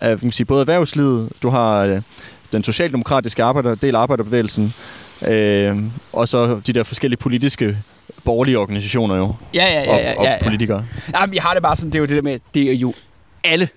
af 0.00 0.18
kan 0.18 0.26
man 0.26 0.32
sige, 0.32 0.46
både 0.46 0.60
erhvervslivet, 0.60 1.28
du 1.42 1.48
har 1.48 1.78
øh, 1.84 2.02
den 2.52 2.64
socialdemokratiske 2.64 3.42
arbejder, 3.42 3.74
del 3.74 3.94
af 3.96 4.00
arbejderbevægelsen, 4.00 4.74
øh, 5.28 5.78
og 6.12 6.28
så 6.28 6.60
de 6.66 6.72
der 6.72 6.82
forskellige 6.82 7.18
politiske 7.18 7.76
borgerlige 8.24 8.58
organisationer 8.58 9.16
jo, 9.16 9.34
Ja, 9.54 9.64
ja, 9.64 9.82
ja, 9.82 9.92
og, 9.92 10.00
ja, 10.00 10.18
og 10.18 10.24
ja, 10.24 10.32
ja. 10.32 10.42
politikere. 10.42 10.84
Jamen, 11.20 11.34
jeg 11.34 11.42
har 11.42 11.54
det 11.54 11.62
bare 11.62 11.76
sådan, 11.76 11.90
det 11.90 11.98
er 11.98 12.00
jo 12.00 12.06
det 12.06 12.16
der 12.16 12.22
med, 12.22 12.38
det 12.54 12.62
er 12.62 12.74
jo 12.74 12.94
alle. 13.44 13.68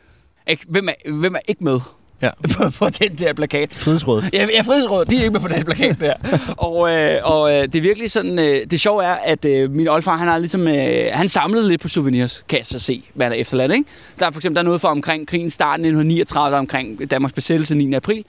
Ikke? 0.47 0.65
Hvem, 0.67 0.89
er, 0.89 1.11
hvem 1.11 1.35
er 1.35 1.39
ikke 1.47 1.63
med? 1.63 1.79
Ja. 2.21 2.29
på, 2.57 2.69
på 2.69 2.89
den 2.89 3.15
der 3.15 3.33
plakat. 3.33 3.73
Frihedsrådet. 3.75 4.29
Ja, 4.33 4.47
ja 4.55 4.61
Frihedsrådet, 4.61 5.09
de 5.09 5.15
er 5.15 5.19
ikke 5.19 5.31
med 5.31 5.39
på 5.39 5.47
den 5.47 5.63
plakat 5.63 5.99
der. 5.99 6.13
og 6.67 6.89
øh, 6.91 7.19
og 7.23 7.51
øh, 7.51 7.61
det 7.61 7.75
er 7.75 7.81
virkelig 7.81 8.11
sådan, 8.11 8.39
øh, 8.39 8.55
det 8.71 8.81
sjove 8.81 9.03
er, 9.03 9.13
at 9.13 9.45
øh, 9.45 9.71
min 9.71 9.87
oldfar, 9.87 10.17
han 10.17 10.27
har 10.27 10.37
ligesom, 10.37 10.67
øh, 10.67 11.05
han 11.13 11.29
samlede 11.29 11.69
lidt 11.69 11.81
på 11.81 11.87
souvenirs, 11.87 12.43
kan 12.49 12.57
jeg 12.57 12.65
så 12.65 12.79
se, 12.79 13.03
hvad 13.13 13.29
der 13.29 13.35
er 13.35 13.39
efterladt, 13.39 13.71
ikke? 13.71 13.85
Der 14.19 14.25
er 14.25 14.31
for 14.31 14.39
eksempel 14.39 14.55
der 14.55 14.61
er 14.61 14.65
noget 14.65 14.81
fra 14.81 14.89
omkring 14.89 15.27
krigens 15.27 15.53
start 15.53 15.73
1939, 15.73 16.51
der 16.51 16.55
er 16.55 16.59
omkring 16.59 17.11
Danmarks 17.11 17.33
besættelse 17.33 17.75
9. 17.75 17.93
april. 17.93 18.25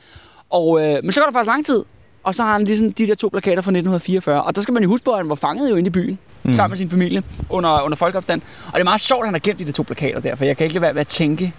Og, 0.51 0.83
øh, 0.83 0.99
men 1.03 1.13
så 1.13 1.21
går 1.21 1.27
der 1.27 1.33
faktisk 1.33 1.47
lang 1.47 1.67
tid, 1.67 1.85
og 2.25 2.35
så 2.35 2.43
har 2.43 2.53
han 2.53 2.65
ligesom 2.65 2.93
de 2.93 3.07
der 3.07 3.15
to 3.15 3.29
plakater 3.29 3.63
fra 3.63 3.71
1944. 3.71 4.43
Og 4.43 4.57
der 4.57 4.61
skal 4.61 4.75
man 4.75 4.83
jo 4.83 4.89
huske 4.89 5.05
på, 5.05 5.11
at 5.11 5.19
han 5.19 5.29
var 5.29 5.35
fanget 5.35 5.71
jo 5.71 5.77
inde 5.77 5.89
i 5.89 5.91
byen, 5.91 6.19
mm. 6.43 6.53
sammen 6.53 6.71
med 6.71 6.79
sin 6.79 6.91
familie, 6.91 7.23
under, 7.49 7.81
under 7.83 7.97
folkeopstand. 7.97 8.43
Og 8.67 8.73
det 8.73 8.81
er 8.81 8.85
meget 8.85 9.01
sjovt, 9.01 9.23
at 9.23 9.27
han 9.27 9.35
har 9.35 9.41
gemt 9.41 9.59
de 9.59 9.65
der 9.65 9.73
to 9.73 9.83
plakater 9.83 10.21
der, 10.21 10.37
for 10.37 10.45
jeg 10.45 10.57
kan 10.57 10.65
ikke 10.65 10.75
lade 10.75 10.83
være 10.83 10.93
med 10.93 11.01
at 11.01 11.09
tænke, 11.09 11.55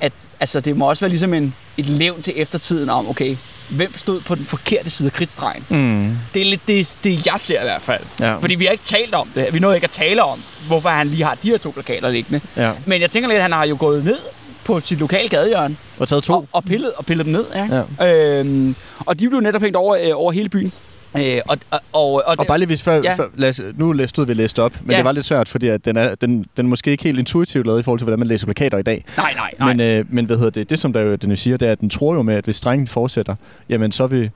at 0.00 0.12
altså, 0.40 0.60
det 0.60 0.76
må 0.76 0.88
også 0.88 1.00
være 1.00 1.08
ligesom 1.08 1.34
en, 1.34 1.54
et 1.76 1.86
levn 1.86 2.22
til 2.22 2.32
eftertiden 2.36 2.90
om, 2.90 3.08
okay, 3.08 3.36
hvem 3.70 3.98
stod 3.98 4.20
på 4.20 4.34
den 4.34 4.44
forkerte 4.44 4.90
side 4.90 5.06
af 5.06 5.12
kridtstregen? 5.12 5.64
Mm. 5.68 6.16
Det 6.34 6.42
er 6.42 6.46
lidt 6.46 6.68
det, 6.68 6.98
det, 7.04 7.26
jeg 7.26 7.34
ser 7.36 7.60
i 7.60 7.64
hvert 7.64 7.82
fald. 7.82 8.02
Ja. 8.20 8.36
Fordi 8.36 8.54
vi 8.54 8.64
har 8.64 8.72
ikke 8.72 8.84
talt 8.84 9.14
om 9.14 9.28
det. 9.34 9.54
Vi 9.54 9.58
nåede 9.58 9.76
ikke 9.76 9.84
at 9.84 9.90
tale 9.90 10.22
om, 10.22 10.42
hvorfor 10.66 10.88
han 10.88 11.08
lige 11.08 11.24
har 11.24 11.34
de 11.34 11.48
her 11.50 11.58
to 11.58 11.70
plakater 11.70 12.10
liggende. 12.10 12.40
ja. 12.56 12.72
Men 12.86 13.00
jeg 13.00 13.10
tænker 13.10 13.28
lidt, 13.28 13.36
at 13.36 13.42
han 13.42 13.52
har 13.52 13.66
jo 13.66 13.76
gået 13.78 14.04
ned 14.04 14.18
på 14.68 14.80
sit 14.80 15.00
lokale 15.00 15.28
gadehjørne 15.28 15.76
Og 15.98 16.08
taget 16.08 16.22
to. 16.24 16.32
og, 16.34 16.48
og, 16.52 16.64
pillet, 16.64 16.92
og 16.96 17.06
pillet 17.06 17.26
dem 17.26 17.32
ned. 17.32 17.44
Ja. 17.54 17.84
Ja. 18.00 18.38
Øhm, 18.40 18.74
og 18.98 19.20
de 19.20 19.28
blev 19.28 19.40
netop 19.40 19.62
hængt 19.62 19.76
over, 19.76 19.96
øh, 19.96 20.10
over 20.14 20.32
hele 20.32 20.48
byen. 20.48 20.72
Øh, 21.18 21.40
og, 21.48 21.56
og, 21.70 21.80
og, 21.92 22.12
og, 22.14 22.22
Og 22.38 22.46
bare 22.46 22.58
lige 22.58 22.66
hvis 22.66 22.82
før, 22.82 23.00
Ja. 23.04 23.14
før 23.14 23.26
lad 23.36 23.48
os, 23.48 23.60
nu 23.76 24.06
stod 24.06 24.26
vi 24.26 24.34
læst 24.34 24.58
op, 24.58 24.72
men 24.80 24.90
Ja. 24.90 24.92
ja. 24.92 24.98
det 24.98 25.04
var 25.04 25.12
lidt 25.12 25.24
svært, 25.24 25.48
fordi 25.48 25.68
at 25.68 25.84
den, 25.84 25.96
er, 25.96 26.14
den, 26.14 26.44
den 26.56 26.66
er 26.66 26.70
måske 26.70 26.90
ikke 26.90 27.04
helt 27.04 27.18
intuitivt 27.18 27.66
lavet 27.66 27.80
i 27.80 27.82
forhold 27.82 27.98
til, 28.00 28.04
hvordan 28.04 28.18
man 28.18 28.28
læser 28.28 28.46
plakater 28.46 28.78
i 28.78 28.82
dag. 28.82 29.04
Nej, 29.16 29.34
nej, 29.36 29.50
nej. 29.58 29.68
Men, 29.72 29.80
øh, 29.80 30.04
men 30.14 30.24
hvad 30.24 30.36
hedder 30.36 30.50
det? 30.50 30.70
Det, 30.70 30.78
som 30.78 30.92
der 30.92 31.00
jo, 31.00 31.14
den 31.14 31.30
jo 31.30 31.36
siger, 31.36 31.56
det 31.56 31.68
er, 31.68 31.72
at 31.72 31.80
den 31.80 31.90
tror 31.90 32.14
jo 32.14 32.22
med, 32.22 32.34
at 32.34 32.44
hvis 32.44 32.56
strengen 32.56 32.86
fortsætter, 32.86 33.34
jamen 33.68 33.92
så 33.92 34.06
vil 34.06 34.30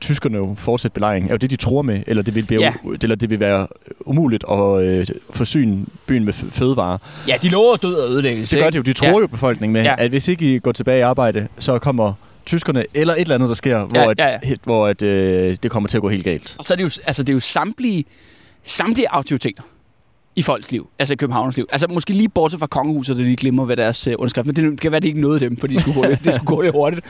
tyskerne 0.00 0.36
jo 0.36 0.54
fortsætte 0.58 0.94
belejringen. 0.94 1.28
Er 1.30 1.34
jo 1.34 1.36
det, 1.38 1.50
de 1.50 1.56
tror 1.56 1.82
med, 1.82 2.02
eller 2.06 2.22
det 2.22 2.34
vil, 2.34 2.44
blive, 2.46 2.60
Ja. 2.60 2.74
ja. 2.84 2.90
eller 3.02 3.16
det 3.16 3.30
vil 3.30 3.40
være 3.40 3.66
umuligt 4.00 4.44
at 4.50 4.82
øh, 4.84 5.06
forsyne 5.30 5.86
byen 6.06 6.24
med 6.24 6.32
f- 6.34 6.50
fødevarer. 6.50 6.98
Ja, 7.28 7.34
de 7.42 7.48
lover 7.48 7.76
død 7.76 7.94
og 7.94 8.10
ødelæggelse. 8.10 8.56
Det 8.56 8.62
gør 8.62 8.70
det 8.70 8.78
jo. 8.78 8.82
De 8.82 8.92
tror 8.92 9.06
ja. 9.08 9.18
jo 9.18 9.26
befolkningen 9.26 9.72
med, 9.72 9.82
Ja. 9.82 9.94
at 9.98 10.10
hvis 10.10 10.28
ikke 10.28 10.54
I 10.54 10.58
går 10.58 10.72
tilbage 10.72 10.98
i 10.98 11.02
arbejde, 11.02 11.48
så 11.58 11.78
kommer 11.78 12.12
tyskerne, 12.46 12.84
eller 12.94 13.14
et 13.14 13.20
eller 13.20 13.34
andet, 13.34 13.48
der 13.48 13.54
sker, 13.54 13.80
hvor, 13.84 13.98
Ja, 14.00 14.10
at, 14.10 14.18
ja, 14.18 14.28
ja. 14.30 14.54
hvor 14.64 14.86
at, 14.86 15.02
øh, 15.02 15.56
det 15.62 15.70
kommer 15.70 15.88
til 15.88 15.98
at 15.98 16.02
gå 16.02 16.08
helt 16.08 16.24
galt. 16.24 16.56
Og 16.58 16.64
så 16.64 16.74
er 16.74 16.76
det 16.76 16.84
jo, 16.84 16.90
altså, 17.06 17.22
det 17.22 17.28
er 17.28 17.34
jo 17.34 17.40
samtlige, 17.40 18.04
samtlige 18.62 19.10
autoriteter 19.12 19.62
i 20.36 20.42
folks 20.42 20.72
liv, 20.72 20.88
altså 20.98 21.12
i 21.12 21.16
Københavns 21.16 21.56
liv. 21.56 21.66
Altså 21.72 21.86
måske 21.90 22.12
lige 22.12 22.28
bortset 22.28 22.60
fra 22.60 22.66
kongehuset, 22.66 23.16
der 23.16 23.22
lige 23.22 23.36
glemmer, 23.36 23.64
hvad 23.64 23.76
deres 23.76 24.06
øh, 24.06 24.14
underskrift, 24.18 24.46
men 24.46 24.56
det 24.56 24.80
kan 24.80 24.92
være, 24.92 25.00
det 25.00 25.08
ikke 25.08 25.20
nåede 25.20 25.40
dem, 25.40 25.56
fordi 25.56 25.74
det 25.74 25.82
skulle 25.82 26.08
lidt, 26.08 26.24
det 26.24 26.34
skulle 26.34 26.56
gå 26.56 26.60
lidt 26.60 26.72
hurtigt. 26.72 27.06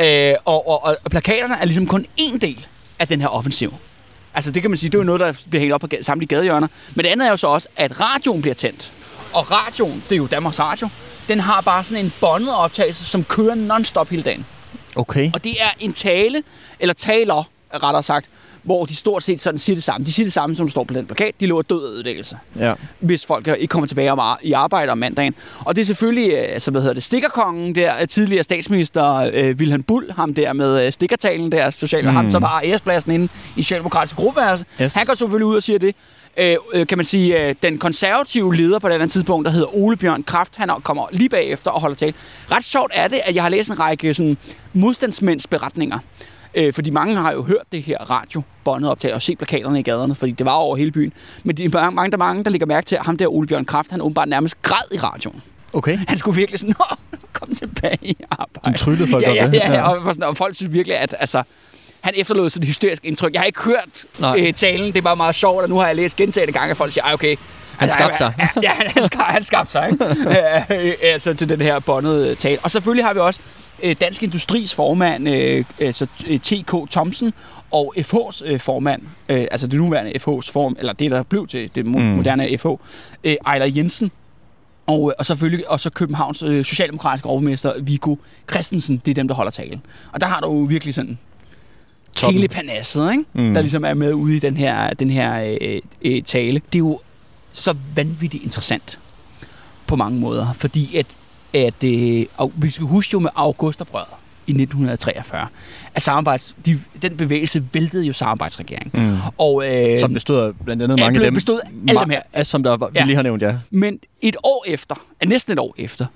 Øh, 0.00 0.34
og, 0.44 0.68
og, 0.68 0.84
og, 0.84 1.10
plakaterne 1.10 1.54
er 1.60 1.64
ligesom 1.64 1.86
kun 1.86 2.06
én 2.20 2.38
del 2.38 2.66
af 2.98 3.08
den 3.08 3.20
her 3.20 3.28
offensiv. 3.28 3.74
Altså 4.34 4.50
det 4.50 4.62
kan 4.62 4.70
man 4.70 4.78
sige, 4.78 4.90
det 4.90 4.94
er 4.94 4.98
jo 4.98 5.04
noget, 5.04 5.20
der 5.20 5.32
bliver 5.50 5.60
hængt 5.60 5.74
op 5.74 5.80
på 5.80 5.88
samtlige 6.02 6.28
gadehjørner. 6.28 6.68
Men 6.94 7.04
det 7.04 7.10
andet 7.10 7.26
er 7.26 7.30
jo 7.30 7.36
så 7.36 7.46
også, 7.46 7.68
at 7.76 8.00
radioen 8.00 8.42
bliver 8.42 8.54
tændt. 8.54 8.92
Og 9.32 9.50
radioen, 9.50 10.02
det 10.08 10.12
er 10.12 10.16
jo 10.16 10.26
Danmarks 10.26 10.60
Radio, 10.60 10.88
den 11.28 11.40
har 11.40 11.60
bare 11.60 11.84
sådan 11.84 12.04
en 12.04 12.12
båndet 12.20 12.54
optagelse, 12.54 13.04
som 13.04 13.24
kører 13.24 13.54
non-stop 13.54 14.08
hele 14.08 14.22
dagen. 14.22 14.46
Okay. 14.96 15.30
Og 15.34 15.44
det 15.44 15.52
er 15.62 15.70
en 15.80 15.92
tale, 15.92 16.42
eller 16.80 16.94
taler, 16.94 17.50
rettere 17.74 18.02
sagt, 18.02 18.30
hvor 18.62 18.84
de 18.86 18.96
stort 18.96 19.22
set 19.22 19.40
sådan 19.40 19.58
siger 19.58 19.76
det 19.76 19.84
samme. 19.84 20.06
De 20.06 20.12
siger 20.12 20.26
det 20.26 20.32
samme, 20.32 20.56
som 20.56 20.66
der 20.66 20.70
står 20.70 20.84
på 20.84 20.94
den 20.94 21.06
plakat. 21.06 21.34
De 21.40 21.46
lover 21.46 21.62
død 21.62 21.78
og 21.82 21.92
ødelæggelse, 21.94 22.38
Ja. 22.58 22.74
hvis 23.00 23.26
folk 23.26 23.48
ikke 23.48 23.66
kommer 23.66 23.86
tilbage 23.86 24.12
om 24.12 24.38
i 24.42 24.52
arbejde 24.52 24.92
om 24.92 24.98
mandagen. 24.98 25.34
Og 25.60 25.76
det 25.76 25.82
er 25.82 25.86
selvfølgelig, 25.86 26.32
øh, 26.32 26.52
altså, 26.52 26.70
hvad 26.70 26.80
hedder 26.80 26.94
det, 26.94 27.02
stikkerkongen 27.02 27.74
der, 27.74 28.00
øh, 28.00 28.08
tidligere 28.08 28.42
statsminister 28.44 29.14
øh, 29.32 29.56
Wilhelm 29.56 29.82
Bull, 29.82 30.12
ham 30.12 30.34
der 30.34 30.52
med 30.52 30.86
øh, 30.86 30.92
stikkertalen 30.92 31.52
der, 31.52 31.70
social, 31.70 32.04
mm. 32.04 32.10
ham, 32.10 32.30
som 32.30 32.42
har 32.42 32.62
ærespladsen 32.64 33.12
inde 33.12 33.28
i 33.56 33.62
Socialdemokratiske 33.62 34.16
gruppeværelse. 34.16 34.64
Yes. 34.82 34.94
Han 34.94 35.06
går 35.06 35.14
selvfølgelig 35.14 35.46
ud 35.46 35.56
og 35.56 35.62
siger 35.62 35.78
det. 35.78 35.94
Øh, 36.36 36.56
øh, 36.72 36.86
kan 36.86 36.98
man 36.98 37.04
sige, 37.04 37.42
øh, 37.48 37.54
den 37.62 37.78
konservative 37.78 38.56
leder 38.56 38.78
på 38.78 38.88
det 38.88 38.94
andet 38.94 39.10
tidspunkt, 39.10 39.46
der 39.46 39.52
hedder 39.52 39.76
Ole 39.76 39.96
Bjørn 39.96 40.22
Kraft, 40.22 40.56
han 40.56 40.70
kommer 40.82 41.06
lige 41.12 41.28
bagefter 41.28 41.70
og 41.70 41.80
holder 41.80 41.96
tale. 41.96 42.12
Ret 42.52 42.64
sjovt 42.64 42.92
er 42.94 43.08
det, 43.08 43.20
at 43.24 43.34
jeg 43.34 43.42
har 43.42 43.50
læst 43.50 43.70
en 43.70 43.80
række 43.80 44.14
sådan, 44.14 44.36
modstandsmænds 44.72 45.46
beretninger. 45.46 45.98
Øh, 46.54 46.72
fordi 46.72 46.90
mange 46.90 47.14
har 47.14 47.32
jo 47.32 47.42
hørt 47.42 47.62
det 47.72 47.82
her 47.82 47.98
radio 48.10 48.42
båndet 48.64 48.90
optag 48.90 49.14
og 49.14 49.22
set 49.22 49.38
plakaterne 49.38 49.80
i 49.80 49.82
gaderne, 49.82 50.14
fordi 50.14 50.32
det 50.32 50.46
var 50.46 50.52
over 50.52 50.76
hele 50.76 50.92
byen. 50.92 51.12
Men 51.44 51.56
de 51.56 51.64
er 51.64 51.90
mange, 51.90 52.10
der, 52.10 52.16
mange, 52.16 52.44
der 52.44 52.50
ligger 52.50 52.66
mærke 52.66 52.86
til, 52.86 52.96
at 52.96 53.06
ham 53.06 53.16
der 53.16 53.26
Ole 53.26 53.46
Bjørn 53.46 53.64
Kraft, 53.64 53.90
han 53.90 54.00
åbenbart 54.00 54.28
nærmest 54.28 54.62
græd 54.62 54.94
i 54.94 54.98
radioen. 54.98 55.42
Okay. 55.72 55.98
Han 56.08 56.18
skulle 56.18 56.36
virkelig 56.36 56.60
sådan, 56.60 56.74
Nå, 56.78 56.84
kom 57.32 57.54
tilbage 57.54 57.98
i 58.02 58.16
arbejde. 58.30 58.72
De 58.72 58.78
tryllede 58.78 59.08
folk 59.10 59.24
ja, 59.24 59.32
ja, 59.32 59.50
ja. 59.52 59.70
ja, 59.70 59.72
ja. 59.72 59.82
Og, 59.82 60.14
sådan, 60.14 60.28
og 60.28 60.36
folk 60.36 60.54
synes 60.54 60.72
virkelig, 60.72 60.98
at 60.98 61.14
altså, 61.18 61.42
han 62.00 62.14
efterlod 62.16 62.50
sådan 62.50 62.62
et 62.62 62.68
hysterisk 62.68 63.04
indtryk. 63.04 63.32
Jeg 63.32 63.40
har 63.40 63.46
ikke 63.46 63.60
hørt 63.60 64.04
øh, 64.38 64.54
talen, 64.54 64.86
det 64.86 64.96
er 64.96 65.02
bare 65.02 65.16
meget 65.16 65.34
sjovt, 65.34 65.62
og 65.62 65.68
nu 65.68 65.78
har 65.78 65.86
jeg 65.86 65.96
læst 65.96 66.16
gentagende 66.16 66.52
gange, 66.52 66.70
at 66.70 66.76
folk 66.76 66.92
siger, 66.92 67.04
"Ej, 67.04 67.12
okay, 67.12 67.36
Han 67.76 67.90
skabte 67.90 68.18
sig. 68.18 68.34
Ja, 68.38 68.48
ja 68.62 68.70
han, 68.70 69.04
skab, 69.06 69.20
han 69.20 69.44
skabte 69.44 69.72
sig, 69.72 69.88
ikke? 69.92 70.04
Øh, 70.74 70.86
øh, 70.86 70.94
altså 71.02 71.34
til 71.34 71.48
den 71.48 71.60
her 71.60 71.78
båndede 71.78 72.34
tale. 72.34 72.58
Og 72.62 72.70
selvfølgelig 72.70 73.04
har 73.04 73.12
vi 73.12 73.18
også 73.20 73.40
øh, 73.82 73.96
Dansk 74.00 74.22
Industris 74.22 74.74
formand, 74.74 75.28
øh, 75.28 75.64
altså 75.78 76.06
øh, 76.26 76.38
T.K. 76.40 76.90
Thomsen, 76.90 77.32
og 77.70 77.94
FH's 77.98 78.42
øh, 78.44 78.60
formand, 78.60 79.02
øh, 79.28 79.46
altså 79.50 79.66
det 79.66 79.80
nuværende 79.80 80.12
FH's 80.16 80.52
form, 80.52 80.76
eller 80.78 80.92
det, 80.92 81.10
der 81.10 81.22
blev 81.22 81.46
til 81.46 81.70
det 81.74 81.86
Mm. 81.86 81.92
moderne 82.00 82.58
FH, 82.58 82.66
øh, 83.24 83.36
Ejler 83.46 83.66
Jensen, 83.66 84.10
og, 84.86 85.10
øh, 85.10 85.14
og 85.18 85.26
selvfølgelig 85.26 85.70
også 85.70 85.90
Københavns 85.90 86.42
øh, 86.42 86.64
socialdemokratiske 86.64 87.26
overborgmester 87.28 87.72
Viggo 87.80 88.16
Christensen, 88.50 89.02
det 89.04 89.10
er 89.10 89.14
dem, 89.14 89.28
der 89.28 89.34
holder 89.34 89.50
talen. 89.50 89.82
Og 90.12 90.20
der 90.20 90.26
har 90.26 90.40
du 90.40 90.46
jo 90.46 90.58
virkelig 90.60 90.94
sådan 90.94 91.18
Toppen. 92.16 92.34
hele 92.34 92.48
panasset, 92.48 93.10
ikke? 93.12 93.24
Mm. 93.32 93.42
Mm. 93.42 93.54
der 93.54 93.60
ligesom 93.60 93.84
er 93.84 93.94
med 93.94 94.12
ude 94.12 94.36
i 94.36 94.38
den 94.38 94.56
her, 94.56 94.94
den 94.94 95.10
her 95.10 95.56
øh, 95.60 95.80
øh, 96.02 96.22
tale. 96.22 96.60
Det 96.72 96.74
er 96.74 96.78
jo 96.78 97.00
så 97.52 97.74
vanvittigt 97.96 98.44
interessant 98.44 98.98
på 99.86 99.96
mange 99.96 100.20
måder, 100.20 100.52
fordi 100.52 100.96
at, 100.96 101.06
at 101.54 101.84
øh, 101.84 102.26
og 102.36 102.52
vi 102.56 102.70
skal 102.70 102.86
huske 102.86 103.10
jo 103.12 103.18
med 103.18 103.30
Augusterbrødret 103.34 104.08
i 104.46 104.50
1943, 104.52 105.46
at 105.94 106.02
samarbejds, 106.02 106.56
de, 106.66 106.80
den 107.02 107.16
bevægelse 107.16 107.64
væltede 107.72 108.06
jo 108.06 108.12
samarbejdsregeringen. 108.12 109.10
Mm. 109.10 109.16
Og, 109.38 109.66
øh, 109.68 109.98
Som 110.00 110.12
bestod 110.12 110.40
af 110.42 110.52
blandt 110.64 110.82
andet 110.82 110.98
mange 110.98 111.18
af 111.18 111.24
dem. 111.24 111.34
bestod 111.34 111.60
af 111.60 111.68
alle 111.88 112.00
dem 112.00 112.10
her. 112.10 112.20
Ma- 112.36 112.42
Som 112.44 112.62
der 112.62 112.76
var, 112.76 112.86
vi 112.88 112.98
Ja. 112.98 113.04
lige 113.04 113.16
har 113.16 113.22
nævnt, 113.22 113.42
ja. 113.42 113.56
Men 113.70 113.98
et 114.22 114.36
år 114.42 114.64
efter, 114.68 114.94
næsten 115.26 115.52
et 115.52 115.58
år 115.58 115.74
efter, 115.78 116.06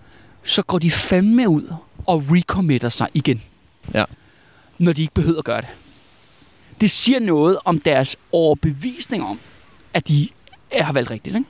så 0.43 0.63
går 0.63 0.79
de 0.79 0.91
fandme 0.91 1.49
ud 1.49 1.73
og 2.07 2.25
recommitter 2.31 2.89
sig 2.89 3.09
igen. 3.15 3.43
Ja. 3.95 4.05
Når 4.79 4.93
de 4.93 5.01
ikke 5.03 5.15
behøver 5.15 5.39
at 5.39 5.45
gøre 5.45 5.61
det. 5.61 5.69
Det 6.81 6.91
siger 6.91 7.21
noget 7.21 7.57
om 7.65 7.79
deres 7.81 8.17
overbevisning 8.33 9.25
om, 9.25 9.41
at 9.95 10.09
de 10.09 10.29
har 10.81 10.93
valgt 10.93 11.11
rigtigt, 11.11 11.37
ikke? 11.37 11.49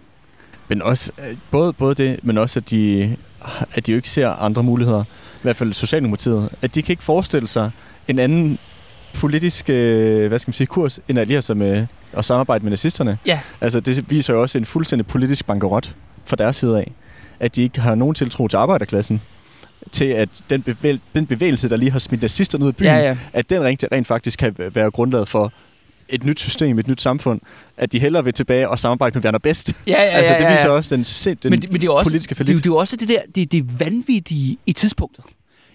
Men 0.68 0.82
også, 0.82 1.12
øh, 1.28 1.36
både, 1.50 1.72
både 1.72 1.94
det, 1.94 2.20
men 2.22 2.38
også, 2.38 2.60
at 2.60 2.70
de, 2.70 3.16
at 3.74 3.86
de 3.86 3.92
jo 3.92 3.96
ikke 3.96 4.10
ser 4.10 4.28
andre 4.28 4.62
muligheder. 4.62 5.04
I 5.34 5.42
hvert 5.42 5.56
fald 5.56 5.72
Socialdemokratiet. 5.72 6.48
At 6.62 6.74
de 6.74 6.82
kan 6.82 6.92
ikke 6.92 7.04
forestille 7.04 7.48
sig 7.48 7.70
en 8.08 8.18
anden 8.18 8.58
politisk, 9.14 9.70
øh, 9.70 10.28
hvad 10.28 10.38
skal 10.38 10.48
man 10.48 10.54
sige, 10.54 10.66
kurs, 10.66 11.00
end 11.08 11.18
at 11.18 11.44
sig 11.44 11.56
med 11.56 11.86
og 12.12 12.24
samarbejde 12.24 12.64
med 12.64 12.70
nazisterne. 12.70 13.18
Ja. 13.26 13.40
Altså, 13.60 13.80
det 13.80 14.10
viser 14.10 14.34
jo 14.34 14.42
også 14.42 14.58
en 14.58 14.64
fuldstændig 14.64 15.06
politisk 15.06 15.46
bankerot 15.46 15.94
fra 16.24 16.36
deres 16.36 16.56
side 16.56 16.78
af. 16.78 16.92
At 17.40 17.56
de 17.56 17.62
ikke 17.62 17.80
har 17.80 17.94
nogen 17.94 18.14
tiltro 18.14 18.48
til 18.48 18.56
arbejderklassen. 18.56 19.20
Til 19.92 20.04
at 20.04 20.28
den, 20.50 20.62
bevægelse, 20.62 21.04
den 21.14 21.26
bevægelse, 21.26 21.68
der 21.68 21.76
lige 21.76 21.90
har 21.90 21.98
smidt 21.98 22.22
nazisterne 22.22 22.64
ud 22.64 22.68
af 22.68 22.76
byen, 22.76 22.86
Ja, 22.86 22.96
ja. 22.98 23.16
at 23.32 23.50
den 23.50 23.62
rent, 23.62 23.84
rent 23.92 24.06
faktisk 24.06 24.38
kan 24.38 24.54
være 24.74 24.90
grundlaget 24.90 25.28
for 25.28 25.52
et 26.08 26.24
nyt 26.24 26.40
system, 26.40 26.78
et 26.78 26.88
nyt 26.88 27.00
samfund, 27.00 27.40
at 27.76 27.92
de 27.92 27.98
hellere 27.98 28.24
vil 28.24 28.32
tilbage 28.34 28.68
og 28.68 28.78
samarbejde 28.78 29.14
med 29.18 29.24
Werner 29.24 29.38
Best. 29.38 29.72
Ja, 29.86 29.92
ja, 29.92 29.96
altså, 29.98 30.32
ja, 30.32 30.38
det 30.38 30.44
ja, 30.44 30.52
viser 30.52 30.68
ja. 30.68 30.74
også 30.74 30.96
den, 30.96 31.04
sind, 31.04 31.36
den 31.36 31.50
men, 31.50 31.62
det- 31.62 31.70
men 31.72 31.80
det 31.80 31.82
er 31.82 31.92
jo 31.92 31.94
også, 31.96 32.10
politiske 32.10 32.34
det, 32.34 32.40
jo- 32.40 32.44
forlit. 32.44 32.64
det 32.64 32.70
er 32.70 32.74
jo 32.74 32.76
også 32.76 32.96
det 32.96 33.08
der, 33.08 33.20
det, 33.34 33.52
det 33.52 33.80
vanvittige 33.80 34.56
i 34.66 34.72
tidspunktet. 34.72 35.24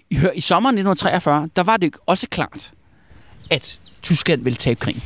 I, 0.09 0.15
hør, 0.15 0.31
I 0.35 0.41
sommeren 0.41 0.73
1943, 0.75 1.49
der 1.55 1.63
var 1.63 1.77
det 1.77 1.93
også 2.05 2.27
klart, 2.31 2.71
at 3.51 3.79
Tyskland 4.01 4.43
ville 4.43 4.57
tabe 4.57 4.79
krigen. 4.79 5.03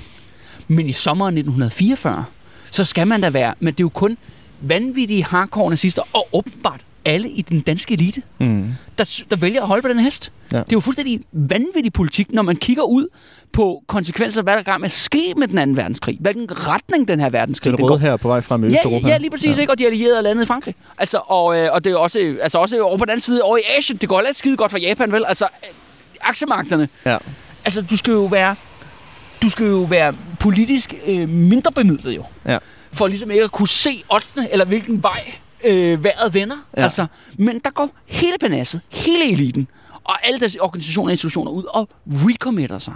Men 0.67 0.89
i 0.89 0.91
sommeren 0.91 1.37
1944, 1.37 2.25
så 2.71 2.83
skal 2.85 3.07
man 3.07 3.21
da 3.21 3.29
være, 3.29 3.53
men 3.59 3.73
det 3.73 3.79
er 3.79 3.83
jo 3.83 3.89
kun 3.89 4.17
vanvittige 4.61 5.23
hardcore 5.23 5.69
nazister, 5.69 6.01
og 6.13 6.27
åbenbart 6.33 6.81
alle 7.05 7.29
i 7.29 7.41
den 7.41 7.59
danske 7.61 7.93
elite, 7.93 8.21
Mm. 8.39 8.73
der, 8.97 9.23
der 9.29 9.35
vælger 9.35 9.61
at 9.61 9.67
holde 9.67 9.81
på 9.81 9.87
den 9.87 9.99
hest. 9.99 10.31
Ja. 10.51 10.57
Det 10.57 10.63
er 10.63 10.67
jo 10.73 10.79
fuldstændig 10.79 11.21
vanvittig 11.31 11.93
politik, 11.93 12.31
når 12.31 12.41
man 12.41 12.55
kigger 12.55 12.83
ud 12.83 13.07
på 13.51 13.83
konsekvenser, 13.87 14.41
hvad 14.41 14.53
der 14.65 14.73
er 14.83 14.87
ske 14.87 15.33
med 15.37 15.47
den 15.47 15.57
anden 15.57 15.77
verdenskrig. 15.77 16.17
Hvilken 16.21 16.47
retning 16.51 17.07
den 17.07 17.19
her 17.19 17.29
verdenskrig 17.29 17.71
Den 17.71 17.77
den 17.77 17.83
røde 17.85 17.89
går. 17.91 17.97
her 17.97 18.17
på 18.17 18.27
vej 18.27 18.41
frem 18.41 18.63
i 18.63 18.67
Østeuropa. 18.67 19.07
ja, 19.07 19.17
lige 19.17 19.29
præcis, 19.29 19.55
ja. 19.57 19.61
ikke? 19.61 19.73
Og 19.73 19.77
de 19.79 19.85
allierede 19.85 20.17
er 20.17 20.21
landet 20.21 20.43
i 20.43 20.47
Frankrig. 20.47 20.75
Altså, 20.97 21.17
og, 21.17 21.57
øh, 21.57 21.69
og 21.71 21.83
det 21.83 21.91
er 21.93 21.97
også, 21.97 22.37
altså 22.41 22.57
også 22.57 22.81
over 22.81 22.97
på 22.97 23.05
den 23.05 23.09
anden 23.09 23.21
side, 23.21 23.41
over 23.41 23.57
i 23.57 23.61
Asien, 23.77 23.97
det 23.97 24.09
går 24.09 24.17
heller 24.17 24.29
ikke 24.29 24.39
skide 24.39 24.57
godt 24.57 24.71
for 24.71 24.77
Japan, 24.77 25.11
vel? 25.11 25.25
Altså, 25.27 25.47
øh. 25.63 26.87
Ja. 27.05 27.17
Altså, 27.65 27.81
du 27.81 27.97
skal 27.97 28.11
jo 28.11 28.25
være, 28.25 28.55
du 29.41 29.49
skal 29.49 29.65
jo 29.65 29.77
være 29.77 30.13
politisk 30.39 30.93
øh, 31.07 31.29
mindre 31.29 31.71
bemidlet 31.71 32.15
jo. 32.15 32.23
Ja. 32.47 32.57
For 32.93 33.07
ligesom 33.07 33.31
ikke 33.31 33.43
at 33.43 33.51
kunne 33.51 33.67
se 33.67 34.03
oddsene, 34.09 34.51
eller 34.51 34.65
hvilken 34.65 35.03
vej 35.03 35.33
øh, 35.63 36.03
vejret 36.03 36.33
vender. 36.33 36.55
Ja. 36.55 36.79
Ja. 36.79 36.83
Altså, 36.83 37.05
men 37.37 37.59
der 37.59 37.69
går 37.71 37.89
hele 38.05 38.37
panasset, 38.39 38.81
hele 38.89 39.31
eliten, 39.31 39.67
Og 40.03 40.27
alle 40.27 40.39
deres 40.39 40.55
organisationer 40.55 41.09
og 41.09 41.11
institutioner 41.11 41.51
ud 41.51 41.63
og 41.63 41.89
recommitter 42.07 42.79
sig 42.79 42.93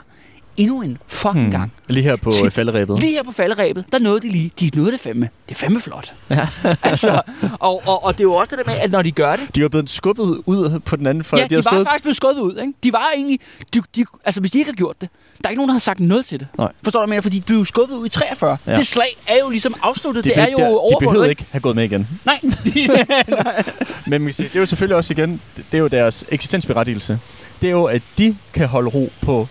endnu 0.57 0.81
en 0.81 0.97
fucking 1.07 1.43
hmm. 1.43 1.51
gang. 1.51 1.71
Lige 1.87 2.03
her 2.03 2.15
på 2.15 2.31
Til- 2.31 2.51
falderæbet. 2.51 2.99
Lige 2.99 3.11
her 3.11 3.23
på 3.23 3.31
falderæbet, 3.31 3.85
der 3.91 3.99
nåede 3.99 4.21
de 4.21 4.29
lige. 4.29 4.51
De 4.59 4.71
nåede 4.75 4.91
det 4.91 4.99
fandme. 4.99 5.29
Det 5.49 5.55
er 5.55 5.59
fandme 5.59 5.81
flot. 5.81 6.13
Ja. 6.29 6.47
altså, 6.83 7.21
og, 7.59 7.81
og, 7.87 8.03
og 8.03 8.13
det 8.13 8.19
er 8.19 8.23
jo 8.23 8.33
også 8.33 8.55
det 8.55 8.65
der 8.65 8.71
med, 8.71 8.79
at 8.79 8.91
når 8.91 9.01
de 9.01 9.11
gør 9.11 9.35
det, 9.35 9.55
De 9.55 9.61
var 9.61 9.69
blevet 9.69 9.89
skubbet 9.89 10.41
ud 10.45 10.79
på 10.79 10.95
den 10.95 11.07
anden 11.07 11.23
fløj. 11.23 11.39
ja, 11.39 11.47
de, 11.47 11.55
har 11.55 11.77
var 11.77 11.83
faktisk 11.83 12.03
blevet 12.03 12.17
skudt 12.17 12.37
ud. 12.37 12.57
Ikke? 12.61 12.73
De 12.83 12.93
var 12.93 13.11
egentlig... 13.15 13.39
De, 13.73 13.81
de, 13.95 14.05
altså, 14.25 14.41
hvis 14.41 14.51
de 14.51 14.57
ikke 14.57 14.71
har 14.71 14.75
gjort 14.75 15.01
det, 15.01 15.09
der 15.37 15.47
er 15.47 15.49
ikke 15.49 15.59
nogen, 15.59 15.69
der 15.69 15.73
har 15.73 15.79
sagt 15.79 15.99
noget 15.99 16.25
til 16.25 16.39
det. 16.39 16.47
Nej. 16.57 16.71
Forstår 16.83 16.99
du, 16.99 17.01
hvad 17.01 17.07
jeg 17.07 17.09
mener? 17.09 17.21
Fordi 17.21 17.39
de 17.39 17.43
blev 17.43 17.65
skubbet 17.65 17.95
ud 17.95 18.05
i 18.05 18.09
43. 18.09 18.57
Ja. 18.67 18.75
Det 18.75 18.87
slag 18.87 19.17
er 19.27 19.37
jo 19.43 19.49
ligesom 19.49 19.75
afsluttet. 19.81 20.23
de, 20.23 20.29
det 20.29 20.39
er 20.39 20.47
jo 20.51 20.57
der, 20.57 20.63
de 20.63 20.69
overvundet. 20.69 20.99
behøvede 20.99 21.29
ikke 21.29 21.45
have 21.51 21.61
gået 21.61 21.75
med 21.75 21.83
igen. 21.83 22.07
Nej. 22.25 22.39
Men 24.07 24.21
man 24.21 24.21
kan 24.21 24.33
sige, 24.33 24.49
det 24.49 24.55
er 24.55 24.59
jo 24.59 24.65
selvfølgelig 24.65 24.95
også 24.95 25.13
igen, 25.13 25.41
det 25.57 25.65
det 25.71 25.77
er 25.77 25.81
jo 25.81 25.87
deres 25.87 26.25
eksistensberettigelse. 26.29 27.19
Det 27.61 27.67
er 27.67 27.71
jo, 27.71 27.83
at 27.85 28.01
de 28.17 28.37
kan 28.53 28.67
holde 28.67 28.89
ro 28.89 29.11
på, 29.21 29.47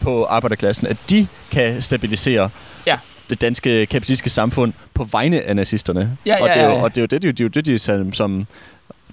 på 0.00 0.24
arbejderklassen. 0.24 0.86
At 0.86 0.96
de 1.10 1.26
kan 1.50 1.82
stabilisere 1.82 2.50
Ja. 2.86 2.98
det 3.30 3.40
danske 3.40 3.86
kapitalistiske 3.86 4.30
samfund 4.30 4.72
på 4.94 5.04
vegne 5.04 5.42
af 5.42 5.56
nazisterne. 5.56 6.16
Ja, 6.26 6.42
og, 6.42 6.48
ja, 6.48 6.54
det 6.54 6.62
er 6.62 6.66
jo, 6.66 6.72
ja. 6.76 6.82
og 6.82 6.94
det 6.94 6.98
er 6.98 7.02
jo 7.02 7.06
det, 7.06 7.22
de, 7.22 7.32
de, 7.32 7.48
de, 7.48 7.62
de, 7.62 7.78
som, 7.78 8.12
som 8.12 8.46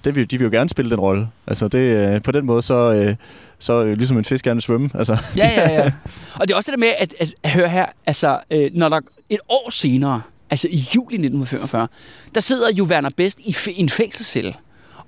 det 0.04 0.16
vil, 0.16 0.30
de 0.30 0.38
vil 0.38 0.44
jo 0.44 0.50
gerne 0.50 0.68
spille 0.68 0.90
den 0.90 1.00
rolle. 1.00 1.28
Altså 1.46 1.68
det, 1.68 1.78
øh, 1.78 2.22
på 2.22 2.32
den 2.32 2.46
måde, 2.46 2.62
så, 2.62 2.74
øh, 2.92 3.16
så 3.58 3.82
øh, 3.82 3.96
ligesom 3.98 4.18
en 4.18 4.24
fisk 4.24 4.44
gerne 4.44 4.56
vil 4.56 4.62
svømme. 4.62 4.90
Altså, 4.94 5.16
ja, 5.36 5.48
ja, 5.50 5.72
ja. 5.72 5.92
Og 6.40 6.48
det 6.48 6.50
er 6.50 6.56
også 6.56 6.70
det 6.70 6.78
med, 6.78 6.88
at, 6.98 7.14
at, 7.20 7.34
at 7.42 7.50
høre 7.50 7.68
her, 7.68 7.86
altså, 8.06 8.40
øh, 8.50 8.70
når 8.74 8.88
der 8.88 9.00
et 9.30 9.40
år 9.48 9.70
senere, 9.70 10.22
altså 10.50 10.68
i 10.70 10.76
juli 10.94 11.14
1945, 11.14 11.88
der 12.34 12.40
sidder 12.40 12.72
jo 12.78 12.84
Werner 12.84 13.10
Best 13.16 13.38
i, 13.40 13.50
f- 13.50 13.72
en 13.76 13.88
fængselscelle, 13.88 14.54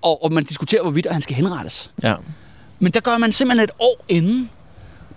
og, 0.03 0.25
og 0.25 0.33
man 0.33 0.45
diskuterer, 0.45 0.83
hvorvidt 0.83 1.07
han 1.11 1.21
skal 1.21 1.37
henrettes. 1.37 1.91
ja. 2.03 2.15
Men 2.83 2.93
der 2.93 3.01
gør 3.01 3.19
man 3.19 3.33
simpelthen 3.33 3.65
et 3.65 3.71
år 3.79 4.05
inden, 4.09 4.51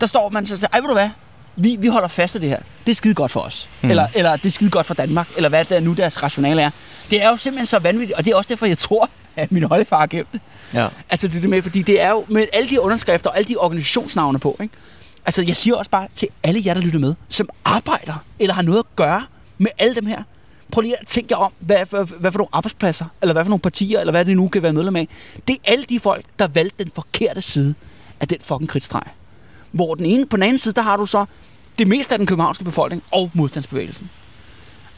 der 0.02 0.06
står 0.06 0.30
man 0.30 0.46
så 0.46 0.54
og 0.54 0.60
siger, 0.60 0.70
ej, 0.74 0.80
ved 0.80 0.88
du 0.88 0.94
hvad, 0.94 1.10
vi, 1.56 1.76
vi 1.80 1.88
holder 1.88 2.08
fast 2.08 2.36
i 2.36 2.40
det 2.40 2.50
her. 2.50 2.60
Det 2.86 2.92
er 2.92 2.96
skide 2.96 3.14
godt 3.14 3.32
for 3.32 3.40
os. 3.40 3.70
Mm. 3.82 3.90
Eller, 3.90 4.08
eller 4.16 4.36
det 4.36 4.46
er 4.46 4.50
skide 4.50 4.70
godt 4.70 4.86
for 4.86 4.94
Danmark, 4.94 5.28
eller 5.36 5.50
hvad 5.50 5.66
det 5.66 5.78
er 5.78 5.82
nu 5.82 5.94
deres 5.94 6.24
rationale 6.24 6.62
er. 6.62 6.70
Det 7.12 7.22
er 7.22 7.30
jo 7.30 7.38
simpelthen 7.38 7.66
så 7.66 7.80
vanvittigt, 7.80 8.18
og 8.18 8.26
det 8.26 8.32
er 8.32 8.36
også 8.36 8.48
derfor, 8.48 8.66
jeg 8.66 8.78
tror, 8.78 9.10
at 9.36 9.52
min 9.52 9.72
oldefar 9.72 9.98
har 9.98 10.08
gemt 10.08 10.34
det. 10.34 10.42
ja. 10.74 10.88
Altså 11.10 11.28
det 11.28 11.42
det 11.42 11.50
med, 11.50 11.62
fordi 11.62 11.82
det 11.82 12.02
er 12.02 12.10
jo 12.10 12.26
med 12.28 12.46
alle 12.54 12.70
de 12.70 12.82
underskrifter 12.82 13.30
og 13.30 13.38
alle 13.38 13.48
de 13.48 13.58
organisationsnavne 13.58 14.40
på, 14.40 14.58
ikke? 14.62 14.74
Altså 15.26 15.44
jeg 15.48 15.58
siger 15.58 15.76
også 15.76 15.92
bare 15.92 16.08
til 16.16 16.28
alle 16.44 16.62
jer, 16.66 16.74
der 16.74 16.82
lytter 16.82 17.00
med, 17.00 17.16
som 17.30 17.50
arbejder 17.66 18.24
eller 18.40 18.54
har 18.54 18.62
noget 18.62 18.80
at 18.80 18.96
gøre 18.96 19.26
med 19.58 19.72
alle 19.78 19.96
dem 19.96 20.06
her. 20.06 20.24
Prøv 20.72 20.82
lige 20.82 21.00
at 21.02 21.08
tænke 21.08 21.28
jer 21.32 21.38
om, 21.38 21.54
hvad 21.60 21.86
for, 21.86 22.04
hvad 22.04 22.32
for 22.32 22.40
nogle 22.40 22.50
arbejdspladser, 22.52 23.06
eller 23.22 23.34
hvad 23.34 23.44
for 23.44 23.50
nogle 23.50 23.62
partier, 23.62 24.00
eller 24.00 24.12
hvad 24.12 24.26
det 24.26 24.38
nu 24.38 24.48
kan 24.48 24.64
være 24.64 24.74
medlem 24.74 24.96
af. 24.96 25.08
Det 25.48 25.54
er 25.54 25.72
alle 25.72 25.86
de 25.90 26.00
folk, 26.00 26.26
der 26.40 26.48
valgte 26.48 26.84
den 26.84 26.92
forkerte 26.96 27.42
side 27.42 27.76
af 28.20 28.28
den 28.28 28.38
fucking 28.42 28.70
kridtstreg. 28.70 29.04
Hvor 29.74 29.96
den 29.96 30.06
ene, 30.06 30.26
på 30.26 30.38
den 30.38 30.44
anden 30.44 30.60
side, 30.60 30.74
der 30.74 30.82
har 30.82 30.98
du 30.98 31.06
så 31.06 31.26
det 31.80 31.88
meste 31.88 32.14
af 32.14 32.20
den 32.20 32.28
københavnske 32.28 32.64
befolkning 32.64 33.04
og 33.12 33.32
modstandsbevægelsen. 33.34 34.10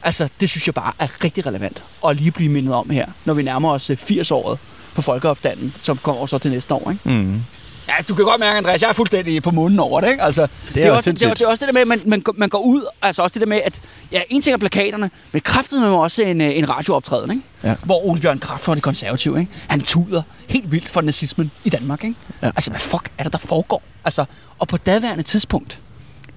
Altså, 0.03 0.29
det 0.39 0.49
synes 0.49 0.67
jeg 0.67 0.73
bare 0.73 0.93
er 0.99 1.23
rigtig 1.23 1.45
relevant 1.45 1.83
at 2.07 2.15
lige 2.15 2.31
blive 2.31 2.51
mindet 2.51 2.73
om 2.73 2.89
her, 2.89 3.05
når 3.25 3.33
vi 3.33 3.41
nærmer 3.43 3.71
os 3.71 3.89
øh, 3.89 3.97
80-året 3.97 4.59
på 4.95 5.01
folkeopstanden, 5.01 5.73
som 5.79 5.97
kommer 5.97 6.25
så 6.25 6.37
til 6.37 6.51
næste 6.51 6.73
år. 6.73 6.91
Ikke? 6.91 7.09
Mm. 7.09 7.41
Ja, 7.87 7.93
du 8.09 8.15
kan 8.15 8.25
godt 8.25 8.39
mærke, 8.39 8.57
Andreas, 8.57 8.81
jeg 8.81 8.89
er 8.89 8.93
fuldstændig 8.93 9.43
på 9.43 9.51
munden 9.51 9.79
over 9.79 10.01
det. 10.01 10.09
Ikke? 10.11 10.23
Altså, 10.23 10.47
det, 10.73 10.83
er 10.83 10.87
er 10.87 10.91
også, 10.91 11.11
det, 11.11 11.21
er, 11.23 11.33
det 11.33 11.41
er 11.41 11.47
også 11.47 11.65
det 11.65 11.67
der 11.67 11.73
med, 11.73 11.81
at 11.81 11.87
man, 11.87 12.01
man, 12.05 12.21
går- 12.21 12.35
man 12.37 12.49
går 12.49 12.59
ud, 12.59 12.85
altså 13.01 13.21
også 13.21 13.33
det 13.33 13.39
der 13.41 13.47
med, 13.47 13.61
at 13.65 13.81
ja, 14.11 14.21
en 14.29 14.41
ting 14.41 14.53
er 14.53 14.57
plakaterne, 14.57 15.11
men 15.31 15.41
kraftet 15.41 15.81
med 15.81 15.89
også 15.89 16.23
en, 16.23 16.41
øh, 16.41 16.57
en 16.57 16.69
radiooptræden, 16.69 17.31
ikke? 17.31 17.43
Ja. 17.63 17.75
hvor 17.83 18.05
Ole 18.05 18.21
Bjørn 18.21 18.39
Kraft 18.39 18.63
for 18.63 18.73
det 18.73 18.83
konservative, 18.83 19.39
ikke? 19.39 19.51
han 19.67 19.81
tuder 19.81 20.21
helt 20.47 20.71
vildt 20.71 20.87
for 20.89 21.01
nazismen 21.01 21.51
i 21.63 21.69
Danmark. 21.69 22.03
Ikke? 22.03 22.15
Ja. 22.41 22.47
Altså, 22.47 22.71
hvad 22.71 22.79
fuck 22.79 23.09
er 23.17 23.23
det, 23.23 23.33
der 23.33 23.39
foregår? 23.39 23.83
Altså, 24.05 24.25
og 24.59 24.67
på 24.67 24.77
daværende 24.77 25.23
tidspunkt, 25.23 25.79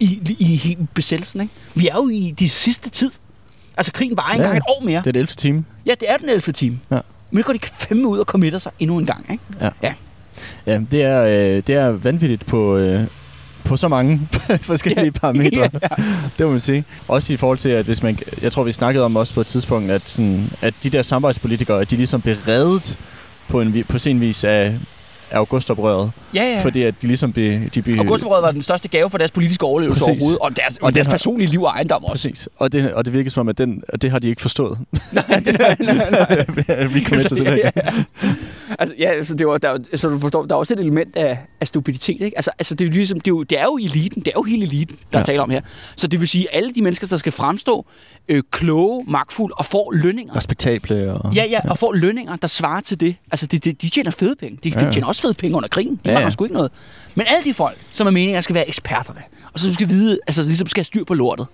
i, 0.01 0.37
i 0.39 0.57
hele 0.57 0.89
besættelsen, 0.95 1.41
ikke? 1.41 1.53
vi 1.75 1.89
er 1.89 1.95
jo 1.95 2.09
i 2.09 2.35
de 2.39 2.49
sidste 2.49 2.91
tid. 2.91 3.11
Altså, 3.77 3.93
krigen 3.93 4.17
var 4.17 4.31
engang 4.31 4.53
Ja. 4.53 4.57
et 4.57 4.63
år 4.69 4.85
mere. 4.85 4.99
Det 4.99 5.07
er 5.07 5.13
det 5.13 5.19
11. 5.21 5.27
time. 5.27 5.65
Ja, 5.87 5.95
det 6.01 6.11
er 6.11 6.17
den 6.17 6.29
11. 6.29 6.53
time. 6.53 6.79
Ja. 6.91 6.95
Men 7.31 7.39
nu 7.39 7.43
går 7.43 7.53
de 7.53 7.59
fandme 7.75 8.09
ud 8.09 8.19
og 8.19 8.25
committer 8.25 8.59
sig 8.59 8.73
endnu 8.79 8.99
en 8.99 9.07
gang. 9.07 9.27
Ikke? 9.31 9.43
Ja, 9.83 9.95
det 10.91 11.03
er, 11.03 11.23
øh, 11.23 11.63
det 11.67 11.71
er 11.71 11.89
vanvittigt 11.91 12.47
på, 12.47 12.77
øh, 12.77 13.03
på 13.65 13.77
så 13.77 13.89
mange 13.89 14.21
forskellige 14.61 15.05
Ja. 15.05 15.11
parametre. 15.11 15.61
Ja. 15.83 15.89
Det 16.39 16.47
må 16.47 16.51
man 16.53 16.61
sige. 16.61 16.85
Også 17.09 17.33
i 17.33 17.37
forhold 17.37 17.59
til, 17.59 17.69
at 17.69 17.85
hvis 17.85 18.03
man... 18.03 18.19
Jeg 18.43 18.53
tror, 18.53 18.63
vi 18.63 18.73
snakkede 18.73 19.05
om 19.05 19.17
også 19.17 19.35
på 19.35 19.41
et 19.41 19.47
tidspunkt, 19.47 19.91
at, 19.91 20.03
sådan, 20.09 20.51
at 20.63 20.75
de 20.83 20.91
der 20.91 21.03
samarbejdspolitikere, 21.03 21.81
at 21.81 21.91
de 21.91 21.97
ligesom 21.97 22.21
blev 22.21 22.37
reddet 22.49 22.99
på, 23.49 23.61
en, 23.61 23.85
på 23.89 23.99
sin 23.99 24.21
vis 24.21 24.45
af, 24.45 24.75
af 25.31 25.39
augustoprøret. 25.39 26.11
Ja, 26.35 26.43
ja. 26.43 26.51
Ja. 26.53 26.61
Fordi 26.65 26.83
at 26.83 26.95
de 27.03 27.07
ligesom 27.07 27.33
blev... 27.33 27.61
De 27.75 27.83
blev 27.83 27.99
Augustoprøret 27.99 28.43
var 28.43 28.51
den 28.51 28.63
største 28.63 28.89
gave 28.89 29.11
for 29.11 29.19
deres 29.19 29.31
politiske 29.31 29.67
overlevelse 29.67 30.05
Præcis. 30.05 30.23
overhovedet, 30.23 30.39
og 30.43 30.57
deres, 30.57 30.77
Og 30.77 30.85
og 30.85 30.95
deres 30.95 31.07
har- 31.07 31.13
personlige 31.15 31.51
liv 31.51 31.63
og 31.63 31.69
ejendom 31.71 32.05
også. 32.05 32.29
Præcis. 32.29 32.49
Og 32.57 32.73
det, 32.73 32.93
og 32.95 33.05
det 33.05 33.13
virker 33.13 33.31
som 33.31 33.41
om, 33.41 33.49
at, 33.49 33.59
den, 33.59 33.83
at 33.89 34.03
det 34.03 34.11
har 34.11 34.19
de 34.19 34.29
ikke 34.29 34.43
forstået. 34.43 34.79
nej, 35.13 35.25
nej, 35.29 35.77
nej, 35.81 36.11
nej. 36.69 36.85
Vi 36.95 37.01
kommer 37.01 37.25
til 37.29 37.39
det 37.39 37.45
ja, 37.45 37.55
ja, 37.55 37.71
ja. 37.77 37.91
Altså, 38.79 38.95
ja, 38.99 39.11
altså, 39.11 39.35
det 39.35 39.47
var, 39.47 39.59
der, 39.59 39.79
er 39.93 39.97
så 39.97 40.09
du 40.09 40.19
forstår, 40.19 40.45
der 40.47 40.55
er 40.55 40.59
også 40.59 40.75
et 40.75 40.81
element 40.81 41.17
af, 41.17 41.39
af 41.61 41.69
stupiditet, 41.69 42.21
ikke? 42.23 42.39
Altså, 42.39 42.51
altså 42.59 42.75
det, 42.75 42.85
er 42.85 42.89
jo 42.89 42.93
ligesom, 42.93 43.21
det, 43.21 43.27
er 43.27 43.35
jo, 43.35 43.43
det 43.43 43.59
er 43.59 43.65
jo 43.65 43.77
eliten, 43.77 44.23
det 44.23 44.29
er 44.29 44.33
jo 44.37 44.43
hele 44.43 44.67
eliten, 44.67 44.97
der 44.97 45.03
ja. 45.13 45.19
Ja. 45.19 45.25
taler 45.25 45.43
om 45.43 45.51
her. 45.51 45.61
Så 45.97 46.07
det 46.07 46.21
vil 46.21 46.29
sige, 46.29 46.55
alle 46.55 46.73
de 46.75 46.83
mennesker, 46.83 47.07
der 47.07 47.17
skal 47.17 47.33
fremstå 47.33 47.87
øh, 48.29 48.43
kloge, 48.51 49.05
magtfulde 49.09 49.55
og 49.55 49.67
får 49.67 49.93
lønninger. 49.93 50.37
Respektable 50.37 51.13
og... 51.13 51.35
Ja, 51.35 51.45
ja, 51.51 51.61
og 51.71 51.79
får 51.79 51.93
lønninger, 51.93 52.37
der 52.37 52.49
svarer 52.49 52.81
til 52.81 53.01
det. 53.01 53.17
Altså, 53.33 53.47
det, 53.47 53.65
det, 53.65 53.83
de 53.83 53.89
tjener 53.89 54.11
fede 54.11 54.37
penge. 54.37 54.59
De 54.65 54.69
Ja, 54.69 54.85
ja. 54.85 54.93
tjener 54.93 55.07
også 55.07 55.23
fede 55.23 55.35
penge 55.35 55.57
under 55.57 55.69
krigen. 55.69 56.01
Det 56.05 56.07
Ja, 56.07 56.13
ja, 56.13 56.19
ja. 56.19 56.25
ja. 56.25 56.31
sgu 56.31 56.45
ikke 56.45 56.55
noget. 56.55 56.71
Men 57.15 57.27
alle 57.29 57.45
de 57.45 57.55
folk, 57.55 57.79
som 57.93 58.07
er 58.07 58.11
meningen, 58.11 58.43
skal 58.43 58.55
være 58.55 58.69
eksperterne, 58.69 59.21
og 59.53 59.61
som 59.61 59.73
skal 59.73 59.89
vide, 59.89 60.19
altså 60.27 60.43
ligesom 60.43 60.67
skal 60.67 60.81
have 60.81 60.85
styr 60.85 61.05
på 61.05 61.15
lortet. 61.15 61.47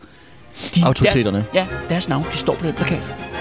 De, 0.75 0.85
Autoriteterne. 0.85 1.39
Deres, 1.39 1.49
ja, 1.55 1.67
deres 1.89 2.09
navn, 2.09 2.25
de 2.33 2.37
står 2.37 2.55
på 2.55 2.67
den 2.67 2.75
plakat. 2.75 3.34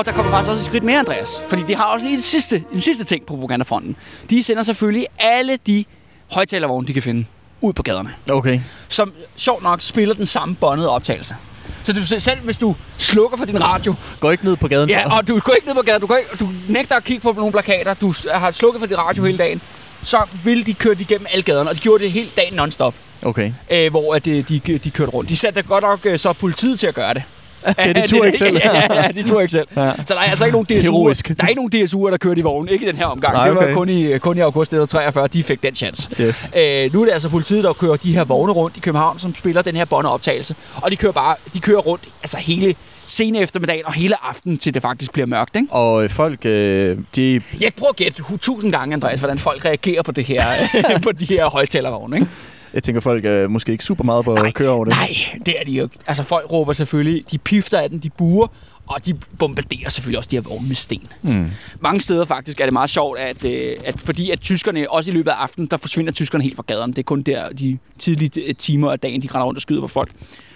Og 0.00 0.06
der 0.06 0.12
kommer 0.12 0.32
faktisk 0.32 0.50
også 0.50 0.60
et 0.60 0.66
skridt 0.66 0.84
mere, 0.84 0.98
Andreas. 0.98 1.42
Fordi 1.48 1.62
de 1.62 1.74
har 1.74 1.84
også 1.84 2.06
lige 2.06 2.16
det 2.16 2.24
sidste, 2.24 2.64
den 2.72 2.80
sidste 2.80 3.04
ting 3.04 3.26
på 3.26 3.34
propagandafronten. 3.36 3.96
De 4.30 4.42
sender 4.42 4.62
selvfølgelig 4.62 5.06
alle 5.18 5.58
de 5.66 5.84
højtalervogne, 6.32 6.86
de 6.86 6.92
kan 6.92 7.02
finde, 7.02 7.24
ud 7.60 7.72
på 7.72 7.82
gaderne. 7.82 8.10
Okay. 8.32 8.60
Som 8.88 9.12
sjovt 9.36 9.62
nok 9.62 9.80
spiller 9.80 10.14
den 10.14 10.26
samme 10.26 10.54
båndede 10.54 10.88
optagelse. 10.88 11.36
Så 11.82 11.92
du 11.92 12.06
selv, 12.06 12.40
hvis 12.40 12.56
du 12.56 12.76
slukker 12.98 13.38
for 13.38 13.44
din 13.44 13.62
radio, 13.62 13.94
Gå 14.20 14.30
ikke 14.30 14.44
ned 14.44 14.56
på 14.56 14.68
gaden. 14.68 14.90
ja, 14.90 15.16
og 15.18 15.28
du 15.28 15.38
går 15.38 15.52
ikke 15.52 15.66
ned 15.66 15.74
på 15.74 15.82
gaden, 15.82 16.00
du, 16.00 16.06
går 16.06 16.16
ikke, 16.16 16.30
du 16.40 16.48
nægter 16.68 16.96
at 16.96 17.04
kigge 17.04 17.22
på 17.22 17.32
nogle 17.32 17.52
plakater, 17.52 17.94
du 17.94 18.14
har 18.32 18.50
slukket 18.50 18.80
for 18.80 18.86
din 18.86 18.98
radio 18.98 19.24
hele 19.24 19.38
dagen, 19.38 19.60
så 20.02 20.18
vil 20.44 20.66
de 20.66 20.74
køre 20.74 20.94
det 20.94 21.00
igennem 21.00 21.26
alle 21.30 21.42
gaderne, 21.42 21.70
og 21.70 21.76
de 21.76 21.80
gjorde 21.80 22.04
det 22.04 22.12
hele 22.12 22.28
dagen 22.36 22.54
non-stop, 22.54 22.94
Okay. 23.22 23.52
øh, 23.70 23.90
hvor 23.90 24.14
at, 24.14 24.26
øh, 24.26 24.48
de, 24.48 24.58
de 24.78 24.90
kørte 24.90 25.10
rundt. 25.12 25.30
De 25.30 25.36
satte 25.36 25.62
godt 25.62 25.84
nok 25.84 26.00
øh, 26.04 26.18
så 26.18 26.32
politiet 26.32 26.78
til 26.80 26.86
at 26.86 26.94
gøre 26.94 27.14
det. 27.14 27.22
Ja, 27.78 27.92
de 27.92 28.06
turde 28.06 28.26
ikke 28.26 28.38
selv. 28.38 28.56
ja, 28.64 29.02
ja, 29.02 29.08
de 29.08 29.22
turde 29.22 29.42
ikke 29.42 29.52
selv. 29.52 29.66
Ja. 29.76 29.92
Så 30.04 30.14
der 30.14 30.20
er 30.20 30.24
altså 30.24 30.44
ikke 30.44 30.52
nogen 30.52 30.66
DSU'er, 30.72 30.82
Heroisk. 30.82 31.28
der 31.28 31.44
er 31.44 31.48
ikke 31.48 31.60
nogen 31.68 31.84
DSU'er, 31.84 32.10
der 32.10 32.16
kørte 32.16 32.40
i 32.40 32.42
vognen. 32.42 32.68
Ikke 32.68 32.84
i 32.84 32.88
den 32.88 32.96
her 32.96 33.06
omgang. 33.06 33.34
Nej, 33.34 33.46
Det 33.46 33.56
var 33.56 33.62
okay. 33.62 33.72
kun 33.74 33.88
i, 33.88 34.18
kun 34.18 34.36
i 34.36 34.40
august 34.40 34.72
1943, 34.72 35.26
de 35.26 35.42
fik 35.42 35.62
den 35.62 35.74
chance. 35.74 36.08
Yes. 36.20 36.50
Øh, 36.56 36.92
nu 36.94 37.00
er 37.00 37.04
det 37.04 37.12
altså 37.12 37.28
politiet, 37.28 37.64
der 37.64 37.72
kører 37.72 37.96
de 37.96 38.14
her 38.14 38.24
vogne 38.24 38.52
rundt 38.52 38.76
i 38.76 38.80
København, 38.80 39.18
som 39.18 39.34
spiller 39.34 39.62
den 39.62 39.76
her 39.76 39.84
båndoptagelse. 39.84 40.54
Og 40.74 40.90
de 40.90 40.96
kører 40.96 41.12
bare, 41.12 41.36
de 41.54 41.60
kører 41.60 41.78
rundt 41.80 42.08
altså 42.22 42.38
hele 42.38 42.74
sene 43.06 43.38
eftermiddagen 43.38 43.86
og 43.86 43.92
hele 43.92 44.24
aftenen, 44.24 44.58
til 44.58 44.74
det 44.74 44.82
faktisk 44.82 45.12
bliver 45.12 45.26
mørkt, 45.26 45.56
ikke? 45.56 45.68
Og 45.70 46.04
øh, 46.04 46.10
folk, 46.10 46.46
øh, 46.46 46.98
de... 47.16 47.40
Jeg 47.60 47.72
prøver 47.76 47.90
at 47.90 47.96
gætte 47.96 48.22
tusind 48.40 48.72
gange, 48.72 48.94
Andreas, 48.94 49.18
hvordan 49.18 49.38
folk 49.38 49.64
reagerer 49.64 50.02
på 50.02 50.12
det 50.12 50.24
her, 50.24 50.42
på 51.04 51.12
de 51.12 51.24
her 51.24 51.46
højtalervogne, 51.46 52.16
ikke? 52.16 52.28
Jeg 52.74 52.82
tænker, 52.82 53.00
folk 53.00 53.24
er 53.24 53.48
måske 53.48 53.72
ikke 53.72 53.84
super 53.84 54.04
meget 54.04 54.24
på 54.24 54.34
at 54.34 54.54
køre 54.54 54.70
over 54.70 54.84
det. 54.84 54.94
nej, 54.94 55.14
det 55.46 55.54
er 55.60 55.64
de 55.64 55.72
jo. 55.72 55.88
Altså 56.06 56.22
folk 56.22 56.52
råber 56.52 56.72
selvfølgelig, 56.72 57.24
de 57.30 57.38
pifter 57.38 57.78
af 57.78 57.90
den, 57.90 57.98
de 57.98 58.10
buer, 58.10 58.46
og 58.86 59.06
de 59.06 59.14
bombarderer 59.38 59.88
selvfølgelig 59.88 60.18
også 60.18 60.28
de 60.30 60.36
her 60.36 60.40
vogne 60.40 60.68
med 60.68 60.76
sten. 60.76 61.08
Mm. 61.22 61.50
Mange 61.80 62.00
steder 62.00 62.24
faktisk 62.24 62.60
er 62.60 62.64
det 62.64 62.72
meget 62.72 62.90
sjovt, 62.90 63.18
at, 63.18 63.44
øh, 63.44 63.76
at 63.84 64.00
fordi 64.00 64.30
at 64.30 64.40
tyskerne, 64.40 64.90
også 64.90 65.10
i 65.10 65.14
løbet 65.14 65.30
af 65.30 65.34
aftenen, 65.34 65.68
der 65.68 65.76
forsvinder 65.76 66.12
tyskerne 66.12 66.44
helt 66.44 66.56
fra 66.56 66.64
gaderne. 66.66 66.92
Det 66.92 66.98
er 66.98 67.02
kun 67.02 67.22
der 67.22 67.48
de 67.48 67.78
tidlige 67.98 68.46
øh, 68.46 68.54
timer 68.54 68.92
af 68.92 69.00
dagen, 69.00 69.22
de 69.22 69.28
render 69.34 69.46
rundt 69.46 69.58
og 69.58 69.62
skyder 69.62 69.80
på 69.80 69.88
folk. 69.88 70.10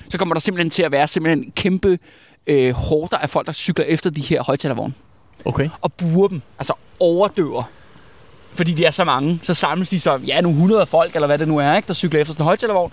Så 0.08 0.18
kommer 0.18 0.34
der 0.34 0.40
simpelthen 0.40 0.70
til 0.70 0.82
at 0.82 0.92
være 0.92 1.08
simpelthen 1.08 1.52
kæmpe 1.56 1.98
øh, 2.46 2.74
hårder 2.74 3.16
af 3.16 3.30
folk, 3.30 3.46
der 3.46 3.52
cykler 3.52 3.84
efter 3.84 4.10
de 4.10 4.20
her 4.20 4.42
højtalervogne. 4.42 4.94
Okay. 5.44 5.68
Og 5.80 5.92
buer 5.92 6.28
dem, 6.28 6.42
altså 6.58 6.72
overdøver. 7.00 7.70
Fordi 8.54 8.72
de 8.72 8.84
er 8.84 8.90
så 8.90 9.04
mange, 9.04 9.40
så 9.42 9.54
samles 9.54 9.88
de 9.88 10.00
så, 10.00 10.18
ja, 10.26 10.40
nogle 10.40 10.58
hundrede 10.58 10.86
folk, 10.86 11.14
eller 11.14 11.26
hvad 11.26 11.38
det 11.38 11.48
nu 11.48 11.56
er, 11.58 11.76
ikke, 11.76 11.86
der 11.88 11.94
cykler 11.94 12.20
efter 12.20 12.32
sådan 12.34 12.42
en 12.42 12.46
højtalervogn, 12.46 12.92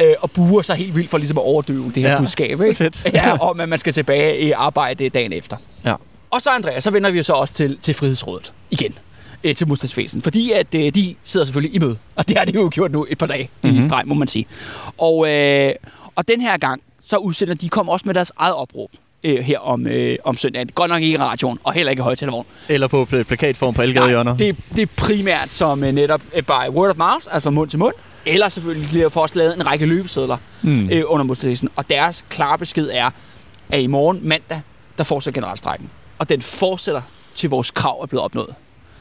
øh, 0.00 0.14
og 0.20 0.30
buer 0.30 0.62
sig 0.62 0.76
helt 0.76 0.94
vildt 0.94 1.10
for 1.10 1.18
ligesom 1.18 1.38
at 1.38 1.44
overdøve 1.44 1.84
det 1.94 2.02
her 2.02 2.10
Ja, 2.10 2.18
budskab. 2.18 2.60
Ikke? 2.60 2.74
fedt. 2.84 3.04
Ja, 3.14 3.36
om 3.38 3.60
at 3.60 3.68
man 3.68 3.78
skal 3.78 3.92
tilbage 3.92 4.38
i 4.40 4.50
arbejde 4.52 5.08
dagen 5.08 5.32
efter. 5.32 5.56
Ja. 5.84 5.94
Og 6.30 6.42
så, 6.42 6.50
Andreas, 6.50 6.84
så 6.84 6.90
vender 6.90 7.10
vi 7.10 7.16
jo 7.18 7.22
så 7.24 7.32
også 7.32 7.54
til, 7.54 7.78
til 7.78 7.94
Frihedsrådet 7.94 8.52
igen. 8.70 8.94
Øh, 9.44 9.54
til 9.54 9.68
modstandsvæsen. 9.68 10.22
Fordi 10.22 10.52
at 10.52 10.74
øh, 10.74 10.94
de 10.94 11.14
sidder 11.24 11.46
selvfølgelig 11.46 11.74
i 11.76 11.78
møde. 11.78 11.96
Og 12.16 12.28
det 12.28 12.38
har 12.38 12.44
de 12.44 12.52
jo 12.54 12.70
gjort 12.72 12.92
nu 12.92 13.06
et 13.10 13.18
par 13.18 13.26
dage 13.26 13.42
mm-hmm. 13.62 13.76
i 13.76 13.80
Mhm. 13.80 13.88
streg, 13.88 14.02
må 14.06 14.14
man 14.14 14.28
sige. 14.28 14.46
Og, 14.98 15.28
øh, 15.28 15.74
og 16.16 16.28
den 16.28 16.40
her 16.40 16.58
gang, 16.58 16.82
så 17.06 17.16
udsender 17.16 17.54
de 17.54 17.68
kommer 17.68 17.92
også 17.92 18.06
med 18.06 18.14
deres 18.14 18.32
eget 18.36 18.54
opråb 18.54 18.90
øh, 19.24 19.38
her 19.38 19.58
om, 19.58 19.86
øh, 19.86 20.16
om 20.24 20.36
søndagen. 20.36 20.68
Godt 20.74 20.88
nok 20.90 21.02
ikke 21.02 21.14
i 21.14 21.18
radioen, 21.18 21.58
og 21.64 21.72
heller 21.72 21.90
ikke 21.90 22.00
i 22.00 22.02
højtalervogn. 22.02 22.46
Eller 22.68 22.86
på 22.88 23.08
pl- 23.12 23.22
plakatform 23.22 23.74
på 23.74 23.82
alle 23.82 23.94
gadehjørner. 23.94 24.36
det, 24.36 24.56
det 24.76 24.82
er 24.82 24.86
primært 24.96 25.52
som 25.52 25.84
øh, 25.84 25.92
netop 25.92 26.20
øh, 26.34 26.42
by 26.42 26.68
word 26.68 26.90
of 26.90 26.96
mouth, 26.96 27.26
altså 27.30 27.50
mund 27.50 27.70
til 27.70 27.78
mund. 27.78 27.94
Eller 28.26 28.48
selvfølgelig 28.48 28.88
bliver 28.88 29.08
for 29.08 29.20
også 29.20 29.38
lavet 29.38 29.54
en 29.56 29.66
række 29.66 29.86
løbesedler 29.86 30.36
Mm. 30.62 30.88
øh, 30.90 31.02
under 31.06 31.24
modtagelsen. 31.24 31.68
Og 31.76 31.90
deres 31.90 32.24
klare 32.28 32.58
besked 32.58 32.88
er, 32.92 33.10
at 33.68 33.80
i 33.80 33.86
morgen 33.86 34.20
mandag, 34.22 34.60
der 34.98 35.04
fortsætter 35.04 35.40
generalstrækken. 35.40 35.90
Og 36.18 36.28
den 36.28 36.42
fortsætter 36.42 37.02
til 37.34 37.50
vores 37.50 37.70
krav 37.70 38.00
er 38.02 38.06
blevet 38.06 38.24
opnået. 38.24 38.54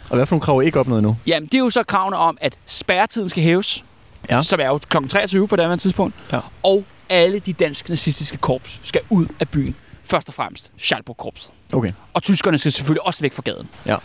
Og 0.10 0.16
hvad 0.16 0.26
for 0.26 0.36
nogle 0.36 0.42
krav 0.42 0.58
er 0.58 0.62
ikke 0.62 0.80
opnået 0.80 1.04
nu? 1.04 1.18
Jamen, 1.28 1.48
det 1.48 1.54
er 1.54 1.60
jo 1.60 1.70
så 1.70 1.84
kravene 1.84 2.18
om, 2.18 2.38
at 2.42 2.58
spærretiden 2.66 3.30
skal 3.30 3.44
hæves, 3.44 3.84
Ja. 4.30 4.42
som 4.44 4.60
er 4.60 4.66
jo 4.68 4.80
kl. 4.90 4.98
23 5.10 5.48
på 5.48 5.56
det 5.56 5.66
her 5.66 5.76
tidspunkt, 5.76 6.16
Ja. 6.34 6.40
og 6.64 6.84
alle 7.10 7.40
de 7.40 7.54
danske 7.54 7.90
nazistiske 7.90 8.38
korps 8.38 8.80
skal 8.84 9.02
ud 9.10 9.26
af 9.40 9.50
byen. 9.50 9.76
Først 10.04 10.28
og 10.28 10.34
fremmest 10.34 10.72
Schalburg-korpset. 10.78 11.52
Okay. 11.74 11.92
Og 12.14 12.24
tyskerne 12.24 12.58
skal 12.58 12.72
selvfølgelig 12.72 13.06
også 13.06 13.22
væk 13.22 13.34
fra 13.34 13.42
gaden. 13.46 13.70
Ja. 13.88 13.96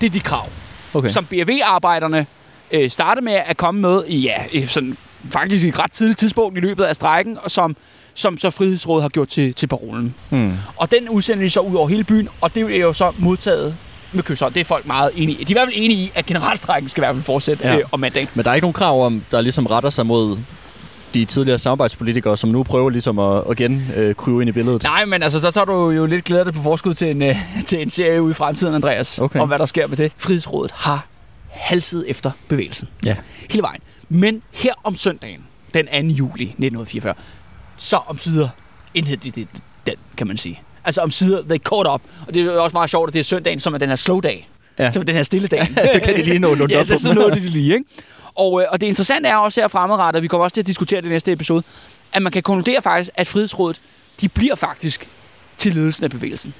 Det 0.00 0.06
er 0.06 0.10
de 0.10 0.20
krav, 0.20 0.48
Okay. 0.94 1.08
som 1.08 1.26
BRV-arbejderne 1.26 2.26
øh, 2.70 2.90
startede 2.90 3.24
med 3.24 3.32
at 3.32 3.56
komme 3.56 3.80
med 3.80 4.04
i, 4.08 4.18
ja, 4.18 4.66
sådan, 4.66 4.96
faktisk 5.30 5.64
i 5.64 5.68
et 5.68 5.78
ret 5.78 5.92
tidligt 5.92 6.18
tidspunkt 6.18 6.56
i 6.58 6.60
løbet 6.60 6.84
af 6.84 6.94
strækken, 6.94 7.38
og 7.42 7.50
som, 7.50 7.76
som 8.14 8.38
så 8.38 8.50
Frihedsrådet 8.50 9.02
har 9.02 9.08
gjort 9.08 9.28
til, 9.28 9.54
til 9.54 9.66
parolen. 9.66 10.14
Mm. 10.30 10.52
Og 10.76 10.90
den 10.90 11.08
udsender 11.08 11.44
de 11.44 11.50
så 11.50 11.60
ud 11.60 11.74
over 11.74 11.88
hele 11.88 12.04
byen, 12.04 12.28
og 12.40 12.54
det 12.54 12.62
er 12.76 12.80
jo 12.80 12.92
så 12.92 13.12
modtaget 13.18 13.76
med 14.12 14.22
kysshånd. 14.22 14.54
Det 14.54 14.60
er 14.60 14.64
folk 14.64 14.86
meget 14.86 15.10
enige 15.14 15.38
i. 15.40 15.44
De 15.44 15.52
er 15.52 15.54
i 15.56 15.58
hvert 15.58 15.66
fald 15.68 15.76
enige 15.76 16.04
i, 16.04 16.12
at 16.14 16.26
generalstrækken 16.26 16.88
skal 16.88 17.00
i 17.00 17.04
hvert 17.04 17.14
fald 17.14 17.24
fortsætte 17.24 17.64
Ja. 17.64 17.72
ja. 17.72 17.78
øh, 17.78 17.84
om 17.92 18.00
mandagen. 18.00 18.28
Men 18.34 18.44
der 18.44 18.50
er 18.50 18.54
ikke 18.54 18.64
nogen 18.64 18.72
krav 18.72 19.06
om, 19.06 19.24
der 19.30 19.40
ligesom 19.40 19.66
retter 19.66 19.90
sig 19.90 20.06
mod 20.06 20.38
de 21.14 21.24
tidligere 21.24 21.58
samarbejdspolitikere, 21.58 22.36
som 22.36 22.50
nu 22.50 22.62
prøver 22.62 22.90
ligesom 22.90 23.18
at, 23.18 23.42
at 23.50 23.60
igen 23.60 23.86
øh, 23.96 24.14
kryve 24.14 24.42
ind 24.42 24.48
i 24.48 24.52
billedet. 24.52 24.82
Nej, 24.82 25.04
men 25.04 25.22
altså, 25.22 25.40
så 25.40 25.50
tager 25.50 25.64
du 25.64 25.90
jo 25.90 26.06
lidt 26.06 26.24
glæder 26.24 26.44
dig 26.44 26.54
på 26.54 26.62
forskud 26.62 26.94
til 26.94 27.10
en, 27.10 27.22
øh, 27.22 27.36
til 27.66 27.82
en 27.82 27.90
serie 27.90 28.22
ude 28.22 28.30
i 28.30 28.34
fremtiden, 28.34 28.74
Andreas. 28.74 29.18
Okay. 29.18 29.40
Om 29.40 29.48
hvad 29.48 29.58
der 29.58 29.66
sker 29.66 29.86
med 29.86 29.96
det. 29.96 30.12
Frihedsrådet 30.16 30.72
har 30.74 31.06
halset 31.48 32.04
efter 32.08 32.30
bevægelsen. 32.48 32.88
Ja. 33.04 33.16
Hele 33.50 33.62
vejen. 33.62 33.80
Men 34.08 34.42
her 34.50 34.72
om 34.84 34.96
søndagen, 34.96 35.40
den 35.74 35.86
2. 35.86 35.92
juli 35.92 36.44
1944, 36.44 37.14
så 37.76 37.96
om 37.96 38.18
sider 38.18 38.48
indhentede 38.94 39.40
de 39.40 39.46
den, 39.86 39.94
kan 40.16 40.26
man 40.26 40.36
sige. 40.36 40.60
Altså 40.84 41.00
om 41.00 41.10
sider, 41.10 41.42
they 41.42 41.58
caught 41.58 41.88
up. 41.94 42.00
Og 42.26 42.34
det 42.34 42.40
er 42.40 42.44
jo 42.44 42.64
også 42.64 42.74
meget 42.74 42.90
sjovt, 42.90 43.08
at 43.08 43.14
det 43.14 43.20
er 43.20 43.24
søndagen, 43.24 43.60
som 43.60 43.74
er 43.74 43.78
den 43.78 43.88
her 43.88 43.96
slow 43.96 44.20
dag. 44.20 44.48
Ja. 44.78 44.90
Så 44.90 45.02
den 45.02 45.14
her 45.14 45.22
stille 45.22 45.48
dag. 45.48 45.68
så 45.92 46.00
kan 46.04 46.16
de 46.16 46.22
lige 46.22 46.38
nå 46.38 46.54
lunde 46.54 46.74
ja, 46.74 46.80
op 46.80 46.86
så, 46.86 46.98
så 46.98 47.12
nåede 47.14 47.30
de 47.30 47.40
det 47.40 47.50
lige, 47.50 47.74
ikke? 47.74 47.84
Og, 48.34 48.62
øh, 48.62 48.66
og 48.70 48.80
det 48.80 48.86
interessante 48.86 49.28
er 49.28 49.36
også 49.36 49.60
her 49.60 49.68
fremadrettet, 49.68 50.18
og 50.18 50.22
vi 50.22 50.28
kommer 50.28 50.44
også 50.44 50.54
til 50.54 50.60
at 50.60 50.66
diskutere 50.66 51.00
det 51.00 51.06
i 51.06 51.10
næste 51.10 51.32
episode, 51.32 51.62
at 52.12 52.22
man 52.22 52.32
kan 52.32 52.42
konkludere 52.42 52.82
faktisk, 52.82 53.10
at 53.14 53.26
Frihedsrådet, 53.26 53.80
de 54.20 54.28
bliver 54.28 54.54
faktisk 54.54 55.08
til 55.58 55.74
ledelsen 55.74 56.04
af 56.04 56.10
bevægelsen. 56.10 56.54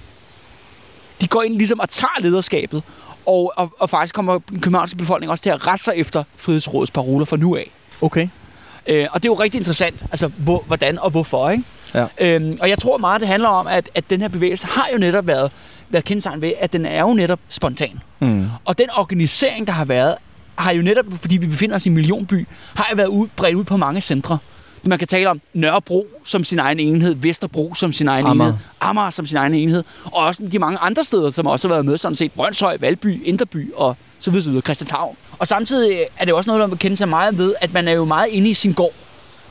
De 1.20 1.28
går 1.28 1.42
ind 1.42 1.56
ligesom 1.56 1.80
og 1.80 1.88
tager 1.88 2.20
lederskabet, 2.20 2.82
og, 3.26 3.52
og, 3.56 3.72
og 3.78 3.90
faktisk 3.90 4.14
kommer 4.14 4.38
den 4.38 4.60
københavnske 4.60 4.96
befolkning 4.98 5.30
også 5.30 5.42
til 5.42 5.50
at 5.50 5.66
rette 5.66 5.84
sig 5.84 5.94
efter 5.96 6.24
Frihedsrådets 6.36 6.90
paroler 6.90 7.24
fra 7.24 7.36
nu 7.36 7.56
af. 7.56 7.70
Okay. 8.00 8.28
Øh, 8.86 9.06
og 9.12 9.22
det 9.22 9.28
er 9.28 9.32
jo 9.32 9.40
rigtig 9.40 9.58
interessant, 9.58 10.04
altså 10.10 10.28
hvor, 10.28 10.64
hvordan 10.66 10.98
og 10.98 11.10
hvorfor, 11.10 11.50
ikke? 11.50 11.64
Ja. 11.94 12.06
Øhm, 12.18 12.58
og 12.60 12.68
jeg 12.68 12.78
tror 12.78 12.98
meget, 12.98 13.20
det 13.20 13.28
handler 13.28 13.48
om, 13.48 13.66
at, 13.66 13.90
at 13.94 14.10
den 14.10 14.20
her 14.20 14.28
bevægelse 14.28 14.66
har 14.66 14.88
jo 14.92 14.98
netop 14.98 15.26
været, 15.26 15.52
været 15.90 16.04
kendetegnet 16.04 16.42
ved, 16.42 16.52
at 16.60 16.72
den 16.72 16.86
er 16.86 17.00
jo 17.00 17.14
netop 17.14 17.40
spontan. 17.48 18.00
Mm. 18.20 18.48
Og 18.64 18.78
den 18.78 18.88
organisering, 18.96 19.66
der 19.66 19.72
har 19.72 19.84
været, 19.84 20.14
har 20.56 20.72
jo 20.72 20.82
netop, 20.82 21.04
fordi 21.20 21.36
vi 21.36 21.46
befinder 21.46 21.76
os 21.76 21.86
i 21.86 21.88
en 21.88 21.94
millionby, 21.94 22.46
har 22.74 22.86
jo 22.90 22.96
været 22.96 23.08
ud, 23.08 23.28
bredt 23.36 23.54
ud 23.54 23.64
på 23.64 23.76
mange 23.76 24.00
centre. 24.00 24.38
Man 24.84 24.98
kan 24.98 25.08
tale 25.08 25.30
om 25.30 25.40
Nørrebro 25.54 26.06
som 26.24 26.44
sin 26.44 26.58
egen 26.58 26.80
enhed, 26.80 27.14
Vesterbro 27.14 27.74
som 27.74 27.92
sin 27.92 28.08
egen 28.08 28.26
Amager. 28.26 28.50
enhed, 28.50 28.64
Amager 28.80 29.10
som 29.10 29.26
sin 29.26 29.36
egen 29.36 29.54
enhed, 29.54 29.84
og 30.04 30.24
også 30.24 30.42
de 30.52 30.58
mange 30.58 30.78
andre 30.78 31.04
steder, 31.04 31.30
som 31.30 31.46
også 31.46 31.68
har 31.68 31.74
været 31.74 31.84
med, 31.84 31.98
sådan 31.98 32.14
set 32.14 32.32
Brøndshøj, 32.32 32.76
Valby, 32.80 33.26
Inderby 33.26 33.72
og 33.76 33.96
så 34.18 34.30
videre, 34.30 34.44
så 34.44 34.50
videre 34.50 34.62
Christianshavn. 34.62 35.16
Og 35.38 35.48
samtidig 35.48 35.98
er 36.18 36.24
det 36.24 36.34
også 36.34 36.50
noget, 36.50 36.60
der 36.60 36.66
man 36.66 36.78
kende 36.78 36.96
sig 36.96 37.08
meget 37.08 37.38
ved, 37.38 37.54
at 37.60 37.72
man 37.72 37.88
er 37.88 37.92
jo 37.92 38.04
meget 38.04 38.28
inde 38.28 38.50
i 38.50 38.54
sin 38.54 38.72
gård. 38.72 38.94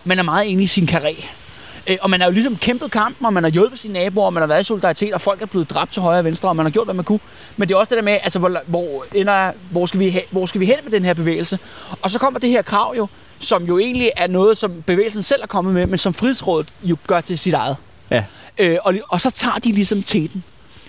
Man 0.04 0.20
er 0.20 0.24
meget 0.24 0.46
inde 0.46 0.64
i 0.64 0.68
sin 0.68 0.90
karé. 0.92 1.26
Øh, 1.88 1.98
Og 2.02 2.10
man 2.10 2.22
har 2.22 2.28
jo 2.28 2.34
ligesom 2.34 2.58
kæmpet 2.58 2.92
kampen, 2.92 3.26
og 3.26 3.34
man 3.34 3.44
har 3.44 3.52
hjulpet 3.52 3.80
sine 3.80 3.94
naboer, 3.94 4.26
og 4.26 4.34
man 4.34 4.42
har 4.42 4.48
været 4.48 4.62
i 4.62 4.64
solidaritet, 4.64 5.14
og 5.14 5.22
folk 5.22 5.42
er 5.42 5.46
blevet 5.46 5.70
dræbt 5.70 5.94
til 5.94 6.02
højre 6.02 6.20
og 6.20 6.26
venstre, 6.26 6.50
og 6.50 6.56
man 6.56 6.66
har 6.66 6.72
gjort, 6.72 6.88
hvad 6.88 6.96
man 6.96 7.06
kunne. 7.06 7.20
Men 7.58 7.70
det 7.70 7.76
er 7.76 7.80
også 7.80 7.90
det 7.90 7.96
der 7.98 8.04
med, 8.04 8.18
altså, 8.24 8.40
hvor, 8.40 8.62
hvor, 8.68 9.06
ender, 9.14 9.52
hvor, 9.70 9.86
skal 9.86 10.00
vi 10.00 10.10
hen, 10.10 10.22
hvor 10.32 10.46
skal 10.46 10.62
vi 10.62 10.66
hen 10.66 10.76
med 10.84 10.92
den 10.92 11.06
her 11.06 11.14
bevægelse? 11.14 11.60
Og 12.02 12.12
så 12.12 12.20
kommer 12.20 12.40
det 12.40 12.50
her 12.50 12.62
krav 12.62 12.94
jo, 12.98 13.08
som 13.40 13.64
jo 13.64 13.80
egentlig 13.80 14.12
er 14.18 14.28
noget, 14.28 14.58
som 14.58 14.82
bevægelsen 14.86 15.24
selv 15.24 15.42
er 15.42 15.48
kommet 15.48 15.74
med, 15.74 15.88
men 15.88 15.98
som 15.98 16.14
Frihedsrådet 16.14 16.74
jo 16.84 16.98
gør 17.08 17.22
til 17.22 17.40
sit 17.40 17.54
eget. 17.54 17.76
Ja. 18.10 18.24
Øh, 18.58 18.78
og, 18.82 18.94
og 19.10 19.22
så 19.22 19.32
tager 19.32 19.56
de 19.56 19.72
ligesom 19.72 20.04
teten. 20.04 20.44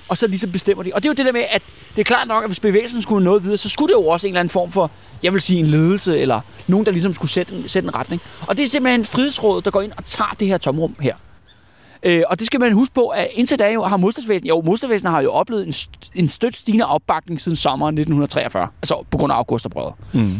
Og 0.08 0.18
så 0.18 0.26
ligesom 0.26 0.52
bestemmer 0.52 0.82
de. 0.84 0.90
Og 0.94 1.02
det 1.02 1.08
er 1.08 1.10
jo 1.10 1.14
det 1.14 1.26
der 1.26 1.32
med, 1.32 1.44
at 1.50 1.62
det 1.94 2.00
er 2.00 2.04
klart 2.04 2.28
nok, 2.28 2.44
at 2.44 2.48
hvis 2.48 2.60
bevægelsen 2.60 3.02
skulle 3.02 3.24
noget 3.24 3.42
videre, 3.42 3.58
så 3.58 3.68
skulle 3.68 3.94
det 3.94 4.00
jo 4.02 4.06
også 4.08 4.26
en 4.26 4.32
eller 4.32 4.40
anden 4.40 4.50
form 4.52 4.72
for, 4.72 4.90
jeg 5.22 5.32
vil 5.32 5.40
sige 5.40 5.58
en 5.58 5.66
ledelse, 5.66 6.18
eller 6.18 6.40
nogen, 6.66 6.86
der 6.86 6.92
ligesom 6.92 7.14
skulle 7.14 7.30
sætte 7.30 7.54
en, 7.54 7.68
sætte 7.68 7.86
en 7.88 7.94
retning. 7.94 8.22
Og 8.46 8.56
det 8.56 8.64
er 8.64 8.68
simpelthen 8.68 9.04
Frihedsrådet, 9.04 9.64
der 9.64 9.70
går 9.70 9.80
ind 9.82 9.92
og 9.96 10.04
tager 10.04 10.36
det 10.40 10.48
her 10.48 10.58
tomrum 10.58 10.96
her. 11.00 11.14
Øh, 12.02 12.22
og 12.28 12.38
det 12.38 12.46
skal 12.46 12.60
man 12.60 12.72
huske 12.72 12.94
på, 12.94 13.06
at 13.08 13.28
indtil 13.34 13.58
da 13.58 13.72
jo 13.72 13.82
har 13.82 13.96
modstandsvæsenet, 13.96 14.48
jo, 14.48 14.62
modstandsvæsenet 14.66 15.12
har 15.12 15.20
jo 15.20 15.30
oplevet 15.32 15.66
en, 15.66 15.72
st- 15.72 16.10
en 16.14 16.28
stødt 16.28 16.56
stigende 16.56 16.86
opbakning 16.86 17.40
siden 17.40 17.56
sommeren 17.56 17.94
1943. 17.98 18.68
Altså 18.82 19.04
på 19.10 19.18
grund 19.18 19.32
af 19.32 19.36
August 19.36 19.64
og 19.64 19.70
Brødre. 19.70 19.92
Mm. 20.12 20.36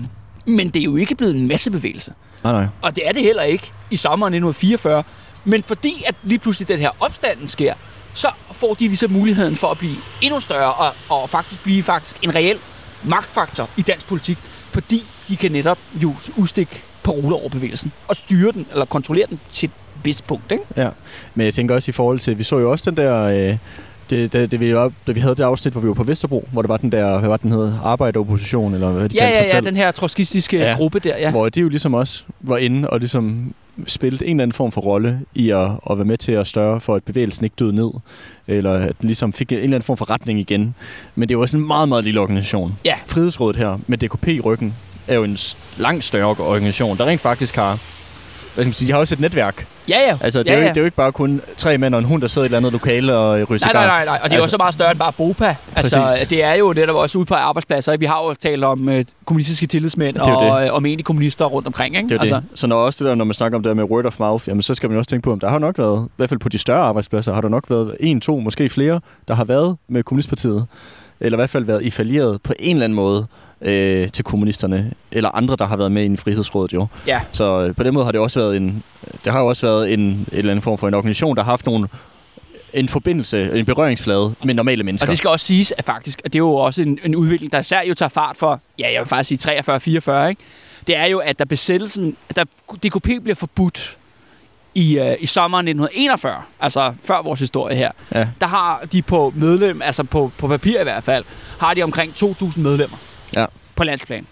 Men 0.46 0.68
det 0.70 0.81
er 0.81 0.85
jo 0.85 0.96
ikke 0.96 1.14
blevet 1.14 1.35
en 1.37 1.48
massebevægelse. 1.48 2.12
Nej, 2.44 2.53
nej. 2.53 2.66
Og 2.83 2.96
det 2.96 3.09
er 3.09 3.12
det 3.12 3.22
heller 3.22 3.42
ikke 3.42 3.72
i 3.90 3.96
sommeren 3.96 4.35
1944. 4.35 5.03
Men 5.44 5.62
fordi 5.62 6.05
at 6.07 6.14
lige 6.22 6.38
pludselig 6.38 6.68
den 6.68 6.79
her 6.79 6.90
opstanden 7.01 7.48
sker, 7.48 7.75
så 8.14 8.29
får 8.53 8.75
de 8.75 8.88
ligesom 8.88 9.11
muligheden 9.11 9.57
for 9.57 9.68
at 9.68 9.79
blive 9.79 9.96
endnu 10.22 10.40
større 10.40 10.72
og, 10.72 10.92
og 11.09 11.31
faktisk 11.31 11.62
blive 11.62 11.83
faktisk 11.83 12.16
en 12.22 12.35
reel 12.35 12.59
magtfaktor 13.05 13.68
i 13.77 13.83
dansk 13.83 14.07
politik, 14.07 14.38
fordi 14.70 15.03
de 15.29 15.37
kan 15.37 15.53
netop 15.53 15.79
jo 15.94 16.14
udstikke 16.37 16.83
paroler 17.05 17.37
over 17.37 17.48
bevægelsen 17.48 17.92
og 18.09 18.16
styre 18.16 18.53
den 18.53 18.66
eller 18.72 18.85
kontrollere 18.85 19.27
den 19.31 19.40
til 19.51 19.66
et 19.66 19.72
vist 20.05 20.27
punkt. 20.27 20.53
Ikke? 20.53 20.64
Ja, 20.77 20.88
men 21.35 21.44
jeg 21.44 21.55
tænker 21.55 21.75
også 21.75 21.90
i 21.90 21.92
forhold 21.92 22.18
til, 22.18 22.38
vi 22.38 22.42
så 22.42 22.59
jo 22.59 22.70
også 22.70 22.90
den 22.90 22.96
der, 22.96 23.22
øh, 23.22 23.57
det, 24.11 24.33
det, 24.33 24.51
det, 24.51 24.61
vi, 24.61 24.75
var, 24.75 24.92
da 25.07 25.12
vi 25.12 25.20
havde 25.20 25.35
det 25.35 25.42
afsnit, 25.44 25.72
hvor 25.75 25.81
vi 25.81 25.88
var 25.88 25.94
på 25.94 26.03
Vesterbro, 26.05 26.48
hvor 26.53 26.62
der 26.62 26.66
var 26.68 26.77
den 26.77 26.92
der, 26.92 27.18
hvad 27.18 27.29
var 27.29 27.37
den 27.37 27.53
hed, 27.53 27.72
arbejderopposition, 27.85 28.75
eller 28.75 28.90
hvad 28.90 29.09
de 29.09 29.14
Ja, 29.14 29.20
kaldte 29.20 29.38
ja, 29.38 29.46
sig 29.46 29.55
ja, 29.55 29.57
selv, 29.57 29.64
den 29.66 29.77
her 29.77 29.90
trotskistiske 29.90 30.57
Ja. 30.59 30.68
ja. 30.70 30.77
gruppe 30.77 30.98
der, 30.98 31.16
ja. 31.18 31.31
hvor 31.31 31.48
de 31.48 31.61
jo 31.61 31.68
ligesom 31.68 31.94
også 31.94 32.22
var 32.40 32.57
inde 32.57 32.90
og 32.90 32.98
ligesom 33.01 33.55
spillede 33.87 34.27
en 34.27 34.31
eller 34.31 34.43
anden 34.43 34.55
form 34.55 34.73
for 34.73 34.81
rolle 34.81 35.21
i 35.35 35.51
at, 35.51 35.71
at 35.91 35.99
være 35.99 36.05
med 36.05 36.17
til 36.17 36.33
at 36.33 36.47
større 36.47 36.81
for, 36.81 36.95
at 36.95 37.05
bevægelsen 37.05 37.45
ikke 37.45 37.55
døde 37.59 37.75
ned, 37.75 37.91
eller 38.47 38.73
at 38.73 39.01
den 39.01 39.07
ligesom 39.09 39.33
fik 39.33 39.53
en 39.53 39.59
eller 39.59 39.67
anden 39.67 39.83
form 39.83 39.97
for 39.97 40.11
retning 40.11 40.41
igen. 40.41 40.75
Men 41.15 41.29
det 41.29 41.37
var 41.37 41.43
også 41.43 41.57
en 41.57 41.67
meget, 41.67 41.89
meget 41.89 42.05
lille 42.05 42.21
organisation. 42.21 42.79
Ja. 42.85 42.95
Frihedsrådet 43.07 43.57
her, 43.57 43.79
med 43.87 43.99
DKP 43.99 44.29
i 44.29 44.41
ryggen, 44.41 44.75
er 45.09 45.15
jo 45.15 45.25
en 45.25 45.39
langt 45.77 46.05
større 46.05 46.29
organisation, 46.29 46.97
der 46.97 47.05
rent 47.05 47.21
faktisk 47.21 47.57
har 47.57 47.79
hvad 48.55 48.65
skal 48.65 48.69
man 48.69 48.73
sige, 48.73 48.87
de 48.87 48.93
har 48.93 48.99
også 48.99 49.15
et 49.15 49.21
netværk. 49.21 49.67
Ja, 49.88 49.99
ja. 50.09 50.17
Altså, 50.21 50.38
det, 50.38 50.49
ja, 50.49 50.53
er 50.53 50.57
jo, 50.57 50.61
ja. 50.62 50.67
ikke- 50.67 50.75
det 50.75 50.81
er 50.81 50.83
jo 50.83 50.85
ikke 50.85 50.97
bare 50.97 51.12
kun 51.12 51.41
tre 51.57 51.79
mænd 51.79 51.95
og 51.95 51.99
en 51.99 52.05
hund, 52.05 52.23
der 52.23 52.29
sidder 52.29 52.45
i 52.45 52.47
et 52.47 52.49
eller 52.49 52.59
andet 52.59 52.73
lokale 52.73 53.17
og 53.17 53.51
ryger 53.51 53.67
Nej, 53.67 53.73
nej, 53.73 53.87
nej, 53.87 54.05
nej. 54.05 54.19
Og 54.23 54.31
det 54.31 54.33
er 54.33 54.38
jo 54.38 54.43
Altså- 54.43 54.57
også 54.57 54.57
meget 54.59 54.75
større 54.75 54.91
end 54.91 54.99
bare 54.99 55.12
BOPA. 55.12 55.57
Altså, 55.77 56.01
Præcis. 56.01 56.29
det 56.29 56.43
er 56.45 56.55
jo 56.55 56.73
netop 56.77 56.97
også 56.97 57.19
ude 57.19 57.27
på 57.27 57.35
arbejdspladser. 57.35 57.93
ikke? 57.93 58.01
Vi 58.01 58.07
har 58.07 58.19
jo 58.25 58.35
talt 58.35 58.65
om 58.65 58.88
øh, 58.88 59.05
kommunistiske 59.27 59.67
tillidsmænd 59.67 60.15
Det 60.15 60.23
og, 60.23 60.67
øh, 60.67 60.75
og 60.75 60.83
menige 60.83 61.03
kommunister 61.03 61.45
rundt 61.45 61.67
omkring. 61.67 61.97
Ikke? 61.97 62.09
Det 62.09 62.15
er 62.17 62.21
altså. 62.21 62.37
det. 62.37 62.45
Så 62.55 62.67
når 62.67 62.77
også 62.77 63.05
det 63.05 63.09
der, 63.11 63.15
når 63.15 63.25
man 63.25 63.35
snakker 63.35 63.59
om 63.59 63.62
det 63.62 63.69
der 63.69 63.75
med 63.75 63.85
word 63.85 64.07
of 64.07 64.19
mouth, 64.19 64.49
jamen 64.49 64.62
så 64.62 64.75
skal 64.75 64.88
man 64.91 64.99
også 64.99 65.09
tænke 65.11 65.23
på, 65.25 65.33
om 65.33 65.41
der 65.41 65.49
har 65.51 65.59
nok 65.59 65.79
været, 65.79 66.07
i 66.07 66.12
hvert 66.17 66.29
fald 66.29 66.41
på 66.41 66.49
de 66.49 66.59
større 66.59 66.81
arbejdspladser, 66.83 67.35
har 67.35 67.41
der 67.41 67.49
nok 67.49 67.71
været 67.71 67.97
en, 68.01 68.21
to, 68.21 68.38
måske 68.41 68.69
flere, 68.69 69.01
der 69.29 69.35
har 69.35 69.45
været 69.45 69.77
med 69.88 70.03
Kommunistpartiet, 70.03 70.67
eller 71.23 71.37
i 71.37 71.41
hvert 71.41 71.51
fald 71.51 71.65
været 71.65 71.85
affilieret 71.85 72.43
på 72.43 72.53
en 72.59 72.77
eller 72.77 72.85
anden 72.85 72.97
måde 72.97 73.27
øh, 73.61 74.09
til 74.09 74.25
kommunisterne, 74.25 74.93
eller 75.13 75.31
andre, 75.31 75.57
der 75.57 75.67
har 75.67 75.77
været 75.77 75.93
med 75.93 76.03
i 76.03 76.07
en 76.07 76.17
frihedsrådet 76.17 76.73
jo. 76.73 76.87
Ja. 77.07 77.21
Så 77.33 77.61
øh, 77.61 77.75
på 77.75 77.83
den 77.83 77.95
måde 77.95 78.05
har 78.05 78.13
det 78.13 78.21
også 78.21 78.41
været 78.41 78.57
en, 78.57 78.83
det 79.25 79.33
har 79.33 79.41
jo 79.41 79.47
også 79.47 79.67
været 79.67 79.93
en, 79.93 80.01
en 80.01 80.27
eller 80.33 80.51
anden 80.51 80.63
form 80.63 80.79
for 80.79 80.89
en 80.89 80.95
organisation, 80.95 81.37
der 81.37 81.43
har 81.43 81.51
haft 81.51 81.67
nogle, 81.67 81.89
en 82.73 82.89
forbindelse, 82.89 83.59
en 83.59 83.67
berøringsflade 83.67 84.35
med 84.45 84.55
normale 84.55 84.85
mennesker. 84.85 85.07
Og 85.07 85.11
det 85.11 85.19
skal 85.19 85.31
også 85.31 85.47
siges, 85.47 85.75
at 85.79 85.85
faktisk, 85.85 86.21
at 86.25 86.33
det 86.33 86.39
er 86.39 86.41
jo 86.41 86.55
også 86.55 86.83
en, 86.83 86.99
en 87.05 87.15
udvikling, 87.15 87.53
der 87.53 87.59
især 87.59 87.83
jo 87.83 87.95
tager 87.95 88.09
fart 88.09 88.37
for, 88.37 88.61
ja, 88.79 88.93
jeg 88.93 89.01
vil 89.01 89.09
faktisk 89.09 89.43
sige 89.43 89.61
43-44, 89.61 90.29
ikke? 90.29 90.43
Det 90.87 90.97
er 90.97 91.05
jo, 91.05 91.19
at 91.19 91.39
der 91.39 91.45
besættelsen, 91.45 92.17
at 92.29 92.37
der, 92.37 92.45
DKP 92.75 93.23
bliver 93.23 93.35
forbudt 93.35 93.99
i, 94.75 94.99
øh, 94.99 95.17
i 95.21 95.27
sommeren 95.27 95.69
1941, 95.69 96.43
altså 96.61 96.95
før 97.05 97.23
vores 97.23 97.41
historie 97.41 97.77
her. 97.77 97.91
Ja. 98.15 98.29
Der 98.41 98.47
har 98.47 98.83
de 98.93 99.03
på 99.03 99.33
medlem, 99.37 99.83
altså 99.83 100.05
på, 100.05 100.31
på 100.39 100.49
papir 100.49 100.81
i 100.81 100.83
hvert 100.83 101.05
fald, 101.05 101.25
har 101.59 101.75
de 101.75 101.83
omkring 101.83 102.13
2.000 102.13 102.61
medlemmer 102.61 102.97
Ja. 103.37 103.47
på 103.77 103.85
landsplan. 103.85 104.27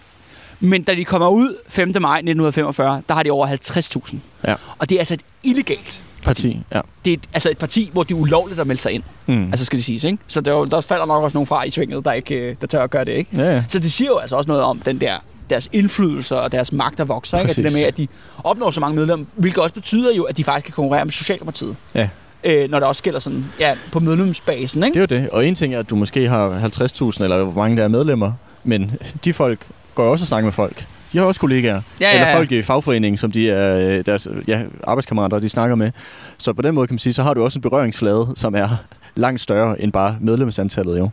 Men 0.60 0.82
da 0.82 0.94
de 0.94 1.04
kommer 1.04 1.28
ud 1.28 1.56
5. 1.68 1.88
maj 2.00 2.16
1945, 2.18 3.02
der 3.08 3.14
har 3.14 3.22
de 3.22 3.30
over 3.30 3.46
50.000. 3.46 4.16
Ja. 4.46 4.54
Og 4.78 4.88
det 4.88 4.94
er 4.96 4.98
altså 5.00 5.14
et 5.14 5.20
illegalt 5.44 6.04
Parti, 6.24 6.60
ja. 6.74 6.80
det 7.04 7.10
er 7.12 7.16
et, 7.16 7.24
altså 7.32 7.50
et 7.50 7.58
parti, 7.58 7.90
hvor 7.92 8.02
det 8.02 8.14
er 8.14 8.18
ulovligt 8.18 8.60
at 8.60 8.66
melde 8.66 8.82
sig 8.82 8.92
ind. 8.92 9.02
Mm. 9.26 9.44
Altså 9.46 9.64
skal 9.66 9.76
det 9.76 9.84
siges, 9.84 10.04
ikke? 10.04 10.18
Så 10.26 10.40
der, 10.40 10.60
er 10.60 10.64
der 10.64 10.80
falder 10.80 11.06
nok 11.06 11.24
også 11.24 11.34
nogen 11.36 11.46
fra 11.46 11.62
i 11.64 11.70
svinget, 11.70 12.04
der, 12.04 12.12
ikke, 12.12 12.34
øh, 12.34 12.56
der 12.60 12.66
tør 12.66 12.82
at 12.84 12.90
gøre 12.90 13.04
det, 13.04 13.12
ikke? 13.12 13.30
ja, 13.36 13.54
ja. 13.54 13.64
Så 13.68 13.78
det 13.78 13.92
siger 13.92 14.08
jo 14.08 14.16
altså 14.18 14.36
også 14.36 14.48
noget 14.48 14.62
om 14.62 14.80
den 14.80 15.00
der 15.00 15.14
deres 15.50 15.68
indflydelse 15.72 16.36
og 16.36 16.52
deres 16.52 16.72
magter 16.72 17.04
vokser. 17.04 17.38
Ikke? 17.38 17.50
At 17.50 17.56
det 17.56 17.64
der 17.64 17.70
med, 17.78 17.86
at 17.86 17.96
de 17.96 18.08
opnår 18.44 18.70
så 18.70 18.80
mange 18.80 18.96
medlemmer, 18.96 19.26
hvilket 19.34 19.62
også 19.62 19.74
betyder 19.74 20.14
jo, 20.14 20.22
at 20.22 20.36
de 20.36 20.44
faktisk 20.44 20.64
kan 20.64 20.74
konkurrere 20.74 21.04
med 21.04 21.12
Socialdemokratiet. 21.12 21.76
Ja. 21.94 22.08
Øh, 22.44 22.70
når 22.70 22.78
det 22.78 22.88
også 22.88 23.02
gælder 23.02 23.20
sådan, 23.20 23.44
ja, 23.58 23.74
på 23.92 24.00
medlemsbasen, 24.00 24.84
ikke? 24.84 25.00
Det 25.00 25.12
er 25.12 25.16
jo 25.16 25.22
det. 25.22 25.30
Og 25.30 25.46
en 25.46 25.54
ting 25.54 25.74
er, 25.74 25.78
at 25.78 25.90
du 25.90 25.96
måske 25.96 26.28
har 26.28 26.70
50.000, 27.18 27.22
eller 27.22 27.44
hvor 27.44 27.62
mange 27.62 27.76
der 27.76 27.84
er 27.84 27.88
medlemmer, 27.88 28.32
men 28.64 28.92
de 29.24 29.32
folk 29.32 29.66
går 29.94 30.04
jo 30.04 30.10
også 30.10 30.22
og 30.22 30.26
snakker 30.26 30.46
med 30.46 30.52
folk. 30.52 30.86
De 31.12 31.18
har 31.18 31.24
også 31.24 31.40
kollegaer. 31.40 31.82
Ja, 32.00 32.06
ja, 32.08 32.14
Eller 32.14 32.28
ja. 32.28 32.36
folk 32.36 32.52
i 32.52 32.62
fagforeningen, 32.62 33.16
som 33.16 33.32
de 33.32 33.50
er 33.50 33.78
øh, 33.78 34.06
deres 34.06 34.28
ja, 34.48 34.62
arbejdskammerater, 34.84 35.38
de 35.38 35.48
snakker 35.48 35.76
med. 35.76 35.90
Så 36.38 36.52
på 36.52 36.62
den 36.62 36.74
måde 36.74 36.86
kan 36.86 36.94
man 36.94 36.98
sige, 36.98 37.12
så 37.12 37.22
har 37.22 37.34
du 37.34 37.44
også 37.44 37.58
en 37.58 37.62
berøringsflade, 37.62 38.32
som 38.36 38.54
er 38.54 38.68
langt 39.14 39.40
større 39.40 39.82
end 39.82 39.92
bare 39.92 40.16
medlemsantallet 40.20 40.98
jo. 40.98 41.10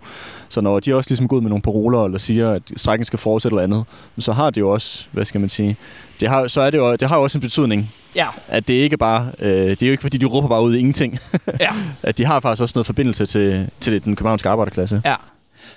Så 0.50 0.62
når 0.62 0.80
de 0.80 0.96
også 0.96 1.10
ligesom 1.10 1.28
går 1.28 1.36
ud 1.36 1.42
med 1.42 1.50
nogle 1.50 1.62
paroler, 1.62 2.06
eller 2.06 2.18
siger, 2.18 2.52
at 2.52 2.62
strækken 2.76 3.06
skal 3.06 3.20
fortsætte 3.20 3.54
eller 3.56 3.64
andet, 3.64 3.86
så 4.20 4.32
har 4.32 4.50
det 4.50 4.62
jo 4.62 4.70
også, 4.70 5.08
hvad 5.12 5.26
skal 5.26 5.42
man 5.42 5.50
sige, 5.50 5.78
det 6.20 6.30
har, 6.30 6.48
så 6.48 6.62
er 6.62 6.70
det 6.70 6.78
jo, 6.78 6.96
det 6.96 7.08
har 7.08 7.18
jo 7.18 7.24
også 7.24 7.38
en 7.38 7.42
betydning, 7.42 7.92
Ja, 8.16 8.28
at 8.48 8.68
det 8.68 8.74
ikke 8.74 8.98
bare, 8.98 9.32
øh, 9.40 9.70
det 9.70 9.84
er 9.84 9.88
jo 9.88 9.92
ikke 9.92 10.02
fordi, 10.02 10.18
de 10.18 10.26
råber 10.26 10.48
bare 10.48 10.64
ud 10.64 10.76
i 10.76 10.80
ingenting. 10.80 11.20
ja. 11.60 11.70
at 12.04 12.18
de 12.18 12.26
har 12.26 12.40
faktisk 12.40 12.62
også 12.62 12.74
noget 12.76 12.86
forbindelse 12.86 13.26
til, 13.26 13.70
til 13.80 14.04
den 14.04 14.16
københavnske 14.16 14.50
arbejderklasse. 14.50 15.02
Ja. 15.06 15.16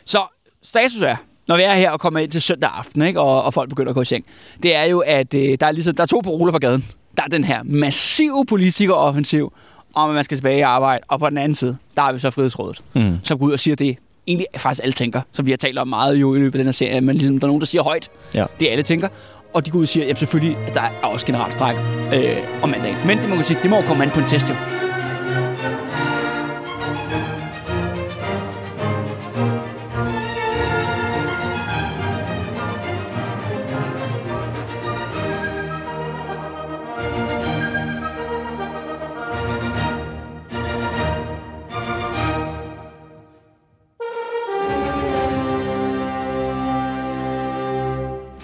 Så 0.04 0.18
status 0.62 1.02
er, 1.02 1.16
når 1.48 1.56
vi 1.56 1.62
er 1.62 1.74
her 1.74 1.90
og 1.90 2.00
kommer 2.00 2.20
ind 2.20 2.30
til 2.30 2.42
søndag 2.42 2.70
aften, 2.74 3.02
ikke, 3.02 3.20
og, 3.20 3.42
og 3.42 3.54
folk 3.54 3.68
begynder 3.68 3.90
at 3.90 3.94
gå 3.94 4.02
i 4.02 4.04
seng, 4.04 4.24
det 4.62 4.74
er 4.74 4.84
jo, 4.84 4.98
at 4.98 5.34
øh, 5.34 5.56
der, 5.60 5.66
er 5.66 5.72
ligesom, 5.72 5.94
der 5.94 6.02
er 6.02 6.06
to 6.06 6.20
paroler 6.24 6.52
på 6.52 6.58
gaden. 6.58 6.86
Der 7.16 7.22
er 7.22 7.28
den 7.28 7.44
her 7.44 7.62
massive 7.62 8.46
politikeroffensiv, 8.48 9.52
om 9.94 10.10
at 10.10 10.14
man 10.14 10.24
skal 10.24 10.36
tilbage 10.36 10.58
i 10.58 10.60
arbejde, 10.60 11.04
og 11.08 11.20
på 11.20 11.30
den 11.30 11.38
anden 11.38 11.54
side, 11.54 11.76
der 11.96 12.02
har 12.02 12.12
vi 12.12 12.18
så 12.18 12.30
Frihedsrådet, 12.30 12.82
Mm. 12.94 13.18
som 13.22 13.38
går 13.38 13.46
ud 13.46 13.52
og 13.52 13.60
siger 13.60 13.76
det, 13.76 13.96
egentlig 14.26 14.46
faktisk 14.56 14.80
alle 14.84 14.92
tænker, 14.92 15.20
som 15.32 15.46
vi 15.46 15.50
har 15.50 15.56
talt 15.56 15.78
om 15.78 15.88
meget 15.88 16.16
jo 16.16 16.34
i 16.34 16.38
løbet 16.38 16.54
af 16.54 16.58
den 16.58 16.66
her 16.66 16.72
serie, 16.72 17.00
men 17.00 17.16
ligesom 17.16 17.38
der 17.40 17.44
er 17.44 17.48
nogen, 17.48 17.60
der 17.60 17.66
siger 17.66 17.82
højt, 17.82 18.08
Ja. 18.34 18.44
det 18.60 18.68
alle 18.68 18.82
tænker, 18.82 19.08
og 19.54 19.66
de 19.66 19.70
går 19.70 19.78
ud 19.78 19.82
og 19.82 19.88
siger, 19.88 20.04
jamen 20.04 20.16
selvfølgelig, 20.16 20.56
at 20.68 20.74
der 20.74 20.80
er 20.80 21.06
også 21.06 21.26
generalstræk 21.26 21.76
øh, 22.14 22.36
om 22.62 22.68
mandagen. 22.68 22.96
Men 23.06 23.18
det 23.18 23.28
må 23.28 23.34
man 23.34 23.44
sige, 23.44 23.58
det 23.62 23.70
må 23.70 23.82
komme 23.82 24.04
an 24.04 24.10
på 24.10 24.20
en 24.20 24.26
test 24.26 24.50
jo. 24.50 24.54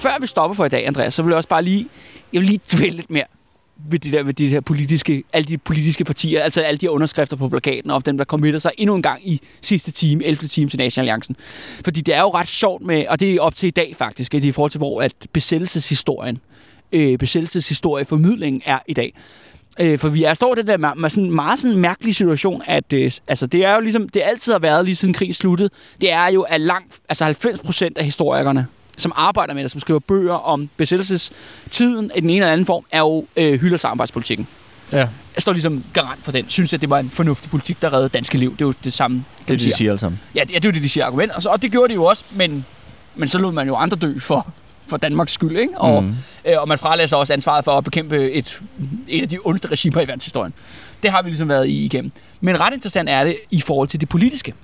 Før 0.07 0.21
vi 0.21 0.27
stopper 0.27 0.55
for 0.55 0.65
i 0.65 0.69
dag, 0.69 0.87
Andreas, 0.87 1.15
så 1.15 1.23
vil 1.23 1.31
jeg 1.31 1.37
også 1.37 1.49
bare 1.49 1.63
lige, 1.63 1.89
jeg 2.33 2.41
vil 2.41 2.49
lige 2.49 2.61
dvæle 2.73 2.97
lidt 2.97 3.11
mere 3.11 3.25
ved 3.91 3.99
de 3.99 4.13
der, 4.13 4.23
ved 4.23 4.35
de 4.35 4.49
her 4.49 4.61
politiske, 4.61 5.25
alle 5.33 5.47
de 5.47 5.59
politiske 5.59 6.05
partier, 6.05 6.43
altså 6.43 6.61
alle 6.61 6.79
de 6.79 6.87
her 6.87 6.91
underskrifter 6.91 7.37
på 7.37 7.49
plakaten, 7.49 7.91
og 7.91 8.07
dem, 8.07 8.19
der 8.19 8.25
committer 8.25 8.61
sig 8.61 8.73
endnu 8.79 8.95
en 8.95 9.03
gang 9.03 9.29
i 9.29 9.41
sidste 9.63 9.91
time, 9.91 10.25
11. 10.25 10.49
time 10.49 10.71
til 10.71 10.79
Nationalalliancen. 10.79 11.37
Fordi 11.85 12.01
det 12.01 12.15
er 12.15 12.21
jo 12.21 12.31
ret 12.31 12.49
sjovt 12.49 12.83
med, 12.83 13.07
og 13.09 13.21
det 13.21 13.35
er 13.35 13.41
op 13.41 13.55
til 13.55 13.67
i 13.67 13.71
dag 13.71 13.95
faktisk, 13.99 14.35
at 14.35 14.43
det 14.43 14.49
er 14.49 14.51
i 14.51 14.53
forhold 14.53 14.71
til, 14.71 14.79
hvor 14.79 15.03
at 15.03 15.15
besættelseshistorien, 15.33 16.39
øh, 16.93 17.19
besættelseshistorieformidlingen 17.19 18.63
er 18.65 18.79
i 18.89 18.95
dag. 18.95 19.15
Øh, 19.81 19.99
for 19.99 20.09
vi 20.09 20.25
er 20.25 20.35
står 20.35 20.55
i 20.55 20.57
det 20.57 20.67
der 20.67 20.77
med, 20.77 20.91
med 20.97 21.11
sådan 21.11 21.25
en 21.25 21.35
meget 21.35 21.59
sådan 21.59 21.77
mærkelig 21.77 22.15
situation, 22.15 22.63
at 22.67 22.93
øh, 22.93 23.13
altså, 23.29 23.47
det 23.47 23.65
er 23.65 23.75
jo 23.75 23.81
ligesom, 23.81 24.09
det 24.09 24.23
altid 24.25 24.53
har 24.53 24.61
været 24.61 24.85
lige 24.85 24.97
siden 24.97 25.15
krigen 25.15 25.35
sluttede, 25.35 25.71
det 26.01 26.13
er 26.13 26.27
jo, 26.27 26.43
at 26.43 26.61
langt, 26.61 27.01
altså 27.09 27.25
90 27.25 27.61
procent 27.61 27.99
af 27.99 28.05
historikerne, 28.05 28.67
som 28.97 29.13
arbejder 29.17 29.55
med 29.55 29.63
det, 29.63 29.71
som 29.71 29.81
skriver 29.81 29.99
bøger 30.01 30.35
om 30.35 30.69
besættelsestiden 30.77 32.11
i 32.17 32.21
den 32.21 32.31
ene 32.31 32.39
eller 32.39 32.53
anden 32.53 32.67
form, 32.67 32.85
er 32.93 32.99
jo 32.99 33.27
øh, 33.37 33.61
hylder 33.61 33.77
samarbejdspolitikken. 33.77 34.47
Ja, 34.93 34.99
Jeg 34.99 35.09
står 35.39 35.53
ligesom 35.53 35.85
garant 35.93 36.25
for 36.25 36.33
den. 36.33 36.45
Synes, 36.49 36.73
at 36.73 36.81
det 36.81 36.91
var 36.91 36.99
en 36.99 37.11
fornuftig 37.11 37.51
politik, 37.51 37.83
der 37.83 37.93
reddede 37.93 38.09
danske 38.09 38.39
liv. 38.39 38.53
Det 38.53 38.61
er 38.63 38.67
jo 38.67 38.73
det 38.85 38.93
samme, 38.93 39.17
det 39.39 39.47
kan 39.47 39.59
det, 39.59 39.65
de 39.65 39.73
siger 39.73 39.91
alle 39.91 39.99
sammen. 39.99 40.21
Ja, 40.35 40.41
det, 40.41 40.51
ja, 40.51 40.55
det 40.59 40.65
er 40.65 40.69
jo 40.69 40.73
det, 40.73 40.83
de 40.83 40.89
siger 40.89 41.07
argument. 41.07 41.33
Og, 41.33 41.43
så, 41.43 41.49
og 41.49 41.63
det 41.63 41.71
gjorde 41.73 41.89
de 41.89 41.95
jo 41.95 42.05
også, 42.05 42.25
men, 42.33 42.65
men 43.17 43.29
så 43.29 43.39
lod 43.39 43.53
man 43.53 43.67
jo 43.67 43.75
andre 43.77 43.97
dø 43.97 44.19
for, 44.19 44.47
for 44.87 44.97
Danmarks 44.97 45.33
skyld, 45.33 45.59
ikke? 45.59 45.79
Og, 45.79 46.03
Mm. 46.05 46.15
øh, 46.45 46.55
og 46.59 46.69
man 46.69 46.79
fralagde 46.79 47.09
sig 47.09 47.19
også 47.19 47.33
ansvaret 47.33 47.65
for 47.65 47.79
at 47.79 47.85
bekæmpe 47.85 48.33
et, 48.33 48.61
et 49.09 49.23
af 49.23 49.29
de 49.29 49.39
ondeste 49.45 49.69
regimer 49.69 50.01
i 50.01 50.07
verdenshistorien. 50.09 50.53
Det 51.03 51.11
har 51.11 51.23
vi 51.23 51.29
ligesom 51.31 51.49
været 51.49 51.67
i 51.69 51.85
igennem. 51.85 52.13
Men 52.41 52.61
ret 52.61 52.75
interessant 52.75 53.09
er 53.09 53.25
det 53.25 53.37
i 53.51 53.61
forhold 53.61 53.89
til 53.89 54.01
det 54.01 54.09
politiske. 54.09 54.55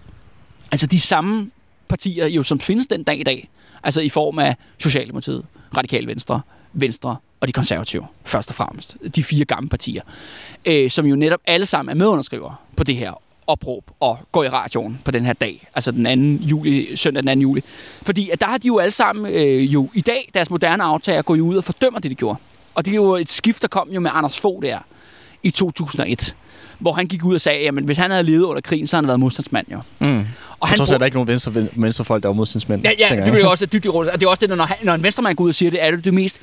Altså 0.73 0.87
de 0.87 1.01
samme 1.01 1.51
partier, 1.89 2.27
jo, 2.27 2.43
som 2.43 2.61
findes 2.61 2.87
den 2.87 3.03
dag 3.03 3.21
i 3.21 3.23
dag, 3.23 3.49
altså 3.83 4.01
i 4.01 4.09
form 4.09 4.39
af 4.39 4.57
Socialdemokratiet, 4.79 5.45
Radikal 5.77 6.07
Venstre, 6.07 6.41
Venstre 6.73 7.17
og 7.41 7.49
de 7.49 7.53
konservative, 7.53 8.07
først 8.25 8.51
og 8.51 8.57
fremmest. 8.57 8.97
De 9.17 9.25
fire 9.25 9.45
gamle 9.45 9.69
partier, 9.69 10.03
øh, 10.65 10.91
som 10.91 11.07
jo 11.07 11.17
netop 11.17 11.41
alle 11.47 11.67
sammen 11.67 11.91
er 11.91 11.99
medunderskrivere 11.99 12.55
på 12.77 12.85
det 12.85 12.97
her 12.97 13.23
opråb 13.47 13.91
og 14.01 14.19
går 14.33 14.45
i 14.45 14.49
radioen 14.49 15.01
på 15.05 15.11
den 15.11 15.25
her 15.25 15.33
dag, 15.33 15.69
altså 15.75 15.91
den 15.91 16.39
2. 16.39 16.45
juli, 16.45 16.97
søndag 16.97 17.23
den 17.23 17.39
2. 17.39 17.43
juli. 17.43 17.63
Fordi 18.03 18.31
at 18.31 18.41
der 18.41 18.47
har 18.47 18.59
de 18.59 18.67
jo 18.67 18.79
alle 18.79 18.91
sammen 18.91 19.35
øh, 19.35 19.75
jo 19.75 19.91
i 19.95 20.01
dag, 20.01 20.31
deres 20.35 20.51
moderne 20.51 20.83
aftager, 20.83 21.23
går 21.23 21.35
jo 21.35 21.47
ud 21.47 21.57
og 21.57 21.65
fordømmer 21.65 22.01
det, 22.01 22.11
de 22.11 22.15
gjorde. 22.15 22.39
Og 22.75 22.85
det 22.85 22.93
er 22.93 22.97
jo 22.97 23.17
et 23.17 23.31
skift, 23.31 23.63
der 23.63 23.69
kom 23.69 23.91
jo 23.91 24.01
med 24.01 24.11
Anders 24.15 24.41
Fogh 24.41 24.63
der 24.63 24.79
i 25.43 25.51
2001, 25.51 26.37
hvor 26.83 26.93
han 26.93 27.07
gik 27.07 27.25
ud 27.25 27.35
og 27.35 27.41
sagde, 27.41 27.69
at 27.69 27.75
hvis 27.75 27.99
han 27.99 28.11
havde 28.11 28.23
levet 28.23 28.43
under 28.43 28.61
krigen, 28.61 28.87
så 28.87 28.97
havde 28.97 29.03
han 29.05 29.09
været 29.09 29.21
modstandsmand 29.21 29.67
jo. 29.73 29.81
Mm. 29.99 30.27
Og 30.61 30.69
han 30.69 30.77
så 30.77 30.83
er 30.83 30.87
brug- 30.87 30.99
der 30.99 31.05
ikke 31.05 31.17
nogen 31.17 31.29
venstre, 31.29 31.69
venstrefolk, 31.77 32.23
der 32.23 32.29
var 32.29 32.35
modstandsmænd. 32.35 32.83
Ja, 32.83 32.91
ja 32.99 33.23
det 33.27 33.41
jo 33.41 33.51
også 33.51 33.67
dybt 33.67 33.85
ironisk. 33.85 34.13
Og 34.13 34.21
det 34.21 34.27
er 34.27 34.31
også 34.31 34.47
det, 34.47 34.57
når, 34.57 34.69
når 34.83 34.95
en 34.95 35.03
venstremand 35.03 35.37
går 35.37 35.45
ud 35.45 35.49
og 35.49 35.55
siger 35.55 35.71
det, 35.71 35.85
er 35.85 35.91
det 35.91 36.05
det 36.05 36.15
mest 36.15 36.41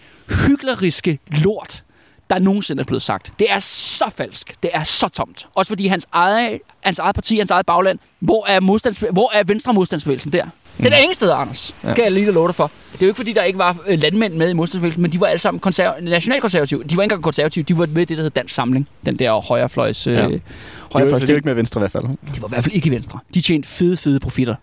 hykleriske 0.47 1.19
lort, 1.43 1.84
der 2.30 2.39
nogensinde 2.39 2.82
er 2.82 2.86
blevet 2.86 3.02
sagt. 3.02 3.34
Det 3.39 3.52
er 3.52 3.60
så 3.60 4.06
falsk. 4.15 4.56
Det 4.63 4.71
er 4.73 4.84
så 4.84 5.08
tomt. 5.08 5.47
Også 5.56 5.69
fordi 5.69 5.88
hans 5.88 6.08
eget, 6.12 6.60
hans 6.82 6.99
eget 6.99 7.15
parti, 7.15 7.38
hans 7.38 7.52
eget 7.52 7.65
bagland, 7.65 7.99
hvor 8.19 8.45
er, 8.47 8.60
modstands, 8.60 9.04
hvor 9.12 9.32
er 9.34 9.43
venstre 9.43 9.73
modstandsbevægelsen 9.73 10.34
der? 10.34 10.45
Den 10.84 10.94
er 10.94 10.98
ingen 10.98 11.13
steder, 11.13 11.36
Anders. 11.36 11.76
Ja. 11.84 11.89
Ja. 11.89 11.94
Kan 11.96 12.04
jeg 12.04 12.12
lige 12.12 12.32
love 12.32 12.48
dig 12.48 12.56
for. 12.56 12.72
Det 12.94 13.02
er 13.02 13.06
jo 13.06 13.10
ikke 13.10 13.18
fordi, 13.18 13.34
der 13.34 13.44
ikke 13.44 13.60
var 13.60 13.78
øh, 13.88 14.02
landmænd 14.02 14.34
med 14.34 14.50
i 14.50 14.54
modstandsbevægelsen, 14.54 15.02
men 15.02 15.12
de 15.12 15.20
var 15.20 15.28
alle 15.28 15.39
sammen 15.39 15.62
konserv- 15.68 16.02
nationalkonservative. 16.04 16.84
De 16.84 16.98
var 16.98 17.04
ikke 17.04 17.04
engang 17.04 17.24
konservative, 17.24 17.63
de 17.63 17.78
var 17.78 17.86
med 17.86 18.02
i 18.02 18.06
det, 18.06 18.10
der 18.18 18.24
hedder 18.24 18.30
Dansk 18.42 18.56
Samling. 18.56 18.88
Den 19.06 19.15
der 19.20 19.32
højrefløjs... 19.34 20.08
Øh, 20.08 20.13
Ja. 20.13 20.20
ja. 20.22 20.28
Det 20.28 20.34
er, 20.34 20.38
jo, 20.38 20.39
højrefløjs 20.94 21.24
er 21.24 21.28
jo 21.28 21.36
ikke 21.36 21.48
med 21.48 21.54
venstre 21.56 21.80
i 21.80 21.82
hvert 21.82 21.92
fald. 21.92 22.04
de 22.04 22.42
var 22.42 22.48
i 22.48 22.50
hvert 22.50 22.63
fald 22.63 22.76
ikke 22.76 22.88
i 22.88 22.92
Venstre. 22.92 23.20
De 23.34 23.42
tjente 23.42 23.68
fede, 23.70 23.98
fede 23.98 24.20
profitter 24.20 24.56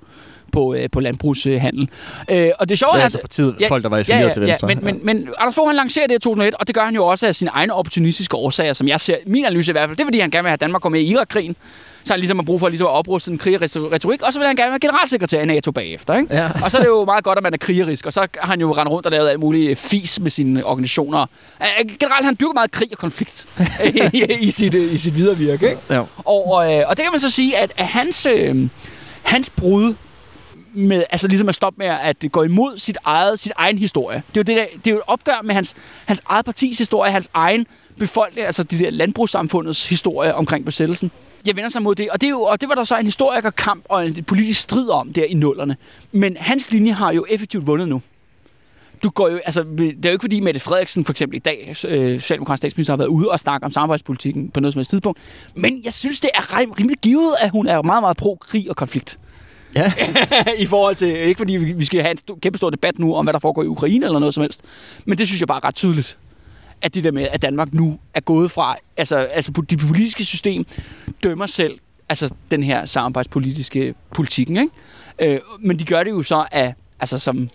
på, 0.52 0.74
øh, 0.74 0.88
på 0.92 1.00
landbrugshandel. 1.00 1.88
Øh, 2.30 2.50
og 2.58 2.68
det 2.68 2.78
sjove 2.78 2.90
Det 2.92 2.98
er, 2.98 3.02
altså 3.02 3.18
partiet, 3.20 3.54
Ja, 3.60 3.68
folk, 3.68 3.82
der 3.82 3.88
var 3.88 3.98
i 3.98 4.02
ja, 4.08 4.18
ja, 4.20 4.30
til 4.30 4.42
venstre. 4.42 4.68
Ja, 4.68 4.74
men, 4.74 4.84
men, 4.84 5.00
men 5.02 5.28
Anders 5.38 5.54
Fogh, 5.54 5.68
han 5.68 5.76
lancerer 5.76 6.06
det 6.06 6.14
i 6.14 6.18
2001, 6.18 6.54
og 6.54 6.66
det 6.66 6.74
gør 6.74 6.84
han 6.84 6.94
jo 6.94 7.06
også 7.06 7.26
af 7.26 7.34
sine 7.34 7.50
egne 7.54 7.72
opportunistiske 7.74 8.36
årsager, 8.36 8.72
som 8.72 8.88
jeg 8.88 9.00
ser, 9.00 9.16
min 9.26 9.44
analyse 9.44 9.70
i 9.70 9.72
hvert 9.72 9.88
fald, 9.88 9.96
det 9.96 10.02
er 10.02 10.06
fordi, 10.06 10.18
han 10.20 10.30
gerne 10.30 10.42
vil 10.44 10.48
have, 10.50 10.56
Danmark 10.56 10.82
går 10.82 10.88
med 10.88 11.00
i 11.00 11.04
Irak-krigen, 11.12 11.56
så 12.06 12.12
han 12.12 12.20
ligesom 12.20 12.38
har 12.38 12.44
brug 12.44 12.60
for 12.60 12.68
ligesom 12.68 12.86
at 12.86 12.92
opruste 12.92 13.30
den 13.30 13.38
krigerretorik, 13.38 14.22
og 14.22 14.32
så 14.32 14.38
vil 14.38 14.46
han 14.46 14.56
gerne 14.56 14.70
være 14.70 14.78
generalsekretær 14.78 15.40
i 15.40 15.46
NATO 15.46 15.70
bagefter. 15.72 16.16
Ikke? 16.16 16.34
Ja. 16.34 16.50
Og 16.64 16.70
så 16.70 16.76
er 16.76 16.80
det 16.80 16.88
jo 16.88 17.04
meget 17.04 17.24
godt, 17.24 17.38
at 17.38 17.42
man 17.42 17.54
er 17.54 17.58
krigerisk, 17.58 18.06
og 18.06 18.12
så 18.12 18.26
har 18.38 18.50
han 18.50 18.60
jo 18.60 18.74
rendt 18.76 18.90
rundt 18.90 19.06
og 19.06 19.12
lavet 19.12 19.28
alt 19.28 19.40
muligt 19.40 19.78
fis 19.78 20.20
med 20.20 20.30
sine 20.30 20.64
organisationer. 20.64 21.26
Generelt, 22.00 22.24
han 22.24 22.36
dyrker 22.40 22.54
meget 22.54 22.70
krig 22.70 22.88
og 22.92 22.98
konflikt 22.98 23.46
i, 24.12 24.24
i, 24.40 24.50
sit, 24.50 24.74
øh, 24.74 24.92
i 24.92 24.98
sit 24.98 25.16
videre 25.16 25.36
virke. 25.36 25.68
Ikke? 25.68 25.80
Ja. 25.90 26.02
Og, 26.16 26.72
øh, 26.72 26.84
og 26.88 26.96
det 26.96 27.04
kan 27.04 27.12
man 27.12 27.20
så 27.20 27.30
sige, 27.30 27.56
at, 27.56 27.72
at 27.76 27.86
hans, 27.86 28.26
øh, 28.26 28.68
hans 29.22 29.50
brud 29.50 29.94
med, 30.74 31.04
altså 31.10 31.28
ligesom 31.28 31.48
at 31.48 31.54
stoppe 31.54 31.78
med 31.78 31.86
at 31.86 32.24
gå 32.32 32.42
imod 32.42 32.78
sit 32.78 32.98
eget, 33.04 33.40
sit 33.40 33.52
egen 33.56 33.78
historie. 33.78 34.22
Det 34.34 34.36
er 34.36 34.52
jo, 34.52 34.56
det 34.56 34.56
der, 34.56 34.78
det 34.84 34.86
er 34.86 34.90
jo 34.90 34.96
et 34.96 35.04
opgør 35.06 35.42
med 35.44 35.54
hans, 35.54 35.74
hans 36.04 36.22
eget 36.28 36.44
partis 36.44 36.78
historie, 36.78 37.12
hans 37.12 37.28
egen 37.34 37.66
befolkning, 37.98 38.46
altså 38.46 38.62
det 38.62 38.80
der 38.80 38.90
landbrugssamfundets 38.90 39.88
historie 39.88 40.34
omkring 40.34 40.64
besættelsen. 40.64 41.10
Jeg 41.46 41.56
vender 41.56 41.68
sig 41.70 41.82
mod 41.82 41.94
det, 41.94 42.10
og 42.10 42.20
det, 42.20 42.26
er 42.26 42.30
jo, 42.30 42.42
og 42.42 42.60
det 42.60 42.68
var 42.68 42.74
der 42.74 42.84
så 42.84 42.96
en 42.96 43.04
historikerkamp 43.04 43.84
og 43.88 44.06
en 44.06 44.24
politisk 44.24 44.60
strid 44.60 44.88
om 44.88 45.12
der 45.12 45.24
i 45.24 45.34
nullerne. 45.34 45.76
Men 46.12 46.36
hans 46.36 46.72
linje 46.72 46.92
har 46.92 47.12
jo 47.12 47.26
effektivt 47.28 47.66
vundet 47.66 47.88
nu. 47.88 48.02
Du 49.02 49.10
går 49.10 49.28
jo, 49.28 49.40
altså, 49.44 49.62
det 49.78 50.04
er 50.04 50.08
jo 50.08 50.12
ikke 50.12 50.22
fordi 50.22 50.40
Mette 50.40 50.60
Frederiksen 50.60 51.04
for 51.04 51.12
eksempel 51.12 51.36
i 51.36 51.38
dag, 51.38 51.74
øh, 51.88 52.20
Socialdemokratisk 52.20 52.60
statsminister, 52.60 52.92
har 52.92 52.96
været 52.96 53.08
ude 53.08 53.30
og 53.30 53.40
snakke 53.40 53.64
om 53.64 53.70
samarbejdspolitikken 53.70 54.50
på 54.50 54.60
noget 54.60 54.72
som 54.72 54.78
helst 54.78 54.90
tidspunkt. 54.90 55.18
Men 55.54 55.80
jeg 55.84 55.92
synes, 55.92 56.20
det 56.20 56.30
er 56.34 56.58
rim- 56.58 56.72
rimelig 56.72 56.98
givet, 57.02 57.34
at 57.40 57.50
hun 57.50 57.66
er 57.66 57.82
meget, 57.82 58.02
meget 58.02 58.16
pro-krig 58.16 58.70
og 58.70 58.76
konflikt. 58.76 59.18
Ja. 59.74 59.92
I 60.58 60.66
forhold 60.66 60.96
til, 60.96 61.08
ikke 61.08 61.38
fordi 61.38 61.52
vi 61.56 61.84
skal 61.84 62.00
have 62.02 62.10
en 62.28 62.40
kæmpe 62.40 62.58
stor 62.58 62.70
debat 62.70 62.98
nu 62.98 63.14
om, 63.14 63.24
hvad 63.24 63.32
der 63.32 63.38
foregår 63.38 63.62
i 63.62 63.66
Ukraine 63.66 64.06
eller 64.06 64.18
noget 64.18 64.34
som 64.34 64.40
helst. 64.40 64.60
Men 65.04 65.18
det 65.18 65.26
synes 65.26 65.40
jeg 65.40 65.48
bare 65.48 65.60
er 65.62 65.64
ret 65.64 65.74
tydeligt. 65.74 66.18
At 66.82 66.94
det 66.94 67.04
der 67.04 67.10
med, 67.12 67.28
at 67.30 67.42
Danmark 67.42 67.74
nu 67.74 67.98
er 68.14 68.20
gået 68.20 68.50
fra, 68.50 68.76
altså, 68.96 69.16
altså 69.16 69.52
det 69.70 69.78
politiske 69.78 70.24
system 70.24 70.66
dømmer 71.22 71.46
selv, 71.46 71.74
altså 72.08 72.30
den 72.50 72.62
her 72.62 72.86
samarbejdspolitiske 72.86 73.94
politikken, 74.14 74.56
ikke? 74.56 75.34
Øh, 75.34 75.40
men 75.60 75.78
de 75.78 75.84
gør 75.84 76.02
det 76.02 76.10
jo 76.10 76.22
så 76.22 76.44
af, 76.52 76.74
altså 77.00 77.18
som 77.18 77.48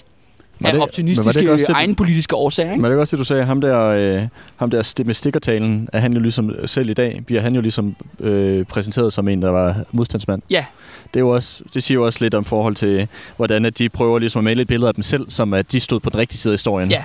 af 0.63 0.73
det- 0.73 0.81
optimistiske 0.81 1.27
også 1.29 1.39
det, 1.39 1.67
du- 1.67 1.73
egen 1.73 1.95
politiske 1.95 2.35
årsager. 2.35 2.71
Ikke? 2.71 2.81
Men 2.81 2.91
det 2.91 2.97
er 2.97 3.01
også 3.01 3.15
det, 3.15 3.19
du 3.19 3.23
sagde, 3.23 3.45
ham 3.45 3.61
der, 3.61 3.79
øh, 3.85 4.23
ham 4.55 4.69
der 4.69 5.03
med 5.05 5.13
stikkertalen, 5.13 5.89
er 5.93 5.99
han 5.99 6.13
jo 6.13 6.19
ligesom, 6.19 6.67
selv 6.67 6.89
i 6.89 6.93
dag, 6.93 7.21
bliver 7.25 7.41
han 7.41 7.55
jo 7.55 7.61
ligesom 7.61 7.95
øh, 8.19 8.65
præsenteret 8.65 9.13
som 9.13 9.27
en, 9.27 9.41
der 9.41 9.49
var 9.49 9.83
modstandsmand. 9.91 10.41
Ja. 10.49 10.65
Det, 11.13 11.15
er 11.15 11.19
jo 11.19 11.29
også, 11.29 11.63
det 11.73 11.83
siger 11.83 11.95
jo 11.99 12.05
også 12.05 12.19
lidt 12.21 12.33
om 12.33 12.45
forhold 12.45 12.75
til, 12.75 13.07
hvordan 13.37 13.65
at 13.65 13.79
de 13.79 13.89
prøver 13.89 14.19
ligesom 14.19 14.39
at 14.39 14.43
male 14.43 14.61
et 14.61 14.67
billede 14.67 14.87
af 14.87 14.93
dem 14.93 15.01
selv, 15.01 15.25
som 15.31 15.53
at 15.53 15.71
de 15.71 15.79
stod 15.79 15.99
på 15.99 16.09
den 16.09 16.19
rigtige 16.19 16.37
side 16.39 16.51
af 16.51 16.53
historien. 16.53 16.89
Ja. 16.91 17.03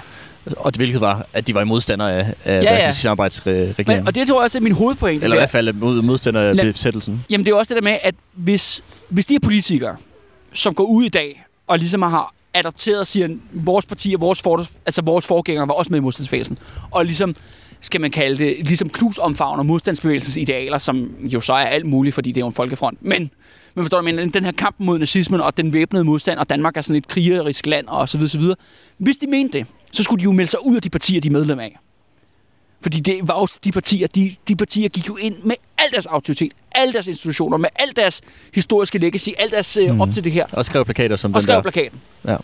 Og 0.57 0.75
det 0.75 0.81
hvilket 0.81 1.01
var, 1.01 1.27
at 1.33 1.47
de 1.47 1.55
var 1.55 1.61
i 1.61 1.65
modstandere 1.65 2.13
af, 2.13 2.35
af 2.45 2.63
Ja, 2.63 2.75
ja, 2.75 2.91
samarbejdsregeringen. 2.91 3.97
Men, 3.97 4.07
og 4.07 4.15
det 4.15 4.29
tror 4.29 4.41
jeg 4.41 4.45
også 4.45 4.59
er 4.59 4.63
min 4.63 4.73
hovedpointe. 4.73 5.25
Eller 5.25 5.37
i 5.37 5.41
hvert 5.41 5.51
fald 5.51 5.73
mod, 5.73 6.03
modstandere 6.03 6.45
af 6.45 6.73
besættelsen. 6.73 7.25
Jamen 7.31 7.47
det 7.47 7.53
er 7.53 7.57
også 7.57 7.75
det 7.75 7.83
der 7.83 7.91
med, 7.91 7.99
at 8.03 8.15
hvis, 8.33 8.83
hvis 9.09 9.27
de 9.27 9.35
er 9.35 9.41
politikere, 9.41 9.97
som 10.53 10.75
går 10.75 10.85
ud 10.85 11.05
i 11.05 11.09
dag 11.09 11.45
og 11.67 11.79
ligesom 11.79 12.03
har 12.03 12.35
adopteret 12.55 13.01
og 13.01 13.07
siger, 13.07 13.29
vores 13.53 13.87
parti 13.87 14.15
og 14.15 14.21
vores, 14.21 14.43
for, 14.43 14.67
altså 14.87 15.03
vores 15.03 15.27
forgængere 15.27 15.69
var 15.69 15.75
også 15.75 15.93
med 15.93 15.99
i 15.99 16.03
modstandsbevægelsen, 16.03 16.59
og 16.91 17.05
ligesom 17.05 17.37
skal 17.81 18.01
man 18.01 18.11
kalde 18.11 18.45
det, 18.45 18.57
ligesom 18.59 18.89
knus 18.89 19.19
omfavner 19.19 19.63
modstandsbevægelsens 19.63 20.37
idealer, 20.37 20.79
som 20.79 21.15
jo 21.21 21.41
så 21.41 21.53
er 21.53 21.57
alt 21.57 21.87
muligt, 21.87 22.15
fordi 22.15 22.33
det 22.33 22.37
er 22.37 22.43
jo 22.43 22.47
en 22.47 22.53
folkefront. 22.53 22.99
Men, 23.01 23.31
men 23.75 23.85
forstår 23.85 23.99
du, 24.01 24.05
men 24.05 24.31
den 24.31 24.45
her 24.45 24.53
kamp 24.53 24.77
mod 24.79 24.99
nazismen 24.99 25.41
og 25.41 25.57
den 25.57 25.73
væbnede 25.73 26.05
modstand, 26.05 26.39
og 26.39 26.51
Danmark 26.51 26.77
er 26.77 26.81
sådan 26.81 26.97
et 26.97 27.09
krigerisk 27.09 27.67
land, 27.67 27.87
og 27.89 28.09
så 28.09 28.19
videre, 28.19 28.31
så 28.31 28.39
videre. 28.39 28.57
Hvis 28.99 29.17
de 29.17 29.27
mente 29.27 29.59
det, 29.59 29.67
så 29.97 30.03
skulle 30.03 30.21
de 30.21 30.25
jo 30.25 30.33
melde 30.33 30.51
sig 30.51 30.67
ud 30.67 30.77
af 30.77 30.83
de 30.83 30.91
partier, 30.91 31.21
de 31.21 31.29
er 31.29 31.33
medlem 31.33 31.59
af. 31.61 31.79
Fordi 32.81 33.01
det 33.01 33.29
var 33.29 33.41
jo 33.41 33.47
de 33.65 33.73
partier, 33.73 34.07
de, 34.07 34.35
de 34.49 34.57
partier 34.57 34.89
gik 34.89 35.09
jo 35.09 35.17
ind 35.17 35.37
med 35.43 35.55
al 35.79 35.91
deres 35.93 36.07
autoritet, 36.07 36.53
alle 36.75 36.93
deres 36.93 37.07
institutioner, 37.07 37.57
med 37.57 37.69
al 37.77 37.97
deres 37.97 38.21
historiske 38.55 38.99
legacy, 38.99 39.29
alt 39.39 39.53
deres 39.53 39.77
øh, 39.77 39.91
Mhm. 39.91 40.01
op 40.01 40.13
til 40.15 40.25
det 40.25 40.33
her, 40.33 40.47
Og 40.53 40.65
skrev 40.65 40.85
plakater 40.85 41.17
som 41.17 41.35
og 41.35 41.41
den 41.41 41.43
skrev 41.43 41.55
der. 41.57 41.63
plakaten. 41.63 42.01
Ja. 42.25 42.37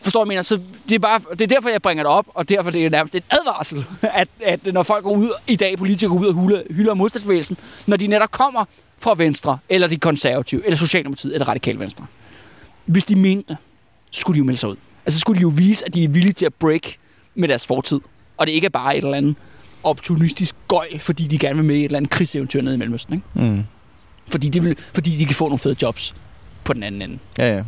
Forstår 0.00 0.20
jeg 0.22 0.28
mener? 0.28 0.42
Så 0.42 0.58
det 0.88 0.94
er, 0.94 0.98
bare, 0.98 1.20
det 1.30 1.40
er 1.40 1.46
derfor, 1.46 1.68
jeg 1.68 1.82
bringer 1.82 2.04
det 2.04 2.12
op, 2.12 2.26
og 2.34 2.48
derfor 2.48 2.70
det 2.70 2.84
er 2.84 2.90
nærmest 2.90 3.14
et 3.14 3.22
advarsel, 3.30 3.84
at, 4.02 4.28
at 4.44 4.66
når 4.72 4.82
folk 4.82 5.04
går 5.04 5.10
ud 5.16 5.30
i 5.46 5.56
dag, 5.56 5.78
politikere 5.78 6.08
går 6.16 6.20
ud 6.20 6.26
og 6.26 6.34
hylder, 6.44 6.62
hylder 6.70 6.94
modstandsbevægelsen, 6.94 7.56
når 7.86 7.96
de 7.96 8.06
netop 8.06 8.30
kommer 8.30 8.64
fra 8.98 9.14
Venstre, 9.16 9.58
eller 9.68 9.88
de 9.88 9.96
konservative, 9.96 10.64
eller 10.64 10.76
Socialdemokratiet, 10.76 11.34
eller 11.34 11.48
Radikale 11.48 11.78
Venstre. 11.78 12.06
Hvis 12.84 13.04
de 13.04 13.16
mente 13.16 13.56
skulle 14.10 14.34
de 14.34 14.38
jo 14.38 14.44
melde 14.44 14.58
sig 14.60 14.68
ud. 14.68 14.76
Altså 15.10 15.18
så 15.18 15.20
skulle 15.20 15.38
de 15.38 15.42
jo 15.42 15.48
vise, 15.48 15.86
at 15.86 15.94
de 15.94 16.04
er 16.04 16.08
villige 16.08 16.32
til 16.32 16.46
at 16.46 16.54
break 16.54 16.96
med 17.34 17.48
deres 17.48 17.66
fortid. 17.66 18.00
Og 18.36 18.46
det 18.46 18.52
ikke 18.52 18.64
er 18.64 18.68
bare 18.70 18.96
et 18.96 19.04
eller 19.04 19.16
andet 19.16 19.34
opportunistisk 19.82 20.56
gøj, 20.68 20.98
fordi 20.98 21.26
de 21.26 21.38
gerne 21.38 21.56
vil 21.56 21.64
med 21.64 21.76
i 21.76 21.78
et 21.78 21.84
eller 21.84 21.96
andet 21.96 22.10
krigseventyr 22.10 22.62
nede 22.62 22.74
i 22.74 22.78
Mellemøsten. 22.78 23.14
Ikke? 23.14 23.50
Mm. 23.50 23.62
Fordi, 24.28 24.48
de 24.48 24.62
vil, 24.62 24.76
fordi 24.94 25.16
de 25.16 25.24
kan 25.24 25.34
få 25.34 25.44
nogle 25.44 25.58
fede 25.58 25.76
jobs 25.82 26.14
på 26.64 26.72
den 26.72 26.82
anden 26.82 27.02
ende. 27.02 27.18
Ja, 27.38 27.56
ja. 27.56 27.62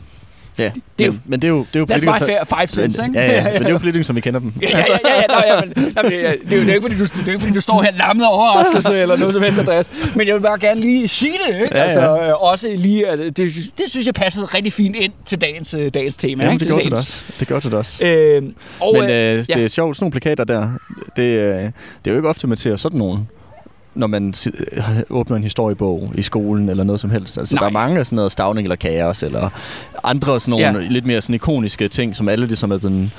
Ja, 0.59 0.70
det 0.98 1.07
er 1.07 1.11
men, 1.11 1.12
jo- 1.12 1.18
men 1.26 1.42
det 1.42 1.48
er 1.48 1.53
jo, 1.53 1.59
det 1.59 1.76
er 1.76 1.80
jo 1.80 1.84
That's 1.84 1.96
my 2.00 2.05
politikere, 2.07 2.26
fair 2.46 2.59
five 2.59 2.66
cents, 2.66 2.98
ikke? 2.98 3.18
ja, 3.20 3.32
ja, 3.32 3.42
men 3.53 3.62
det 3.62 3.66
er 3.68 3.70
jo 3.72 3.78
politikere, 3.78 4.05
som 4.05 4.16
vi 4.16 4.20
kender 4.20 4.40
dem. 4.40 4.53
Ja, 4.62 4.68
ja, 4.70 4.76
ja, 4.78 4.84
ja, 5.05 5.14
ja, 5.20 5.26
nå, 5.28 5.34
ja 5.46 5.61
men, 5.61 5.70
det, 6.11 6.26
er- 6.28 6.34
det, 6.48 6.53
er 6.53 6.57
jo, 6.57 6.62
det, 6.62 6.68
er 6.70 6.74
ikke, 6.74 6.82
fordi 6.82 6.94
du, 6.96 7.05
det 7.05 7.12
er 7.20 7.22
jo 7.26 7.30
ikke, 7.30 7.40
fordi 7.40 7.53
du 7.55 7.61
står 7.61 7.82
her 7.82 7.90
lammet 7.92 8.24
af 8.24 8.28
overraskelse 8.32 8.98
eller 8.98 9.16
noget 9.16 9.34
som 9.34 9.42
helst, 9.42 9.59
Andreas. 9.59 9.90
Men 10.16 10.26
jeg 10.26 10.34
vil 10.34 10.40
bare 10.40 10.59
gerne 10.59 10.80
lige 10.80 11.09
sige 11.09 11.32
det, 11.48 11.55
ikke? 11.55 11.68
Ja, 11.72 11.78
ja. 11.78 11.84
Altså, 11.84 12.00
øh, 12.00 12.42
også 12.42 12.68
lige, 12.76 13.09
at 13.09 13.18
det, 13.18 13.36
det, 13.36 13.53
det 13.78 13.84
synes 13.90 14.07
jeg 14.07 14.14
passede 14.14 14.46
rigtig 14.46 14.72
fint 14.72 14.96
ind 14.96 15.12
til 15.26 15.40
dagens, 15.40 15.74
øh, 15.74 15.90
dagens 15.94 16.16
tema. 16.16 16.44
Ikke? 16.53 16.59
det 16.59 16.68
gjorde 16.68 16.84
det 16.84 16.92
også. 16.92 17.24
Det 17.40 17.48
gjorde 17.48 17.66
det 17.70 17.74
også. 17.74 18.05
Øh, 18.05 18.42
og, 18.80 18.94
Men 19.00 19.11
øh, 19.11 19.38
øh, 19.38 19.44
det 19.46 19.57
er 19.57 19.68
sjovt, 19.68 19.96
sådan 19.96 20.05
nogle 20.05 20.12
plakater 20.12 20.44
der, 20.44 20.68
det, 21.16 21.22
øh, 21.22 21.55
det 21.57 21.64
er 22.07 22.11
jo 22.11 22.16
ikke 22.16 22.28
ofte, 22.28 22.46
man 22.46 22.57
ser 22.57 22.76
sådan 22.76 22.98
nogen, 22.98 23.28
når 23.95 24.07
man 24.07 24.34
øh, 24.72 24.84
åbner 25.11 25.36
en 25.36 25.43
historiebog 25.43 26.12
i 26.14 26.22
skolen 26.22 26.68
eller 26.68 26.84
noget 26.84 27.01
som 27.01 27.11
helst. 27.11 27.38
Altså, 27.38 27.55
Nej. 27.55 27.61
der 27.61 27.66
er 27.66 27.72
mange 27.72 27.99
af 27.99 28.07
sådan 28.07 28.16
noget 28.16 28.32
Stavning 28.32 28.64
eller 28.64 28.76
Kaos, 28.76 29.22
eller 29.22 29.51
andre 30.05 30.40
sådan 30.40 30.51
nogle 30.51 30.66
Ja. 30.66 30.72
ja. 30.84 30.88
lidt 30.88 31.07
mere 31.07 31.20
sådan 31.20 31.34
ikoniske 31.34 31.88
ting, 31.88 32.16
som 32.16 32.28
alle 32.28 32.47
ligesom 32.47 32.70
er 32.72 32.78
blevet, 32.78 33.11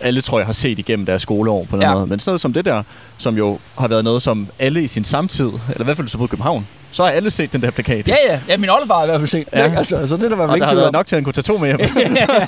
alle 0.00 0.20
tror 0.20 0.38
jeg 0.38 0.46
har 0.46 0.52
set 0.52 0.78
igennem 0.78 1.06
deres 1.06 1.22
skoleår 1.22 1.64
på 1.70 1.76
den 1.76 1.82
Ja. 1.82 1.88
ja. 1.88 1.94
måde. 1.94 2.06
Men 2.06 2.18
sådan 2.18 2.30
noget 2.30 2.40
som 2.40 2.52
det 2.52 2.64
der, 2.64 2.82
som 3.18 3.36
jo 3.36 3.58
har 3.78 3.88
været 3.88 4.04
noget, 4.04 4.22
som 4.22 4.46
alle 4.58 4.82
i 4.82 4.86
sin 4.86 5.04
samtid, 5.04 5.46
eller 5.68 5.80
i 5.80 5.84
hvert 5.84 5.96
fald 5.96 6.18
boede 6.18 6.24
i 6.24 6.30
København, 6.30 6.66
så 6.92 7.02
har 7.04 7.10
alle 7.10 7.30
set 7.30 7.52
den 7.52 7.62
der 7.62 7.70
plakat. 7.70 8.08
ja, 8.08 8.14
ja, 8.28 8.40
ja, 8.48 8.56
min 8.56 8.70
oldefar 8.70 8.94
har 8.96 9.02
i 9.02 9.06
hvert 9.06 9.20
fald 9.20 9.28
set 9.28 9.46
Ja. 9.52 9.64
ja. 9.66 9.74
altså, 9.78 10.06
så 10.06 10.16
det 10.16 10.24
er 10.24 10.28
der 10.28 10.36
var 10.36 10.42
og 10.46 10.48
vel 10.48 10.48
der 10.48 10.54
ikke 10.54 10.64
har 10.66 10.72
tvivl 10.72 10.80
været 10.80 10.92
nok 10.92 11.06
til, 11.06 11.16
at 11.16 11.18
han 11.18 11.24
kunne 11.24 11.32
tage 11.32 11.42
to 11.42 11.58
med 11.58 11.66
hjem. 11.68 11.80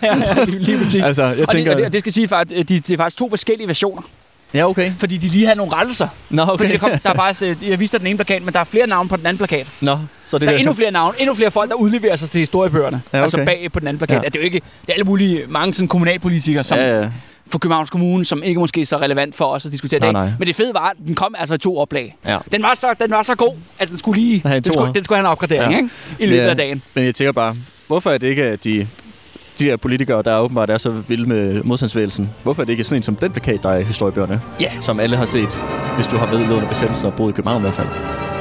ja, 0.03 0.45
lige, 0.45 0.59
lige 0.59 0.79
præcis. 0.79 1.03
altså, 1.05 1.23
jeg 1.25 1.43
og, 1.43 1.49
tænker... 1.49 1.75
det, 1.75 1.85
og 1.85 1.85
det, 1.85 1.93
det 1.93 2.01
skal 2.01 2.13
sige 2.13 2.29
faktisk, 2.29 2.61
at 2.61 2.69
de, 2.69 2.75
det 2.81 2.91
er 2.91 2.97
faktisk 2.97 3.17
to 3.19 3.31
forskellige 3.31 3.67
versioner, 3.69 4.03
ja, 4.55 4.69
okay. 4.69 4.93
fordi 4.99 5.17
de 5.17 5.29
lige 5.29 5.47
har 5.47 5.55
nogle 5.55 5.73
rettelser. 5.73 6.09
Nå, 6.31 6.43
Okay. 6.43 6.57
Fordi 6.59 6.73
det 6.73 6.81
kom, 6.81 6.91
der 6.91 7.11
er 7.11 7.15
faktisk, 7.15 7.43
øh, 7.63 7.69
jeg 7.71 7.81
viste 7.81 7.95
dig 7.95 8.01
den 8.01 8.07
ene 8.07 8.17
plakat, 8.17 8.43
men 8.43 8.55
der 8.55 8.61
er 8.61 8.65
flere 8.65 8.87
navne 8.87 9.09
på 9.09 9.17
den 9.17 9.27
anden 9.27 9.39
plakat. 9.39 9.67
Nå, 9.81 9.99
så 10.27 10.39
det 10.39 10.49
Der 10.49 10.55
er 10.55 10.59
endnu 10.59 10.73
flere 10.73 10.91
navne, 10.91 11.15
endnu 11.21 11.35
flere 11.35 11.51
folk, 11.51 11.71
der 11.71 11.77
udleverer 11.77 12.17
sig 12.17 12.31
til 12.31 12.39
historiebøgerne. 12.39 13.03
Ja, 13.13 13.19
Ja, 13.19 13.23
okay. 13.23 13.23
Altså 13.25 13.45
bag 13.45 13.69
på 13.73 13.81
den 13.81 13.89
anden 13.89 13.99
plakat. 13.99 14.15
Ja. 14.17 14.21
Ja. 14.23 14.29
Det 14.29 14.37
er 14.37 14.41
jo 14.41 14.45
ikke, 14.45 14.61
det 14.83 14.89
er 14.89 14.93
alle 14.93 15.05
mulige, 15.05 15.43
mange 15.49 15.75
sådan 15.75 15.89
kommunalpolitikere, 15.89 16.65
som 16.65 16.79
ja. 16.79 17.01
Ja, 17.01 17.09
for 17.51 17.59
Københavns 17.59 17.91
Kommune, 17.91 18.25
som 18.25 18.43
ikke 18.43 18.61
måske 18.61 18.81
er 18.81 18.85
så 18.87 18.97
relevant 18.99 19.35
for 19.35 19.45
os 19.45 19.67
at 19.67 19.73
diskutere 19.73 19.99
i 19.99 20.01
Nej, 20.01 20.07
dag. 20.13 20.23
nej. 20.29 20.33
Men 20.39 20.49
det 20.49 20.57
fede 20.57 20.75
var, 20.75 20.85
at 20.89 20.97
den 21.07 21.15
kom 21.15 21.35
altså 21.39 21.55
i 21.55 21.59
to 21.59 21.79
oplag. 21.79 22.17
ja. 22.27 22.39
Den 22.53 22.63
var 22.63 22.73
så, 22.75 22.95
den 23.01 23.11
var 23.11 23.23
så 23.23 23.35
god, 23.35 23.55
at 23.79 23.89
den 23.89 23.99
skulle 23.99 24.21
lige, 24.21 24.43
den 24.45 24.65
skulle, 24.73 24.95
den 24.95 25.05
skulle 25.05 25.17
have 25.17 25.27
en 25.27 25.31
opgradering. 25.33 25.73
Ja. 25.73 25.77
ikke? 25.79 25.91
I 26.19 26.27
løbet 26.27 26.43
Ja. 26.45 26.51
af 26.51 26.57
dagen. 26.57 26.83
Men 26.95 27.05
jeg 27.05 27.15
tænker 27.15 27.33
bare, 27.33 27.57
hvorfor 27.87 28.11
er 28.11 28.19
det 28.19 28.27
ikke, 28.27 28.45
at 28.45 28.65
de, 28.65 28.89
de 29.59 29.65
der 29.65 29.77
politikere, 29.77 30.23
der 30.23 30.41
åbenbart 30.41 30.71
er 30.71 30.79
så 30.79 30.91
vilde 30.91 31.29
med 31.29 31.63
modstandsvægelsen, 31.63 32.31
hvorfor 32.43 32.63
er 32.63 32.67
det 32.67 32.73
ikke 32.73 32.85
sådan 32.85 32.99
en 32.99 33.03
som 33.03 33.17
den 33.17 33.33
plakat, 33.33 33.63
der 33.63 33.69
er 33.69 33.79
i 33.79 33.83
historiebøgerne? 33.83 34.41
Ja. 34.61 34.73
Som 34.81 35.01
alle 35.01 35.17
har 35.17 35.25
set, 35.25 35.61
hvis 35.97 36.07
du 36.07 36.17
har 36.17 36.35
under 36.35 36.69
besættelsen 36.69 37.07
og 37.07 37.15
boet 37.15 37.33
i 37.33 37.35
København 37.35 37.61
i 37.61 37.63
hvert 37.63 37.75
fald. 37.75 38.38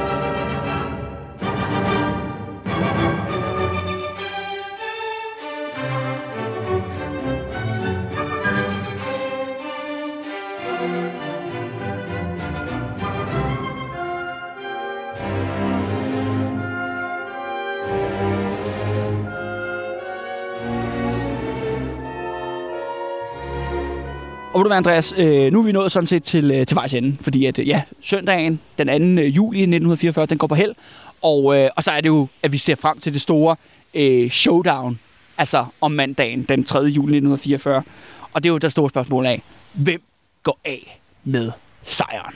Og 24.57 24.61
ved 24.61 24.63
du 24.63 24.69
hvad, 24.69 24.77
Andreas, 24.77 25.13
øh, 25.17 25.53
nu 25.53 25.59
er 25.59 25.63
vi 25.63 25.71
nået 25.71 25.91
sådan 25.91 26.07
set 26.07 26.23
til, 26.23 26.51
øh, 26.51 26.65
til 26.65 26.75
vejs 26.75 26.93
ende, 26.93 27.17
fordi 27.21 27.45
at, 27.45 27.59
øh, 27.59 27.67
ja, 27.67 27.81
søndagen, 28.01 28.59
den 28.77 28.87
2. 28.87 28.93
Øh, 28.93 29.35
juli 29.35 29.57
1944, 29.59 30.25
den 30.25 30.37
går 30.37 30.47
på 30.47 30.55
held, 30.55 30.75
og, 31.21 31.57
øh, 31.57 31.69
og 31.75 31.83
så 31.83 31.91
er 31.91 32.01
det 32.01 32.09
jo, 32.09 32.27
at 32.43 32.51
vi 32.51 32.57
ser 32.57 32.75
frem 32.75 32.99
til 32.99 33.13
det 33.13 33.21
store 33.21 33.55
øh, 33.93 34.29
showdown, 34.29 34.99
altså 35.37 35.65
om 35.81 35.91
mandagen, 35.91 36.43
den 36.43 36.63
3. 36.63 36.79
juli 36.79 37.17
1944. 37.17 37.83
Og 38.33 38.43
det 38.43 38.49
er 38.49 38.53
jo 38.53 38.57
det 38.57 38.71
store 38.71 38.89
spørgsmål 38.89 39.25
af, 39.25 39.41
hvem 39.73 40.01
går 40.43 40.59
af 40.65 40.99
med 41.23 41.51
sejren? 41.81 42.33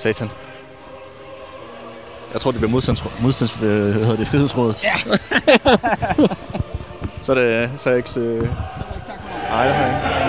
Satan. 0.00 0.30
Jeg 2.32 2.40
tror, 2.40 2.50
det 2.50 2.60
bliver 2.60 2.70
modstands... 2.70 3.04
modstands 3.20 3.54
øh, 3.54 3.60
hvad 3.60 3.92
hedder 3.92 4.16
det? 4.16 4.28
Frihedsrådet. 4.28 4.84
Ja. 4.84 4.94
så 7.22 7.32
er 7.32 7.34
det... 7.34 7.70
Så 7.76 7.88
er 7.90 7.94
jeg 7.94 7.98
ikke... 7.98 8.20
Øh... 8.20 8.48
Nej, 9.50 9.66
det 9.66 9.74
har 9.74 9.86
jeg 9.86 10.12
ikke. 10.12 10.19